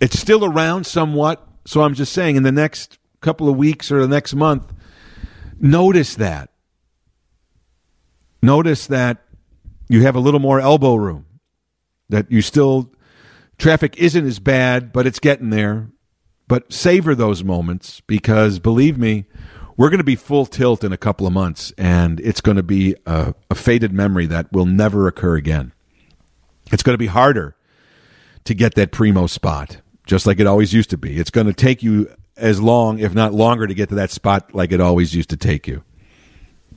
It's 0.00 0.18
still 0.18 0.44
around 0.44 0.86
somewhat. 0.86 1.46
So 1.66 1.82
I'm 1.82 1.94
just 1.94 2.12
saying, 2.12 2.36
in 2.36 2.42
the 2.42 2.52
next 2.52 2.98
couple 3.20 3.48
of 3.48 3.56
weeks 3.56 3.92
or 3.92 4.00
the 4.00 4.08
next 4.08 4.34
month, 4.34 4.72
notice 5.60 6.16
that 6.16 6.49
notice 8.42 8.86
that 8.86 9.18
you 9.88 10.02
have 10.02 10.14
a 10.14 10.20
little 10.20 10.40
more 10.40 10.60
elbow 10.60 10.94
room, 10.94 11.26
that 12.08 12.30
you 12.30 12.42
still, 12.42 12.92
traffic 13.58 13.96
isn't 13.98 14.26
as 14.26 14.38
bad, 14.38 14.92
but 14.92 15.06
it's 15.06 15.18
getting 15.18 15.50
there. 15.50 15.90
But 16.48 16.72
savor 16.72 17.14
those 17.14 17.44
moments 17.44 18.00
because 18.06 18.58
believe 18.58 18.98
me, 18.98 19.26
we're 19.76 19.88
going 19.88 19.98
to 19.98 20.04
be 20.04 20.16
full 20.16 20.46
tilt 20.46 20.82
in 20.82 20.92
a 20.92 20.96
couple 20.96 21.26
of 21.26 21.32
months, 21.32 21.72
and 21.78 22.20
it's 22.20 22.40
going 22.40 22.56
to 22.56 22.62
be 22.62 22.96
a, 23.06 23.34
a 23.50 23.54
faded 23.54 23.92
memory 23.92 24.26
that 24.26 24.52
will 24.52 24.66
never 24.66 25.06
occur 25.06 25.36
again. 25.36 25.72
It's 26.72 26.82
going 26.82 26.94
to 26.94 26.98
be 26.98 27.06
harder 27.06 27.56
to 28.44 28.54
get 28.54 28.74
that 28.74 28.90
primo 28.90 29.26
spot, 29.26 29.80
just 30.06 30.26
like 30.26 30.40
it 30.40 30.46
always 30.46 30.72
used 30.72 30.90
to 30.90 30.98
be. 30.98 31.18
It's 31.18 31.30
going 31.30 31.46
to 31.46 31.52
take 31.52 31.82
you 31.82 32.12
as 32.36 32.60
long, 32.60 32.98
if 32.98 33.14
not 33.14 33.32
longer, 33.32 33.66
to 33.66 33.74
get 33.74 33.88
to 33.90 33.94
that 33.96 34.10
spot 34.10 34.54
like 34.54 34.72
it 34.72 34.80
always 34.80 35.14
used 35.14 35.30
to 35.30 35.36
take 35.36 35.66
you 35.66 35.84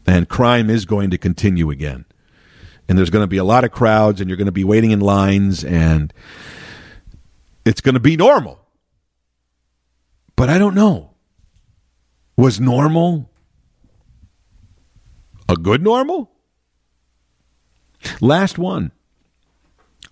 and 0.06 0.28
crime 0.28 0.70
is 0.70 0.86
going 0.86 1.10
to 1.12 1.18
continue 1.18 1.70
again. 1.70 2.06
And 2.88 2.98
there's 2.98 3.10
going 3.10 3.24
to 3.24 3.28
be 3.28 3.38
a 3.38 3.44
lot 3.44 3.64
of 3.64 3.72
crowds, 3.72 4.20
and 4.20 4.30
you're 4.30 4.38
going 4.38 4.46
to 4.46 4.52
be 4.52 4.66
waiting 4.66 4.92
in 4.92 5.00
lines, 5.00 5.64
and 5.64 6.14
it's 7.66 7.82
going 7.82 7.94
to 7.94 8.02
be 8.02 8.18
normal. 8.18 8.60
But 10.36 10.50
I 10.50 10.58
don't 10.58 10.76
know. 10.76 11.12
Was 12.36 12.60
normal 12.60 13.30
a 15.48 15.56
good 15.56 15.82
normal? 15.84 16.32
Last 18.20 18.58
one 18.58 18.92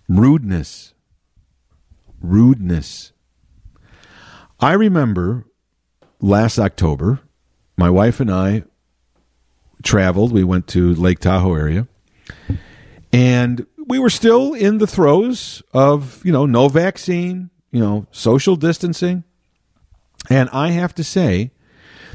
rudeness. 0.08 0.94
Rudeness. 2.20 3.12
I 4.60 4.72
remember 4.74 5.46
last 6.20 6.58
October, 6.58 7.20
my 7.76 7.90
wife 7.90 8.20
and 8.20 8.30
I 8.30 8.62
traveled. 9.82 10.32
We 10.32 10.44
went 10.44 10.66
to 10.68 10.94
Lake 10.94 11.18
Tahoe 11.18 11.54
area, 11.54 11.88
and 13.12 13.66
we 13.86 13.98
were 13.98 14.10
still 14.10 14.54
in 14.54 14.78
the 14.78 14.86
throes 14.86 15.62
of 15.72 16.24
you 16.24 16.32
know 16.32 16.46
no 16.46 16.68
vaccine, 16.68 17.50
you 17.70 17.80
know 17.80 18.06
social 18.10 18.56
distancing, 18.56 19.24
and 20.30 20.48
I 20.50 20.70
have 20.70 20.94
to 20.94 21.04
say 21.04 21.50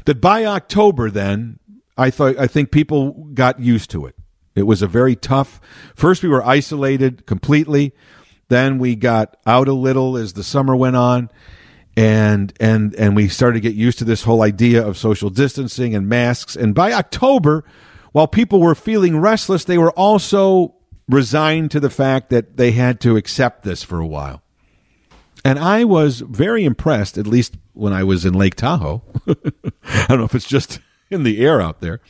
that 0.04 0.20
by 0.20 0.44
October, 0.44 1.10
then 1.10 1.58
I 1.96 2.10
thought 2.10 2.38
I 2.38 2.46
think 2.46 2.70
people 2.70 3.28
got 3.34 3.60
used 3.60 3.90
to 3.90 4.06
it. 4.06 4.14
It 4.54 4.62
was 4.62 4.82
a 4.82 4.86
very 4.86 5.14
tough. 5.14 5.60
First, 5.94 6.22
we 6.22 6.28
were 6.28 6.44
isolated 6.44 7.26
completely. 7.26 7.94
Then 8.48 8.78
we 8.78 8.96
got 8.96 9.36
out 9.46 9.68
a 9.68 9.72
little 9.72 10.16
as 10.16 10.32
the 10.32 10.42
summer 10.42 10.74
went 10.74 10.96
on 10.96 11.30
and 11.98 12.52
and 12.60 12.94
and 12.94 13.16
we 13.16 13.28
started 13.28 13.54
to 13.54 13.60
get 13.60 13.74
used 13.74 13.98
to 13.98 14.04
this 14.04 14.22
whole 14.22 14.42
idea 14.42 14.86
of 14.86 14.96
social 14.96 15.30
distancing 15.30 15.96
and 15.96 16.08
masks. 16.08 16.54
And 16.54 16.72
by 16.72 16.92
October 16.92 17.64
while 18.12 18.28
people 18.28 18.60
were 18.60 18.76
feeling 18.76 19.18
restless 19.18 19.64
they 19.64 19.78
were 19.78 19.90
also 19.90 20.76
resigned 21.08 21.72
to 21.72 21.80
the 21.80 21.90
fact 21.90 22.30
that 22.30 22.56
they 22.56 22.70
had 22.70 23.00
to 23.00 23.16
accept 23.16 23.64
this 23.64 23.82
for 23.82 23.98
a 23.98 24.06
while. 24.06 24.42
And 25.44 25.58
I 25.58 25.82
was 25.82 26.20
very 26.20 26.64
impressed 26.64 27.18
at 27.18 27.26
least 27.26 27.56
when 27.72 27.92
I 27.92 28.04
was 28.04 28.24
in 28.24 28.32
Lake 28.32 28.54
Tahoe. 28.54 29.02
I 29.26 30.06
don't 30.08 30.18
know 30.18 30.24
if 30.24 30.36
it's 30.36 30.46
just 30.46 30.78
in 31.10 31.24
the 31.24 31.44
air 31.44 31.60
out 31.60 31.80
there. 31.80 32.00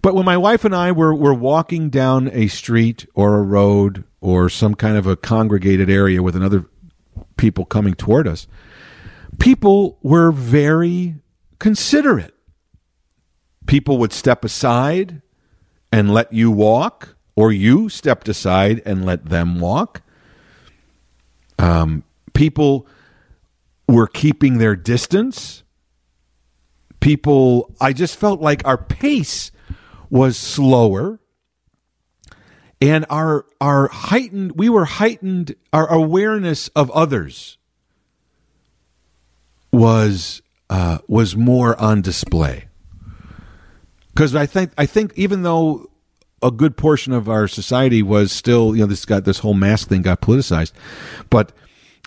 But 0.00 0.14
when 0.14 0.24
my 0.24 0.38
wife 0.38 0.64
and 0.64 0.74
I 0.74 0.90
were 0.90 1.14
were 1.14 1.34
walking 1.34 1.90
down 1.90 2.30
a 2.32 2.46
street 2.46 3.04
or 3.14 3.36
a 3.36 3.42
road 3.42 4.04
or 4.22 4.48
some 4.48 4.74
kind 4.74 4.96
of 4.96 5.06
a 5.06 5.16
congregated 5.16 5.90
area 5.90 6.22
with 6.22 6.34
another 6.34 6.64
people 7.36 7.66
coming 7.66 7.92
toward 7.92 8.26
us 8.26 8.46
people 9.38 9.98
were 10.02 10.32
very 10.32 11.16
considerate. 11.58 12.34
People 13.66 13.98
would 13.98 14.12
step 14.12 14.44
aside 14.44 15.22
and 15.92 16.12
let 16.12 16.32
you 16.32 16.50
walk, 16.50 17.16
or 17.36 17.52
you 17.52 17.88
stepped 17.88 18.28
aside 18.28 18.82
and 18.84 19.04
let 19.04 19.26
them 19.26 19.60
walk. 19.60 20.02
Um, 21.58 22.04
people 22.34 22.86
were 23.86 24.06
keeping 24.06 24.58
their 24.58 24.74
distance. 24.74 25.62
People, 27.00 27.74
I 27.80 27.92
just 27.92 28.16
felt 28.16 28.40
like 28.40 28.66
our 28.66 28.78
pace 28.78 29.50
was 30.10 30.36
slower 30.36 31.20
and 32.82 33.06
our 33.08 33.46
our 33.60 33.88
heightened 33.88 34.52
we 34.56 34.68
were 34.68 34.84
heightened 34.84 35.54
our 35.72 35.86
awareness 35.90 36.68
of 36.68 36.90
others 36.90 37.56
was 39.72 40.42
uh, 40.70 40.98
was 41.08 41.36
more 41.36 41.80
on 41.80 42.02
display. 42.02 42.68
Because 44.14 44.34
I 44.34 44.46
think 44.46 44.72
I 44.76 44.86
think 44.86 45.12
even 45.16 45.42
though 45.42 45.90
a 46.42 46.50
good 46.50 46.76
portion 46.76 47.12
of 47.12 47.28
our 47.28 47.48
society 47.48 48.02
was 48.02 48.32
still 48.32 48.74
you 48.76 48.82
know 48.82 48.86
this 48.86 49.04
got 49.04 49.24
this 49.24 49.38
whole 49.38 49.54
mask 49.54 49.88
thing 49.88 50.02
got 50.02 50.20
politicized, 50.20 50.72
but 51.30 51.52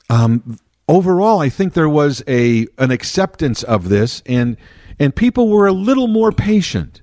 um, 0.09 0.59
overall 0.87 1.39
I 1.39 1.49
think 1.49 1.73
there 1.73 1.89
was 1.89 2.23
a 2.27 2.67
an 2.77 2.91
acceptance 2.91 3.63
of 3.63 3.89
this 3.89 4.21
and 4.25 4.57
and 4.99 5.15
people 5.15 5.49
were 5.49 5.67
a 5.67 5.73
little 5.73 6.07
more 6.07 6.31
patient 6.31 7.01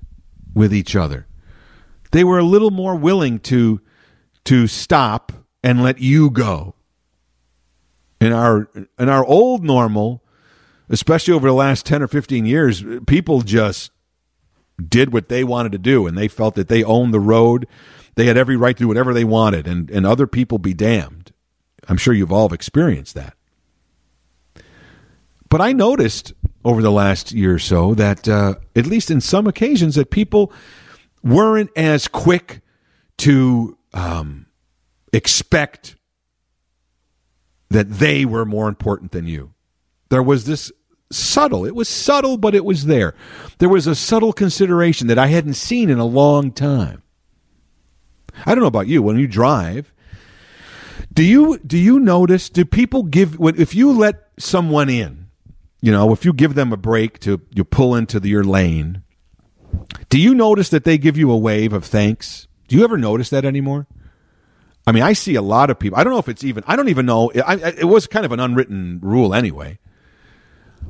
with 0.53 0.73
each 0.73 0.95
other. 0.95 1.27
They 2.11 2.23
were 2.23 2.39
a 2.39 2.43
little 2.43 2.71
more 2.71 2.95
willing 2.95 3.39
to 3.41 3.81
to 4.45 4.67
stop 4.67 5.31
and 5.63 5.81
let 5.81 5.99
you 5.99 6.29
go. 6.29 6.75
In 8.21 8.31
our 8.31 8.69
in 8.97 9.09
our 9.09 9.25
old 9.25 9.63
normal, 9.63 10.22
especially 10.89 11.33
over 11.33 11.47
the 11.47 11.53
last 11.53 11.85
10 11.85 12.01
or 12.01 12.07
15 12.07 12.45
years, 12.45 12.83
people 13.07 13.41
just 13.41 13.91
did 14.89 15.13
what 15.13 15.29
they 15.29 15.43
wanted 15.43 15.71
to 15.71 15.77
do 15.77 16.07
and 16.07 16.17
they 16.17 16.27
felt 16.27 16.55
that 16.55 16.67
they 16.67 16.83
owned 16.83 17.13
the 17.13 17.19
road. 17.19 17.67
They 18.15 18.25
had 18.25 18.37
every 18.37 18.57
right 18.57 18.75
to 18.75 18.83
do 18.83 18.87
whatever 18.87 19.13
they 19.13 19.23
wanted 19.23 19.67
and, 19.67 19.89
and 19.89 20.05
other 20.05 20.27
people 20.27 20.57
be 20.57 20.73
damned. 20.73 21.31
I'm 21.87 21.97
sure 21.97 22.13
you've 22.13 22.31
all 22.31 22.53
experienced 22.53 23.15
that. 23.15 23.35
But 25.49 25.61
I 25.61 25.71
noticed 25.71 26.33
over 26.65 26.81
the 26.81 26.91
last 26.91 27.31
year 27.31 27.55
or 27.55 27.59
so 27.59 27.93
that, 27.93 28.27
uh, 28.27 28.55
at 28.75 28.87
least 28.87 29.11
in 29.11 29.21
some 29.21 29.45
occasions, 29.45 29.95
that 29.95 30.09
people 30.09 30.51
weren't 31.23 31.69
as 31.75 32.07
quick 32.07 32.61
to 33.17 33.77
um, 33.93 34.47
expect 35.11 35.95
that 37.69 37.89
they 37.89 38.25
were 38.25 38.45
more 38.45 38.67
important 38.67 39.11
than 39.11 39.27
you. 39.27 39.52
There 40.13 40.21
was 40.21 40.45
this 40.45 40.71
subtle, 41.11 41.65
it 41.65 41.73
was 41.73 41.89
subtle, 41.89 42.37
but 42.37 42.53
it 42.53 42.63
was 42.63 42.85
there. 42.85 43.15
There 43.57 43.67
was 43.67 43.87
a 43.87 43.95
subtle 43.95 44.31
consideration 44.31 45.07
that 45.07 45.17
I 45.17 45.25
hadn't 45.25 45.55
seen 45.55 45.89
in 45.89 45.97
a 45.97 46.05
long 46.05 46.51
time. 46.51 47.01
I 48.45 48.53
don't 48.53 48.61
know 48.61 48.67
about 48.67 48.85
you. 48.85 49.01
When 49.01 49.17
you 49.17 49.27
drive 49.27 49.91
Do 51.11 51.23
you 51.23 51.57
do 51.57 51.79
you 51.79 51.99
notice? 51.99 52.47
Do 52.49 52.63
people 52.63 53.01
give 53.01 53.37
if 53.57 53.73
you 53.73 53.91
let 53.91 54.29
someone 54.37 54.87
in? 54.87 55.29
You 55.81 55.91
know, 55.91 56.13
if 56.13 56.25
you 56.25 56.31
give 56.31 56.53
them 56.53 56.71
a 56.71 56.77
break 56.77 57.17
to 57.21 57.41
you 57.49 57.63
pull 57.63 57.95
into 57.95 58.19
the, 58.19 58.29
your 58.29 58.43
lane. 58.43 59.01
Do 60.09 60.19
you 60.19 60.35
notice 60.35 60.69
that 60.69 60.83
they 60.83 60.99
give 60.99 61.17
you 61.17 61.31
a 61.31 61.37
wave 61.37 61.73
of 61.73 61.85
thanks? 61.85 62.47
Do 62.67 62.75
you 62.75 62.83
ever 62.83 62.99
notice 62.99 63.31
that 63.31 63.45
anymore? 63.45 63.87
I 64.85 64.91
mean, 64.91 65.01
I 65.01 65.13
see 65.13 65.33
a 65.33 65.41
lot 65.41 65.71
of 65.71 65.79
people. 65.79 65.97
I 65.97 66.03
don't 66.03 66.13
know 66.13 66.19
if 66.19 66.29
it's 66.29 66.43
even. 66.43 66.63
I 66.67 66.75
don't 66.75 66.89
even 66.89 67.07
know. 67.07 67.31
I, 67.33 67.55
it 67.55 67.87
was 67.87 68.05
kind 68.05 68.27
of 68.27 68.31
an 68.31 68.39
unwritten 68.39 68.99
rule 69.01 69.33
anyway. 69.33 69.79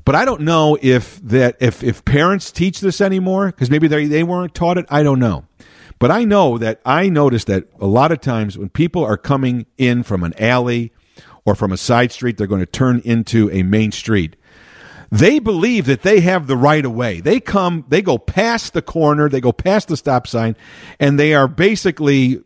But 0.06 0.16
I 0.16 0.26
don't 0.26 0.42
know 0.42 0.78
if 0.82 1.22
that 1.22 1.58
if 1.60 1.84
if 1.84 2.04
parents 2.06 2.52
teach 2.52 2.82
this 2.82 3.00
anymore 3.02 3.48
because 3.48 3.70
maybe 3.70 3.88
they 3.88 4.06
they 4.06 4.24
weren't 4.24 4.54
taught 4.54 4.78
it. 4.78 4.86
I 4.90 5.04
don't 5.04 5.20
know. 5.20 5.46
But 6.00 6.12
I 6.12 6.26
know 6.26 6.58
that 6.58 6.82
I 6.86 7.08
notice 7.10 7.46
that 7.46 7.68
a 7.80 7.88
lot 7.88 8.12
of 8.12 8.20
times 8.20 8.58
when 8.58 8.70
people 8.70 9.06
are 9.06 9.18
coming 9.18 9.66
in 9.78 10.04
from 10.04 10.24
an 10.24 10.34
alley 10.38 10.92
or 11.46 11.56
from 11.56 11.72
a 11.72 11.78
side 11.78 12.12
street, 12.12 12.38
they're 12.38 12.48
going 12.48 12.60
to 12.60 12.66
turn 12.66 13.02
into 13.06 13.50
a 13.52 13.64
main 13.64 13.92
street. 13.92 14.36
They 15.12 15.38
believe 15.38 15.86
that 15.86 16.02
they 16.02 16.22
have 16.22 16.48
the 16.48 16.58
right 16.58 16.84
of 16.84 16.92
way. 16.92 17.20
They 17.20 17.40
come, 17.40 17.86
they 17.88 18.02
go 18.02 18.18
past 18.18 18.74
the 18.74 18.82
corner, 18.82 19.30
they 19.30 19.42
go 19.42 19.52
past 19.52 19.88
the 19.88 19.96
stop 19.96 20.26
sign, 20.26 20.58
and 21.00 21.20
they 21.20 21.36
are 21.36 21.48
basically 21.48 22.44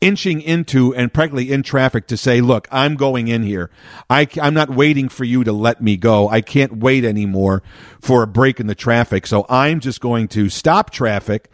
inching 0.00 0.40
into 0.40 0.94
and 0.94 1.12
practically 1.12 1.52
in 1.52 1.62
traffic 1.62 2.06
to 2.06 2.16
say, 2.16 2.40
look, 2.40 2.66
I'm 2.70 2.96
going 2.96 3.28
in 3.28 3.42
here. 3.42 3.70
I, 4.08 4.26
am 4.36 4.54
not 4.54 4.70
waiting 4.70 5.08
for 5.08 5.24
you 5.24 5.44
to 5.44 5.52
let 5.52 5.82
me 5.82 5.96
go. 5.96 6.28
I 6.28 6.40
can't 6.40 6.78
wait 6.78 7.04
anymore 7.04 7.62
for 8.00 8.22
a 8.22 8.26
break 8.26 8.60
in 8.60 8.66
the 8.66 8.74
traffic. 8.74 9.26
So 9.26 9.44
I'm 9.48 9.80
just 9.80 10.00
going 10.00 10.28
to 10.28 10.48
stop 10.48 10.90
traffic 10.90 11.50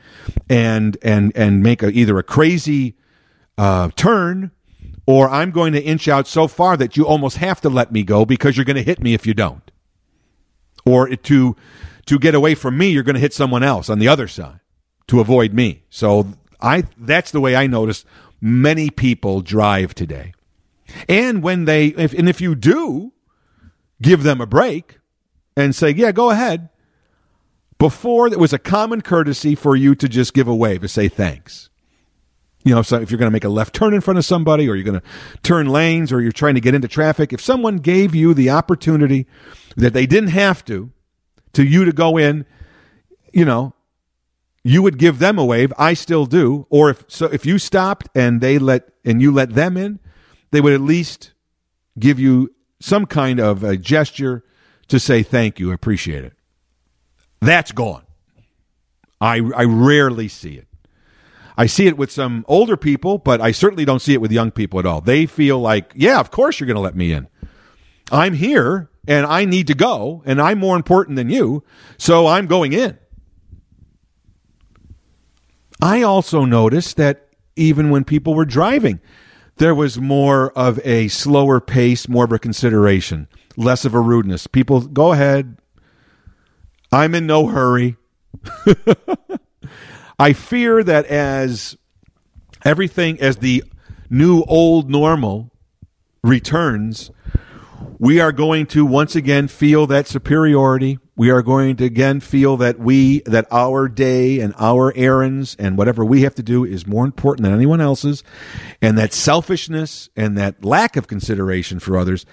and, 0.49 0.97
and, 1.03 1.32
and 1.34 1.62
make 1.62 1.82
a, 1.82 1.90
either 1.90 2.18
a 2.18 2.22
crazy, 2.22 2.97
uh, 3.59 3.90
turn 3.97 4.53
or 5.07 5.28
I'm 5.30 5.51
going 5.51 5.72
to 5.72 5.82
inch 5.82 6.09
out 6.09 6.26
so 6.26 6.49
far 6.49 6.76
that 6.76 6.97
you 6.97 7.07
almost 7.07 7.38
have 7.38 7.61
to 7.62 7.68
let 7.68 7.92
me 7.92 8.03
go 8.03 8.24
because 8.24 8.57
you're 8.57 8.64
going 8.64 8.76
to 8.76 8.82
hit 8.82 9.01
me 9.01 9.14
if 9.14 9.26
you 9.26 9.34
don't. 9.34 9.70
Or 10.84 11.09
to, 11.09 11.57
to 12.07 12.18
get 12.18 12.34
away 12.34 12.55
from 12.55 12.76
me, 12.76 12.88
you're 12.88 13.03
going 13.03 13.14
to 13.14 13.20
hit 13.20 13.32
someone 13.32 13.62
else 13.62 13.88
on 13.88 13.99
the 13.99 14.09
other 14.09 14.28
side 14.28 14.61
to 15.09 15.20
avoid 15.20 15.53
me. 15.53 15.84
So 15.90 16.28
I, 16.61 16.84
that's 16.97 17.30
the 17.30 17.40
way 17.40 17.55
I 17.55 17.66
notice 17.66 18.05
many 18.41 18.91
people 18.91 19.41
drive 19.41 19.95
today. 19.95 20.32
And 21.09 21.43
when 21.43 21.64
they, 21.64 21.87
if, 21.89 22.12
and 22.12 22.28
if 22.28 22.41
you 22.41 22.55
do 22.55 23.12
give 24.01 24.22
them 24.22 24.41
a 24.41 24.47
break 24.47 24.99
and 25.57 25.74
say, 25.74 25.91
yeah, 25.91 26.12
go 26.12 26.30
ahead, 26.30 26.68
before 27.78 28.26
it 28.28 28.39
was 28.39 28.53
a 28.53 28.59
common 28.59 29.01
courtesy 29.03 29.55
for 29.55 29.76
you 29.76 29.95
to 29.95 30.09
just 30.09 30.34
give 30.34 30.49
a 30.49 30.55
wave 30.55 30.80
to 30.82 30.89
say 30.89 31.09
thanks. 31.09 31.70
You 32.64 32.74
know, 32.74 32.82
so 32.82 33.01
if 33.01 33.11
you're 33.11 33.18
going 33.18 33.30
to 33.30 33.32
make 33.32 33.45
a 33.45 33.49
left 33.49 33.74
turn 33.74 33.95
in 33.95 34.01
front 34.01 34.18
of 34.18 34.24
somebody 34.24 34.68
or 34.68 34.74
you're 34.74 34.84
going 34.84 35.01
to 35.01 35.07
turn 35.45 35.68
lanes 35.68 36.11
or 36.11 36.20
you're 36.20 36.32
trying 36.32 36.57
to 36.57 36.61
get 36.61 36.74
into 36.74 36.89
traffic, 36.89 37.32
if 37.32 37.41
someone 37.41 37.76
gave 37.76 38.12
you 38.14 38.34
the 38.34 38.51
opportunity 38.51 39.26
that 39.76 39.93
they 39.93 40.05
didn't 40.05 40.30
have 40.30 40.64
to, 40.64 40.91
to 41.53 41.64
you 41.64 41.84
to 41.84 41.93
go 41.93 42.16
in, 42.16 42.45
you 43.32 43.45
know, 43.45 43.72
you 44.66 44.82
would 44.82 44.98
give 44.98 45.20
them 45.20 45.38
a 45.38 45.44
wave. 45.44 45.72
I 45.78 45.94
still 45.94 46.26
do. 46.26 46.66
Or 46.70 46.90
if 46.90 47.04
so, 47.06 47.26
if 47.26 47.46
you 47.46 47.56
stopped 47.56 48.08
and 48.16 48.40
they 48.40 48.58
let 48.58 48.88
and 49.04 49.22
you 49.22 49.30
let 49.30 49.50
them 49.50 49.76
in, 49.76 50.00
they 50.50 50.60
would 50.60 50.72
at 50.72 50.80
least 50.80 51.32
give 51.96 52.18
you 52.18 52.52
some 52.80 53.06
kind 53.06 53.38
of 53.38 53.62
a 53.62 53.76
gesture 53.76 54.44
to 54.88 54.98
say 54.98 55.22
thank 55.22 55.60
you, 55.60 55.70
appreciate 55.70 56.24
it. 56.24 56.32
That's 57.40 57.70
gone. 57.70 58.02
I 59.20 59.36
I 59.54 59.64
rarely 59.64 60.26
see 60.26 60.54
it. 60.54 60.66
I 61.56 61.66
see 61.66 61.86
it 61.86 61.96
with 61.96 62.10
some 62.10 62.44
older 62.48 62.76
people, 62.76 63.18
but 63.18 63.40
I 63.40 63.52
certainly 63.52 63.84
don't 63.84 64.02
see 64.02 64.14
it 64.14 64.20
with 64.20 64.32
young 64.32 64.50
people 64.50 64.80
at 64.80 64.84
all. 64.84 65.00
They 65.00 65.26
feel 65.26 65.60
like, 65.60 65.92
yeah, 65.94 66.18
of 66.18 66.32
course 66.32 66.58
you're 66.58 66.66
going 66.66 66.74
to 66.74 66.82
let 66.82 66.96
me 66.96 67.12
in. 67.12 67.28
I'm 68.10 68.34
here 68.34 68.90
and 69.06 69.26
I 69.26 69.44
need 69.44 69.68
to 69.68 69.74
go 69.74 70.24
and 70.26 70.42
I'm 70.42 70.58
more 70.58 70.76
important 70.76 71.16
than 71.16 71.30
you, 71.30 71.62
so 71.96 72.26
I'm 72.26 72.46
going 72.46 72.72
in. 72.72 72.98
I 75.81 76.03
also 76.03 76.45
noticed 76.45 76.97
that 76.97 77.29
even 77.57 77.91
when 77.91 78.05
people 78.05 78.35
were 78.35 78.45
driving, 78.45 79.01
there 79.57 79.74
was 79.74 79.99
more 79.99 80.51
of 80.53 80.79
a 80.85 81.09
slower 81.09 81.61
pace, 81.61 82.09
more 82.09 82.24
of 82.24 82.33
a 82.33 82.39
consideration, 82.39 83.29
less 83.57 83.85
of 83.85 83.95
a 83.95 84.01
rudeness. 84.01 84.47
People, 84.47 84.83
go 84.83 85.12
ahead. 85.12 85.57
I'm 86.93 87.14
in 87.14 87.27
no 87.27 87.47
hurry. 87.47 87.97
I 90.18 90.33
fear 90.33 90.83
that 90.83 91.07
as 91.07 91.77
everything, 92.64 93.20
as 93.20 93.39
the 93.39 93.64
new 94.09 94.43
old 94.43 94.91
normal 94.91 95.51
returns, 96.22 97.11
we 97.99 98.20
are 98.20 98.33
going 98.33 98.66
to 98.66 98.85
once 98.85 99.16
again 99.16 99.49
feel 99.49 99.87
that 99.87 100.07
superiority. 100.07 100.99
We 101.16 101.30
are 101.30 101.42
going 101.42 101.76
to 101.76 101.84
again 101.84 102.20
feel 102.20 102.58
that 102.58 102.78
we, 102.78 103.20
that 103.20 103.46
our 103.50 103.88
day 103.88 104.38
and 104.40 104.54
our 104.58 104.92
errands 104.94 105.56
and 105.58 105.78
whatever 105.78 106.04
we 106.04 106.22
have 106.22 106.34
to 106.34 106.42
do 106.42 106.64
is 106.64 106.86
more 106.86 107.06
important 107.06 107.44
than 107.44 107.54
anyone 107.54 107.80
else's. 107.80 108.22
And 108.82 108.98
that 108.98 109.14
selfishness 109.14 110.10
and 110.14 110.36
that 110.36 110.62
lack 110.62 110.96
of 110.96 111.08
consideration 111.08 111.80
for 111.80 111.96
others 111.96 112.26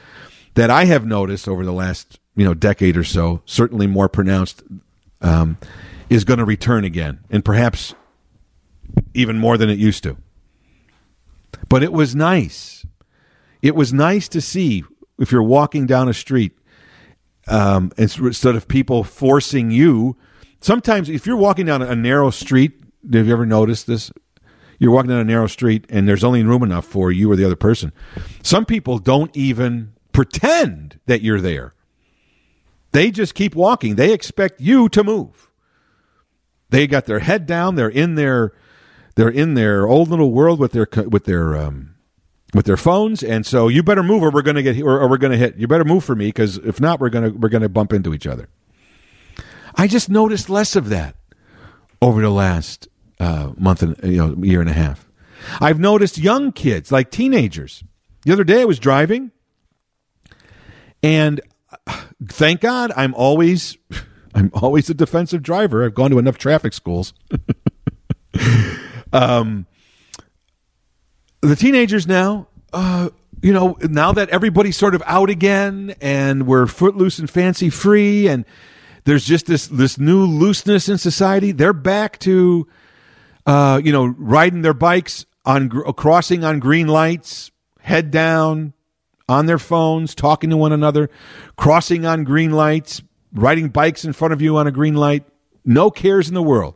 that 0.55 0.69
I 0.69 0.85
have 0.85 1.05
noticed 1.05 1.47
over 1.47 1.63
the 1.63 1.71
last, 1.71 2.19
you 2.35 2.43
know, 2.43 2.53
decade 2.53 2.97
or 2.97 3.05
so, 3.05 3.41
certainly 3.45 3.87
more 3.87 4.09
pronounced, 4.09 4.63
um, 5.21 5.57
is 6.09 6.25
going 6.25 6.39
to 6.39 6.45
return 6.45 6.83
again. 6.83 7.19
And 7.29 7.43
perhaps 7.43 7.95
even 9.13 9.37
more 9.37 9.57
than 9.57 9.69
it 9.69 9.79
used 9.79 10.03
to. 10.03 10.17
But 11.69 11.83
it 11.83 11.93
was 11.93 12.15
nice. 12.15 12.85
It 13.61 13.75
was 13.75 13.93
nice 13.93 14.27
to 14.29 14.41
see 14.41 14.83
if 15.17 15.31
you're 15.31 15.41
walking 15.41 15.85
down 15.85 16.09
a 16.09 16.13
street, 16.13 16.51
um, 17.47 17.91
instead 17.97 18.55
of 18.55 18.67
people 18.67 19.03
forcing 19.03 19.71
you, 19.71 20.17
sometimes 20.61 21.09
if 21.09 21.25
you're 21.25 21.37
walking 21.37 21.65
down 21.65 21.81
a 21.81 21.95
narrow 21.95 22.29
street, 22.29 22.79
have 23.11 23.27
you 23.27 23.33
ever 23.33 23.45
noticed 23.45 23.87
this? 23.87 24.11
You're 24.79 24.91
walking 24.91 25.09
down 25.09 25.19
a 25.19 25.25
narrow 25.25 25.47
street 25.47 25.85
and 25.89 26.07
there's 26.07 26.23
only 26.23 26.43
room 26.43 26.63
enough 26.63 26.85
for 26.85 27.11
you 27.11 27.31
or 27.31 27.35
the 27.35 27.45
other 27.45 27.55
person. 27.55 27.93
Some 28.41 28.65
people 28.65 28.99
don't 28.99 29.35
even 29.35 29.93
pretend 30.11 30.99
that 31.05 31.21
you're 31.21 31.41
there. 31.41 31.73
They 32.91 33.11
just 33.11 33.33
keep 33.33 33.55
walking. 33.55 33.95
They 33.95 34.13
expect 34.13 34.61
you 34.61 34.87
to 34.89 35.03
move. 35.03 35.49
They 36.69 36.87
got 36.87 37.05
their 37.05 37.19
head 37.19 37.45
down. 37.45 37.75
They're 37.75 37.89
in 37.89 38.15
their 38.15 38.53
they're 39.15 39.29
in 39.29 39.53
their 39.53 39.87
old 39.87 40.09
little 40.09 40.31
world 40.31 40.59
with 40.59 40.71
their 40.71 40.87
with 41.07 41.25
their 41.25 41.55
um, 41.55 41.92
with 42.53 42.65
their 42.65 42.77
phones, 42.77 43.23
and 43.23 43.45
so 43.45 43.67
you 43.67 43.83
better 43.83 44.03
move 44.03 44.23
or 44.23 44.29
we're 44.29 44.41
going 44.41 44.55
to 44.55 44.63
get 44.63 44.81
or, 44.81 44.99
or 44.99 45.09
we're 45.09 45.17
going 45.17 45.31
to 45.31 45.37
hit. 45.37 45.55
You 45.57 45.67
better 45.67 45.85
move 45.85 46.03
for 46.03 46.15
me 46.15 46.27
because 46.27 46.57
if 46.57 46.79
not, 46.79 46.99
we're 46.99 47.09
going 47.09 47.31
to 47.31 47.37
we're 47.37 47.49
going 47.49 47.63
to 47.63 47.69
bump 47.69 47.93
into 47.93 48.13
each 48.13 48.27
other. 48.27 48.47
I 49.75 49.87
just 49.87 50.09
noticed 50.09 50.49
less 50.49 50.75
of 50.75 50.89
that 50.89 51.15
over 52.01 52.21
the 52.21 52.29
last 52.29 52.87
uh, 53.19 53.53
month 53.57 53.81
and 53.81 53.97
you 54.03 54.17
know 54.17 54.35
year 54.43 54.61
and 54.61 54.69
a 54.69 54.73
half. 54.73 55.09
I've 55.59 55.79
noticed 55.79 56.17
young 56.17 56.51
kids, 56.51 56.91
like 56.91 57.11
teenagers. 57.11 57.83
The 58.23 58.31
other 58.31 58.43
day, 58.43 58.61
I 58.61 58.65
was 58.65 58.79
driving, 58.79 59.31
and 61.01 61.41
thank 62.25 62.61
God, 62.61 62.91
I'm 62.95 63.13
always 63.15 63.77
I'm 64.35 64.51
always 64.53 64.89
a 64.89 64.93
defensive 64.93 65.43
driver. 65.43 65.83
I've 65.83 65.93
gone 65.93 66.11
to 66.11 66.19
enough 66.19 66.37
traffic 66.37 66.73
schools. 66.73 67.13
um, 69.13 69.67
the 71.47 71.55
teenagers 71.55 72.07
now, 72.07 72.47
uh, 72.71 73.09
you 73.41 73.51
know, 73.51 73.77
now 73.81 74.13
that 74.13 74.29
everybody's 74.29 74.77
sort 74.77 74.95
of 74.95 75.03
out 75.05 75.29
again 75.29 75.95
and 76.01 76.47
we're 76.47 76.65
footloose 76.67 77.19
and 77.19 77.29
fancy 77.29 77.69
free 77.69 78.27
and 78.27 78.45
there's 79.03 79.25
just 79.25 79.47
this 79.47 79.67
this 79.67 79.97
new 79.97 80.25
looseness 80.25 80.87
in 80.87 80.97
society, 80.97 81.51
they're 81.51 81.73
back 81.73 82.19
to 82.19 82.67
uh, 83.45 83.81
you 83.83 83.91
know, 83.91 84.05
riding 84.05 84.61
their 84.61 84.73
bikes 84.73 85.25
on 85.45 85.69
crossing 85.69 86.43
on 86.43 86.59
green 86.59 86.87
lights, 86.87 87.51
head 87.81 88.11
down, 88.11 88.73
on 89.27 89.45
their 89.45 89.59
phones, 89.59 90.15
talking 90.15 90.49
to 90.49 90.57
one 90.57 90.71
another, 90.71 91.09
crossing 91.57 92.05
on 92.05 92.23
green 92.23 92.51
lights, 92.51 93.01
riding 93.33 93.69
bikes 93.69 94.05
in 94.05 94.13
front 94.13 94.33
of 94.33 94.41
you 94.41 94.55
on 94.57 94.67
a 94.67 94.71
green 94.71 94.95
light, 94.95 95.25
no 95.65 95.91
cares 95.91 96.29
in 96.29 96.33
the 96.33 96.43
world. 96.43 96.75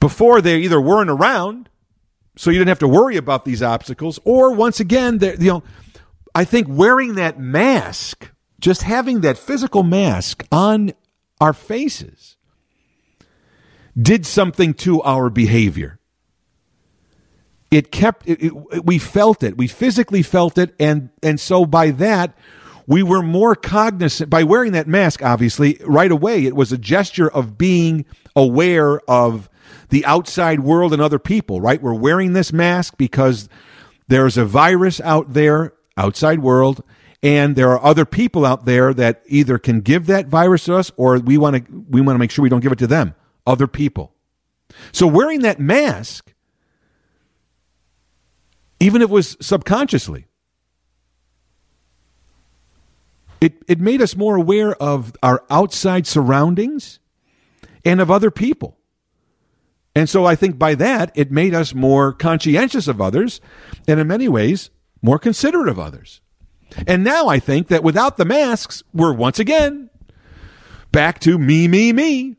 Before 0.00 0.40
they 0.40 0.58
either 0.58 0.80
weren't 0.80 1.10
around 1.10 1.68
so 2.36 2.50
you 2.50 2.58
didn't 2.58 2.68
have 2.68 2.78
to 2.80 2.88
worry 2.88 3.16
about 3.16 3.44
these 3.44 3.62
obstacles. 3.62 4.18
Or 4.24 4.52
once 4.52 4.80
again, 4.80 5.18
you 5.20 5.36
know, 5.38 5.62
I 6.34 6.44
think 6.44 6.66
wearing 6.68 7.14
that 7.16 7.38
mask, 7.38 8.30
just 8.58 8.82
having 8.82 9.20
that 9.20 9.36
physical 9.36 9.82
mask 9.82 10.44
on 10.50 10.92
our 11.40 11.52
faces, 11.52 12.36
did 14.00 14.24
something 14.24 14.72
to 14.74 15.02
our 15.02 15.28
behavior. 15.28 15.98
It 17.70 17.90
kept 17.90 18.26
it, 18.28 18.42
it, 18.42 18.84
we 18.84 18.98
felt 18.98 19.42
it. 19.42 19.56
We 19.56 19.66
physically 19.66 20.22
felt 20.22 20.58
it, 20.58 20.74
and 20.78 21.10
and 21.22 21.40
so 21.40 21.64
by 21.64 21.90
that, 21.92 22.36
we 22.86 23.02
were 23.02 23.22
more 23.22 23.54
cognizant 23.54 24.28
by 24.28 24.42
wearing 24.42 24.72
that 24.72 24.86
mask. 24.86 25.22
Obviously, 25.22 25.78
right 25.84 26.10
away, 26.10 26.44
it 26.44 26.54
was 26.54 26.72
a 26.72 26.78
gesture 26.78 27.30
of 27.30 27.56
being 27.56 28.04
aware 28.36 29.00
of 29.08 29.48
the 29.92 30.04
outside 30.06 30.60
world 30.60 30.94
and 30.94 31.02
other 31.02 31.18
people, 31.18 31.60
right? 31.60 31.80
We're 31.80 31.92
wearing 31.92 32.32
this 32.32 32.50
mask 32.50 32.94
because 32.96 33.46
there's 34.08 34.38
a 34.38 34.44
virus 34.46 35.02
out 35.02 35.34
there, 35.34 35.74
outside 35.98 36.38
world, 36.38 36.82
and 37.22 37.56
there 37.56 37.68
are 37.72 37.84
other 37.84 38.06
people 38.06 38.46
out 38.46 38.64
there 38.64 38.94
that 38.94 39.22
either 39.26 39.58
can 39.58 39.82
give 39.82 40.06
that 40.06 40.28
virus 40.28 40.64
to 40.64 40.76
us 40.76 40.90
or 40.96 41.18
we 41.18 41.36
want 41.36 41.56
to 41.56 41.84
we 41.90 42.00
want 42.00 42.14
to 42.14 42.18
make 42.18 42.30
sure 42.30 42.42
we 42.42 42.48
don't 42.48 42.62
give 42.62 42.72
it 42.72 42.78
to 42.78 42.86
them, 42.86 43.14
other 43.46 43.66
people. 43.66 44.14
So 44.92 45.06
wearing 45.06 45.42
that 45.42 45.60
mask 45.60 46.32
even 48.80 49.02
if 49.02 49.10
it 49.10 49.12
was 49.12 49.36
subconsciously 49.42 50.26
it, 53.42 53.62
it 53.68 53.78
made 53.78 54.00
us 54.00 54.16
more 54.16 54.36
aware 54.36 54.72
of 54.74 55.12
our 55.22 55.44
outside 55.50 56.06
surroundings 56.06 56.98
and 57.84 58.00
of 58.00 58.10
other 58.10 58.30
people. 58.30 58.78
And 59.94 60.08
so 60.08 60.24
I 60.24 60.34
think 60.34 60.58
by 60.58 60.74
that, 60.76 61.12
it 61.14 61.30
made 61.30 61.54
us 61.54 61.74
more 61.74 62.12
conscientious 62.12 62.88
of 62.88 63.00
others 63.00 63.40
and 63.86 64.00
in 64.00 64.06
many 64.06 64.28
ways 64.28 64.70
more 65.02 65.18
considerate 65.18 65.68
of 65.68 65.78
others. 65.78 66.20
And 66.86 67.04
now 67.04 67.28
I 67.28 67.38
think 67.38 67.68
that 67.68 67.84
without 67.84 68.16
the 68.16 68.24
masks, 68.24 68.82
we're 68.94 69.12
once 69.12 69.38
again 69.38 69.90
back 70.90 71.18
to 71.20 71.38
me, 71.38 71.68
me, 71.68 71.92
me. 71.92 72.36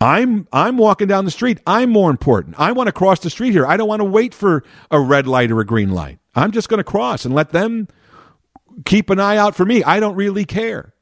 I'm 0.00 0.46
I'm 0.52 0.76
walking 0.76 1.08
down 1.08 1.24
the 1.24 1.30
street. 1.30 1.58
I'm 1.66 1.90
more 1.90 2.10
important. 2.10 2.54
I 2.58 2.72
want 2.72 2.88
to 2.88 2.92
cross 2.92 3.20
the 3.20 3.30
street 3.30 3.52
here. 3.52 3.66
I 3.66 3.78
don't 3.78 3.88
want 3.88 4.00
to 4.00 4.04
wait 4.04 4.34
for 4.34 4.62
a 4.90 5.00
red 5.00 5.26
light 5.26 5.50
or 5.50 5.60
a 5.60 5.66
green 5.66 5.90
light. 5.90 6.18
I'm 6.34 6.52
just 6.52 6.68
going 6.68 6.78
to 6.78 6.84
cross 6.84 7.24
and 7.24 7.34
let 7.34 7.50
them 7.50 7.88
keep 8.84 9.08
an 9.08 9.18
eye 9.18 9.38
out 9.38 9.56
for 9.56 9.64
me. 9.64 9.82
I 9.82 10.00
don't 10.00 10.14
really 10.14 10.44
care. 10.44 10.92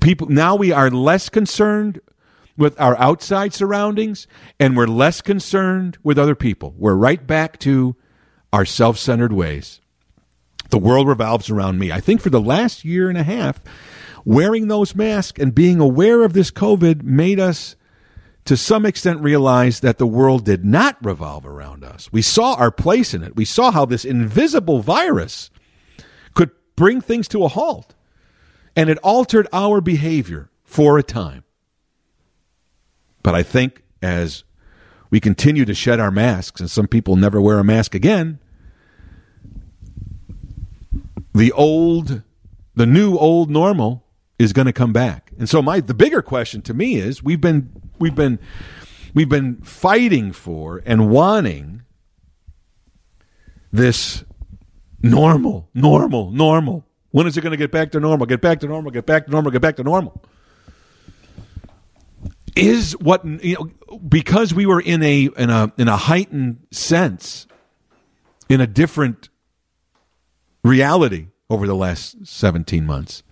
People 0.00 0.28
now 0.28 0.56
we 0.56 0.72
are 0.72 0.90
less 0.90 1.28
concerned 1.28 2.00
with 2.56 2.78
our 2.80 2.98
outside 2.98 3.54
surroundings 3.54 4.26
and 4.58 4.76
we're 4.76 4.86
less 4.86 5.20
concerned 5.20 5.98
with 6.02 6.18
other 6.18 6.34
people. 6.34 6.74
We're 6.76 6.94
right 6.94 7.26
back 7.26 7.58
to 7.60 7.96
our 8.52 8.64
self-centered 8.64 9.32
ways. 9.32 9.80
The 10.70 10.78
world 10.78 11.08
revolves 11.08 11.50
around 11.50 11.78
me. 11.78 11.90
I 11.90 12.00
think 12.00 12.20
for 12.20 12.30
the 12.30 12.40
last 12.40 12.84
year 12.84 13.08
and 13.08 13.18
a 13.18 13.22
half, 13.22 13.62
wearing 14.24 14.68
those 14.68 14.94
masks 14.94 15.40
and 15.40 15.54
being 15.54 15.80
aware 15.80 16.22
of 16.22 16.32
this 16.32 16.50
COVID 16.50 17.02
made 17.02 17.40
us 17.40 17.76
to 18.44 18.56
some 18.56 18.86
extent 18.86 19.20
realize 19.20 19.80
that 19.80 19.98
the 19.98 20.06
world 20.06 20.44
did 20.44 20.64
not 20.64 20.96
revolve 21.04 21.46
around 21.46 21.84
us. 21.84 22.10
We 22.12 22.22
saw 22.22 22.54
our 22.54 22.70
place 22.70 23.14
in 23.14 23.22
it. 23.22 23.36
We 23.36 23.44
saw 23.44 23.70
how 23.70 23.84
this 23.84 24.04
invisible 24.04 24.80
virus 24.80 25.50
could 26.34 26.50
bring 26.76 27.00
things 27.00 27.28
to 27.28 27.44
a 27.44 27.48
halt. 27.48 27.94
And 28.80 28.88
it 28.88 28.96
altered 29.02 29.46
our 29.52 29.82
behavior 29.82 30.48
for 30.64 30.96
a 30.96 31.02
time. 31.02 31.44
But 33.22 33.34
I 33.34 33.42
think 33.42 33.82
as 34.00 34.42
we 35.10 35.20
continue 35.20 35.66
to 35.66 35.74
shed 35.74 36.00
our 36.00 36.10
masks, 36.10 36.62
and 36.62 36.70
some 36.70 36.88
people 36.88 37.14
never 37.14 37.42
wear 37.42 37.58
a 37.58 37.62
mask 37.62 37.94
again, 37.94 38.38
the 41.34 41.52
old, 41.52 42.22
the 42.74 42.86
new 42.86 43.18
old 43.18 43.50
normal 43.50 44.06
is 44.38 44.54
going 44.54 44.64
to 44.64 44.72
come 44.72 44.94
back. 44.94 45.30
And 45.38 45.46
so 45.46 45.60
my 45.60 45.80
the 45.80 45.92
bigger 45.92 46.22
question 46.22 46.62
to 46.62 46.72
me 46.72 46.94
is 46.94 47.22
we've 47.22 47.38
been 47.38 47.70
we've 47.98 48.14
been 48.14 48.38
we've 49.12 49.28
been 49.28 49.56
fighting 49.56 50.32
for 50.32 50.82
and 50.86 51.10
wanting 51.10 51.82
this 53.70 54.24
normal, 55.02 55.68
normal, 55.74 56.30
normal. 56.30 56.86
When 57.10 57.26
is 57.26 57.36
it 57.36 57.40
going 57.40 57.52
to 57.52 57.56
get 57.56 57.72
back 57.72 57.90
to 57.92 58.00
normal? 58.00 58.26
Get 58.26 58.40
back 58.40 58.60
to 58.60 58.66
normal, 58.66 58.90
get 58.90 59.06
back 59.06 59.26
to 59.26 59.30
normal, 59.30 59.50
get 59.50 59.62
back 59.62 59.76
to 59.76 59.82
normal. 59.82 60.22
Is 62.56 62.92
what 62.92 63.24
you 63.24 63.54
know 63.54 63.96
because 63.96 64.52
we 64.52 64.66
were 64.66 64.80
in 64.80 65.02
a 65.02 65.28
in 65.36 65.50
a 65.50 65.72
in 65.78 65.88
a 65.88 65.96
heightened 65.96 66.66
sense 66.70 67.46
in 68.48 68.60
a 68.60 68.66
different 68.66 69.28
reality 70.62 71.28
over 71.48 71.66
the 71.66 71.74
last 71.74 72.26
17 72.26 72.84
months 72.84 73.22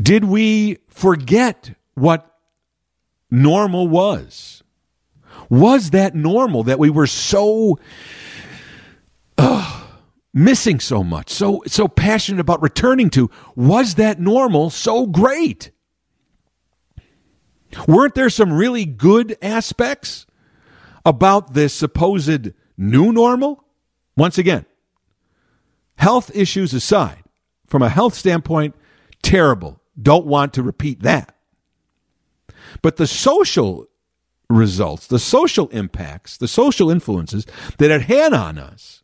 did 0.00 0.24
we 0.24 0.78
forget 0.88 1.74
what 1.94 2.38
normal 3.30 3.88
was? 3.88 4.62
Was 5.48 5.90
that 5.90 6.14
normal 6.14 6.64
that 6.64 6.78
we 6.78 6.90
were 6.90 7.06
so 7.06 7.78
uh, 9.38 9.75
missing 10.36 10.78
so 10.78 11.02
much, 11.02 11.30
so 11.30 11.62
so 11.66 11.88
passionate 11.88 12.40
about 12.40 12.62
returning 12.62 13.08
to? 13.10 13.30
Was 13.56 13.94
that 13.94 14.20
normal 14.20 14.68
so 14.70 15.06
great? 15.06 15.70
Weren't 17.88 18.14
there 18.14 18.30
some 18.30 18.52
really 18.52 18.84
good 18.84 19.36
aspects 19.40 20.26
about 21.04 21.54
this 21.54 21.72
supposed 21.74 22.52
new 22.76 23.12
normal? 23.12 23.64
Once 24.16 24.38
again, 24.38 24.66
health 25.96 26.30
issues 26.34 26.72
aside, 26.74 27.22
from 27.66 27.82
a 27.82 27.88
health 27.88 28.14
standpoint, 28.14 28.74
terrible, 29.22 29.80
don't 30.00 30.26
want 30.26 30.52
to 30.54 30.62
repeat 30.62 31.02
that. 31.02 31.34
But 32.82 32.96
the 32.96 33.06
social 33.06 33.88
results, 34.48 35.06
the 35.06 35.18
social 35.18 35.68
impacts, 35.68 36.36
the 36.36 36.48
social 36.48 36.90
influences 36.90 37.46
that 37.78 37.90
it 37.90 38.02
had 38.02 38.32
on 38.32 38.58
us, 38.58 39.02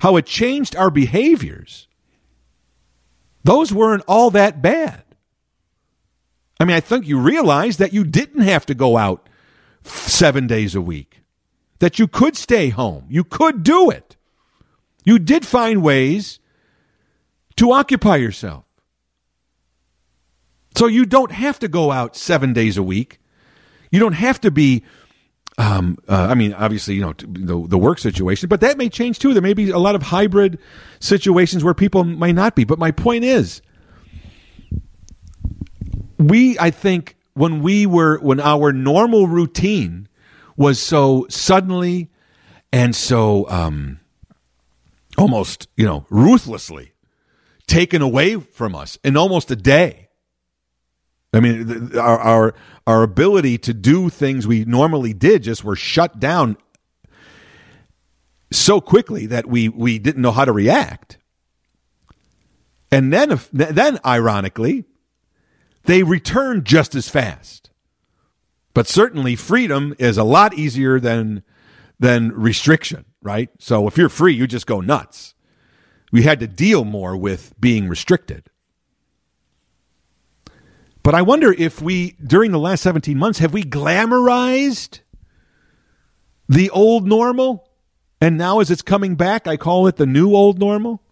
how 0.00 0.16
it 0.16 0.26
changed 0.26 0.74
our 0.76 0.90
behaviors, 0.90 1.86
those 3.44 3.72
weren't 3.72 4.04
all 4.06 4.30
that 4.30 4.60
bad. 4.60 5.04
I 6.58 6.64
mean, 6.64 6.76
I 6.76 6.80
think 6.80 7.06
you 7.06 7.18
realize 7.18 7.78
that 7.78 7.94
you 7.94 8.04
didn't 8.04 8.42
have 8.42 8.66
to 8.66 8.74
go 8.74 8.96
out 8.96 9.28
seven 9.82 10.46
days 10.46 10.74
a 10.74 10.80
week, 10.80 11.22
that 11.78 11.98
you 11.98 12.06
could 12.06 12.36
stay 12.36 12.68
home, 12.68 13.06
you 13.08 13.24
could 13.24 13.62
do 13.62 13.90
it. 13.90 14.16
You 15.04 15.18
did 15.18 15.46
find 15.46 15.82
ways 15.82 16.38
to 17.56 17.72
occupy 17.72 18.16
yourself. 18.16 18.64
So 20.76 20.86
you 20.86 21.04
don't 21.04 21.32
have 21.32 21.58
to 21.60 21.68
go 21.68 21.90
out 21.90 22.16
seven 22.16 22.52
days 22.52 22.76
a 22.76 22.82
week. 22.82 23.20
You 23.90 23.98
don't 23.98 24.12
have 24.12 24.40
to 24.42 24.50
be. 24.50 24.84
Um, 25.60 25.98
uh, 26.08 26.28
I 26.30 26.34
mean, 26.34 26.54
obviously, 26.54 26.94
you 26.94 27.02
know 27.02 27.12
the, 27.18 27.68
the 27.68 27.76
work 27.76 27.98
situation, 27.98 28.48
but 28.48 28.62
that 28.62 28.78
may 28.78 28.88
change 28.88 29.18
too. 29.18 29.34
There 29.34 29.42
may 29.42 29.52
be 29.52 29.68
a 29.68 29.78
lot 29.78 29.94
of 29.94 30.00
hybrid 30.04 30.58
situations 31.00 31.62
where 31.62 31.74
people 31.74 32.02
might 32.02 32.34
not 32.34 32.56
be. 32.56 32.64
But 32.64 32.78
my 32.78 32.92
point 32.92 33.24
is, 33.24 33.60
we, 36.18 36.58
I 36.58 36.70
think, 36.70 37.18
when 37.34 37.60
we 37.60 37.84
were 37.84 38.18
when 38.20 38.40
our 38.40 38.72
normal 38.72 39.26
routine 39.26 40.08
was 40.56 40.80
so 40.80 41.26
suddenly 41.28 42.08
and 42.72 42.96
so 42.96 43.46
um, 43.50 44.00
almost, 45.18 45.68
you 45.76 45.84
know, 45.84 46.06
ruthlessly 46.08 46.92
taken 47.66 48.00
away 48.00 48.36
from 48.36 48.74
us 48.74 48.98
in 49.04 49.14
almost 49.14 49.50
a 49.50 49.56
day 49.56 50.08
I 51.32 51.40
mean, 51.40 51.96
our, 51.96 52.18
our 52.18 52.54
our 52.86 53.02
ability 53.02 53.58
to 53.58 53.74
do 53.74 54.08
things 54.08 54.46
we 54.46 54.64
normally 54.64 55.12
did 55.12 55.44
just 55.44 55.62
were 55.62 55.76
shut 55.76 56.18
down 56.18 56.56
so 58.50 58.80
quickly 58.80 59.26
that 59.26 59.46
we 59.46 59.68
we 59.68 59.98
didn't 59.98 60.22
know 60.22 60.32
how 60.32 60.44
to 60.44 60.52
react. 60.52 61.18
And 62.90 63.12
then, 63.12 63.30
if, 63.30 63.48
then 63.52 64.00
ironically, 64.04 64.84
they 65.84 66.02
return 66.02 66.64
just 66.64 66.94
as 66.94 67.08
fast. 67.08 67.70
But 68.74 68.88
certainly, 68.88 69.36
freedom 69.36 69.94
is 69.98 70.18
a 70.18 70.24
lot 70.24 70.54
easier 70.54 70.98
than 70.98 71.42
than 71.98 72.32
restriction, 72.32 73.04
right? 73.22 73.50
So 73.58 73.86
if 73.86 73.96
you're 73.96 74.08
free, 74.08 74.34
you 74.34 74.46
just 74.46 74.66
go 74.66 74.80
nuts. 74.80 75.34
We 76.10 76.22
had 76.22 76.40
to 76.40 76.48
deal 76.48 76.84
more 76.84 77.16
with 77.16 77.54
being 77.60 77.88
restricted. 77.88 78.49
But 81.02 81.14
I 81.14 81.22
wonder 81.22 81.52
if 81.52 81.80
we, 81.80 82.12
during 82.24 82.52
the 82.52 82.58
last 82.58 82.82
17 82.82 83.16
months, 83.16 83.38
have 83.38 83.52
we 83.52 83.62
glamorized 83.62 85.00
the 86.48 86.70
old 86.70 87.06
normal? 87.06 87.68
And 88.20 88.36
now, 88.36 88.60
as 88.60 88.70
it's 88.70 88.82
coming 88.82 89.14
back, 89.14 89.46
I 89.46 89.56
call 89.56 89.86
it 89.86 89.96
the 89.96 90.06
new 90.06 90.34
old 90.34 90.58
normal. 90.58 91.02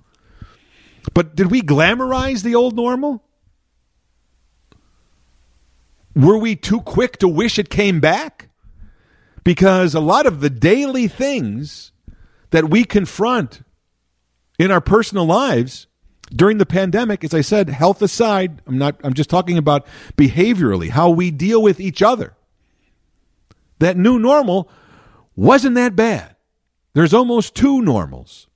But 1.14 1.34
did 1.34 1.50
we 1.50 1.62
glamorize 1.62 2.42
the 2.42 2.54
old 2.54 2.76
normal? 2.76 3.24
Were 6.14 6.38
we 6.38 6.54
too 6.54 6.80
quick 6.80 7.16
to 7.18 7.28
wish 7.28 7.58
it 7.58 7.70
came 7.70 7.98
back? 7.98 8.50
Because 9.42 9.94
a 9.94 10.00
lot 10.00 10.26
of 10.26 10.40
the 10.40 10.50
daily 10.50 11.08
things 11.08 11.92
that 12.50 12.68
we 12.68 12.84
confront 12.84 13.62
in 14.58 14.70
our 14.70 14.80
personal 14.80 15.24
lives 15.24 15.87
during 16.34 16.58
the 16.58 16.66
pandemic, 16.66 17.24
as 17.24 17.34
I 17.34 17.40
said, 17.40 17.68
health 17.68 18.02
aside, 18.02 18.62
I'm 18.66 18.78
not 18.78 19.00
I'm 19.02 19.14
just 19.14 19.30
talking 19.30 19.58
about 19.58 19.86
behaviorally, 20.16 20.90
how 20.90 21.10
we 21.10 21.30
deal 21.30 21.62
with 21.62 21.80
each 21.80 22.02
other. 22.02 22.34
That 23.78 23.96
new 23.96 24.18
normal 24.18 24.70
wasn't 25.36 25.74
that 25.76 25.94
bad. 25.94 26.36
There's 26.94 27.14
almost 27.14 27.54
two 27.54 27.80
normals. 27.80 28.48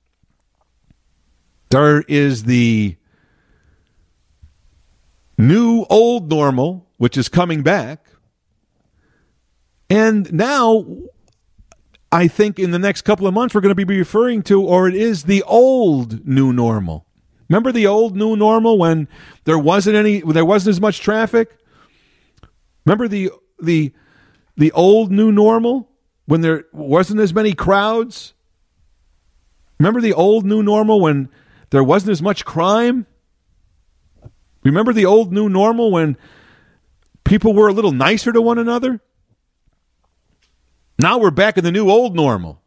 There 1.69 2.01
is 2.07 2.43
the 2.43 2.97
new 5.37 5.85
old 5.89 6.29
normal, 6.29 6.87
which 6.97 7.17
is 7.17 7.29
coming 7.29 7.63
back. 7.63 8.05
And 9.89 10.31
now 10.33 10.85
I 12.11 12.27
think 12.27 12.59
in 12.59 12.71
the 12.71 12.79
next 12.79 13.03
couple 13.03 13.25
of 13.25 13.33
months 13.33 13.55
we're 13.55 13.61
going 13.61 13.75
to 13.75 13.85
be 13.85 13.97
referring 13.97 14.43
to, 14.43 14.61
or 14.61 14.87
it 14.87 14.95
is 14.95 15.23
the 15.23 15.41
old 15.43 16.27
new 16.27 16.53
normal. 16.53 17.07
Remember 17.49 17.71
the 17.71 17.87
old 17.87 18.15
new 18.15 18.35
normal 18.35 18.77
when 18.77 19.07
there 19.43 19.59
wasn't 19.59 19.95
any, 19.95 20.21
there 20.21 20.45
wasn't 20.45 20.71
as 20.71 20.81
much 20.81 20.99
traffic. 20.99 21.57
Remember 22.85 23.07
the 23.07 23.31
the 23.61 23.93
the 24.57 24.71
old 24.71 25.11
new 25.11 25.31
normal 25.31 25.89
when 26.25 26.41
there 26.41 26.65
wasn't 26.71 27.19
as 27.19 27.33
many 27.33 27.53
crowds. 27.53 28.33
Remember 29.79 30.01
the 30.01 30.13
old 30.13 30.45
new 30.45 30.63
normal 30.63 31.01
when 31.01 31.29
there 31.69 31.83
wasn't 31.83 32.11
as 32.11 32.21
much 32.21 32.45
crime. 32.45 33.05
Remember 34.63 34.93
the 34.93 35.05
old 35.05 35.33
new 35.33 35.49
normal 35.49 35.91
when 35.91 36.17
people 37.23 37.53
were 37.53 37.67
a 37.67 37.73
little 37.73 37.91
nicer 37.91 38.31
to 38.31 38.41
one 38.41 38.57
another. 38.57 39.01
Now 40.99 41.17
we're 41.17 41.31
back 41.31 41.57
in 41.57 41.63
the 41.63 41.71
new 41.71 41.89
old 41.89 42.15
normal. 42.15 42.61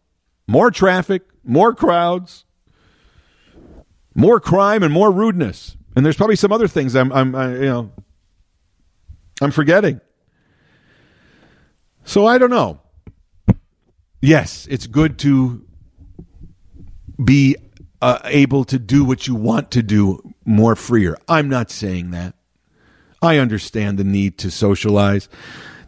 More 0.47 0.71
traffic, 0.71 1.23
more 1.43 1.75
crowds, 1.75 2.45
more 4.17 4.41
crime, 4.41 4.83
and 4.83 4.93
more 4.93 5.13
rudeness. 5.13 5.77
And 5.95 6.05
there's 6.05 6.17
probably 6.17 6.37
some 6.37 6.51
other 6.51 6.67
things 6.67 6.97
I'm, 6.97 7.13
I'm 7.13 7.35
I, 7.35 7.55
you 7.55 7.67
know, 7.67 7.93
I'm 9.41 9.51
forgetting. 9.53 10.01
So 12.05 12.27
I 12.27 12.39
don't 12.39 12.51
know. 12.51 12.81
Yes, 14.21 14.67
it's 14.71 14.87
good 14.87 15.19
to 15.21 15.65
be 17.23 17.57
uh, 18.03 18.19
able 18.25 18.65
to 18.65 18.79
do 18.79 19.05
what 19.05 19.27
you 19.27 19.35
want 19.35 19.71
to 19.73 19.83
do 19.83 20.35
more 20.45 20.75
freer. 20.75 21.17
I'm 21.29 21.49
not 21.49 21.71
saying 21.71 22.11
that. 22.11 22.35
I 23.23 23.39
understand 23.39 23.99
the 23.99 24.05
need 24.05 24.39
to 24.39 24.51
socialize 24.51 25.29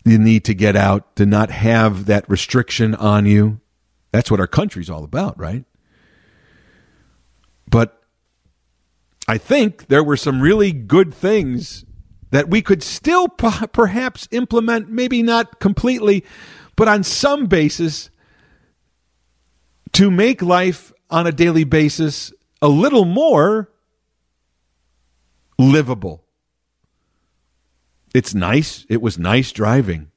the 0.05 0.19
need 0.19 0.45
to 0.45 0.55
get 0.55 0.75
out, 0.77 1.17
to 1.17 1.27
not 1.27 1.51
have 1.51 2.07
that 2.07 2.29
restriction 2.29 2.95
on 2.95 3.27
you. 3.27 3.61
That's 4.11 4.31
what 4.31 4.41
our 4.41 4.47
country's 4.47 4.89
all 4.89 5.05
about, 5.05 5.39
right? 5.39 5.65
But 7.71 7.98
I 9.29 9.37
think 9.37 9.89
there 9.89 10.03
were 10.03 10.17
some 10.17 10.41
really 10.41 10.73
good 10.73 11.13
things 11.13 11.85
that 12.31 12.49
we 12.49 12.63
could 12.63 12.83
still 12.83 13.29
p- 13.29 13.67
perhaps 13.73 14.27
implement, 14.31 14.89
maybe 14.89 15.23
not 15.23 15.61
completely, 15.61 16.25
but 16.77 16.89
on 16.89 17.05
some 17.05 17.47
basis 17.47 18.09
to 19.93 20.11
make 20.11 20.41
life 20.41 20.93
on 21.11 21.27
a 21.27 21.33
daily 21.33 21.65
basis 21.65 22.33
a 22.63 22.69
little 22.69 23.05
more 23.05 23.71
livable. 25.59 26.25
It's 28.15 28.35
nice. 28.35 28.87
It 28.89 29.03
was 29.03 29.19
nice 29.19 29.53
driving 29.53 30.11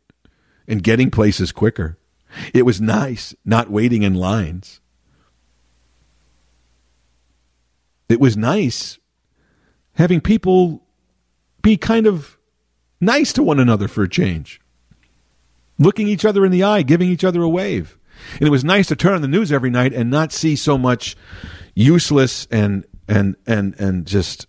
and 0.68 0.82
getting 0.82 1.12
places 1.12 1.51
quicker. 1.51 1.97
It 2.53 2.66
was 2.66 2.80
nice 2.80 3.36
not 3.43 3.70
waiting 3.70 4.03
in 4.03 4.14
lines. 4.14 4.80
It 8.07 8.20
was 8.20 8.38
nice 8.38 8.99
having 9.95 10.21
people 10.21 10.83
be 11.61 11.77
kind 11.77 12.07
of 12.07 12.37
nice 12.99 13.33
to 13.33 13.43
one 13.43 13.59
another 13.59 13.87
for 13.87 14.03
a 14.03 14.09
change, 14.09 14.61
looking 15.77 16.07
each 16.07 16.25
other 16.25 16.45
in 16.45 16.51
the 16.51 16.63
eye, 16.63 16.81
giving 16.81 17.09
each 17.09 17.23
other 17.23 17.41
a 17.41 17.49
wave. 17.49 17.97
And 18.35 18.47
it 18.47 18.51
was 18.51 18.63
nice 18.63 18.87
to 18.87 18.95
turn 18.95 19.13
on 19.13 19.21
the 19.21 19.27
news 19.27 19.51
every 19.51 19.69
night 19.69 19.93
and 19.93 20.09
not 20.09 20.31
see 20.31 20.55
so 20.55 20.77
much 20.77 21.15
useless 21.73 22.47
and 22.51 22.85
and 23.07 23.35
and 23.47 23.79
and 23.79 24.05
just 24.05 24.47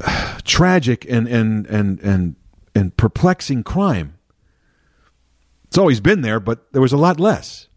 tragic 0.44 1.04
and 1.08 1.28
and 1.28 1.66
and 1.66 2.00
and 2.00 2.36
and 2.74 2.96
perplexing 2.96 3.64
crime. 3.64 4.14
It's 5.64 5.78
always 5.78 6.00
been 6.00 6.22
there, 6.22 6.40
but 6.40 6.72
there 6.72 6.80
was 6.80 6.92
a 6.92 6.96
lot 6.96 7.20
less. 7.20 7.68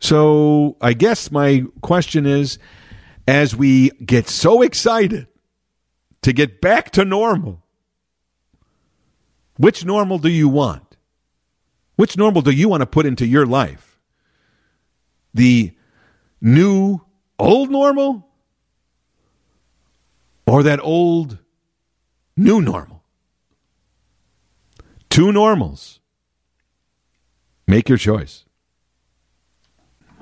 So 0.00 0.76
I 0.80 0.92
guess 0.92 1.30
my 1.30 1.64
question 1.82 2.26
is 2.26 2.58
as 3.26 3.54
we 3.54 3.90
get 3.90 4.28
so 4.28 4.62
excited 4.62 5.26
to 6.22 6.32
get 6.32 6.60
back 6.60 6.90
to 6.92 7.04
normal, 7.04 7.64
which 9.56 9.84
normal 9.84 10.18
do 10.18 10.28
you 10.28 10.48
want? 10.48 10.96
Which 11.96 12.16
normal 12.16 12.42
do 12.42 12.52
you 12.52 12.68
want 12.68 12.82
to 12.82 12.86
put 12.86 13.06
into 13.06 13.26
your 13.26 13.44
life? 13.44 13.98
The 15.34 15.72
new 16.40 17.00
old 17.38 17.70
normal 17.70 18.28
or 20.46 20.62
that 20.62 20.80
old 20.80 21.38
new 22.36 22.60
normal? 22.62 23.02
Two 25.10 25.32
normals. 25.32 25.98
Make 27.66 27.88
your 27.88 27.98
choice. 27.98 28.44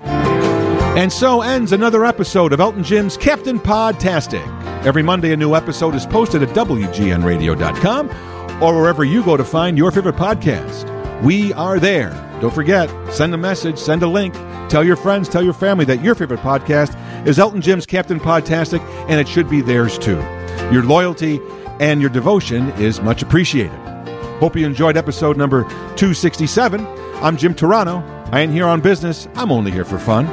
And 0.02 1.12
so 1.12 1.42
ends 1.42 1.72
another 1.72 2.04
episode 2.04 2.52
of 2.52 2.60
Elton 2.60 2.82
Jim's 2.82 3.16
Captain 3.16 3.58
Podtastic. 3.58 4.44
Every 4.84 5.02
Monday, 5.02 5.32
a 5.32 5.36
new 5.36 5.54
episode 5.54 5.94
is 5.94 6.06
posted 6.06 6.42
at 6.42 6.48
WGNradio.com 6.50 8.62
or 8.62 8.74
wherever 8.74 9.04
you 9.04 9.22
go 9.22 9.36
to 9.36 9.44
find 9.44 9.76
your 9.76 9.90
favorite 9.90 10.16
podcast. 10.16 10.92
We 11.22 11.52
are 11.54 11.78
there. 11.78 12.10
Don't 12.40 12.54
forget, 12.54 12.90
send 13.12 13.34
a 13.34 13.38
message, 13.38 13.78
send 13.78 14.02
a 14.02 14.06
link, 14.06 14.34
tell 14.68 14.84
your 14.84 14.96
friends, 14.96 15.28
tell 15.28 15.42
your 15.42 15.54
family 15.54 15.84
that 15.86 16.02
your 16.02 16.14
favorite 16.14 16.40
podcast 16.40 16.96
is 17.26 17.38
Elton 17.38 17.60
Jim's 17.60 17.86
Captain 17.86 18.20
Podtastic, 18.20 18.80
and 19.08 19.20
it 19.20 19.28
should 19.28 19.50
be 19.50 19.60
theirs 19.60 19.98
too. 19.98 20.16
Your 20.72 20.82
loyalty 20.82 21.40
and 21.80 22.00
your 22.00 22.10
devotion 22.10 22.70
is 22.72 23.00
much 23.00 23.22
appreciated. 23.22 23.78
Hope 24.38 24.56
you 24.56 24.66
enjoyed 24.66 24.96
episode 24.96 25.36
number 25.36 25.62
267. 25.64 26.86
I'm 27.22 27.36
Jim 27.36 27.54
Turano. 27.54 28.15
I 28.32 28.40
ain't 28.40 28.52
here 28.52 28.66
on 28.66 28.80
business, 28.80 29.28
I'm 29.36 29.52
only 29.52 29.70
here 29.70 29.84
for 29.84 29.98
fun. 29.98 30.26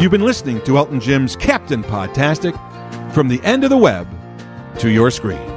You've 0.00 0.10
been 0.10 0.24
listening 0.24 0.62
to 0.62 0.78
Elton 0.78 0.98
Jim's 0.98 1.36
Captain 1.36 1.82
Podtastic 1.82 2.54
from 3.12 3.28
the 3.28 3.40
end 3.44 3.64
of 3.64 3.70
the 3.70 3.76
web 3.76 4.08
to 4.78 4.88
your 4.88 5.10
screen. 5.10 5.53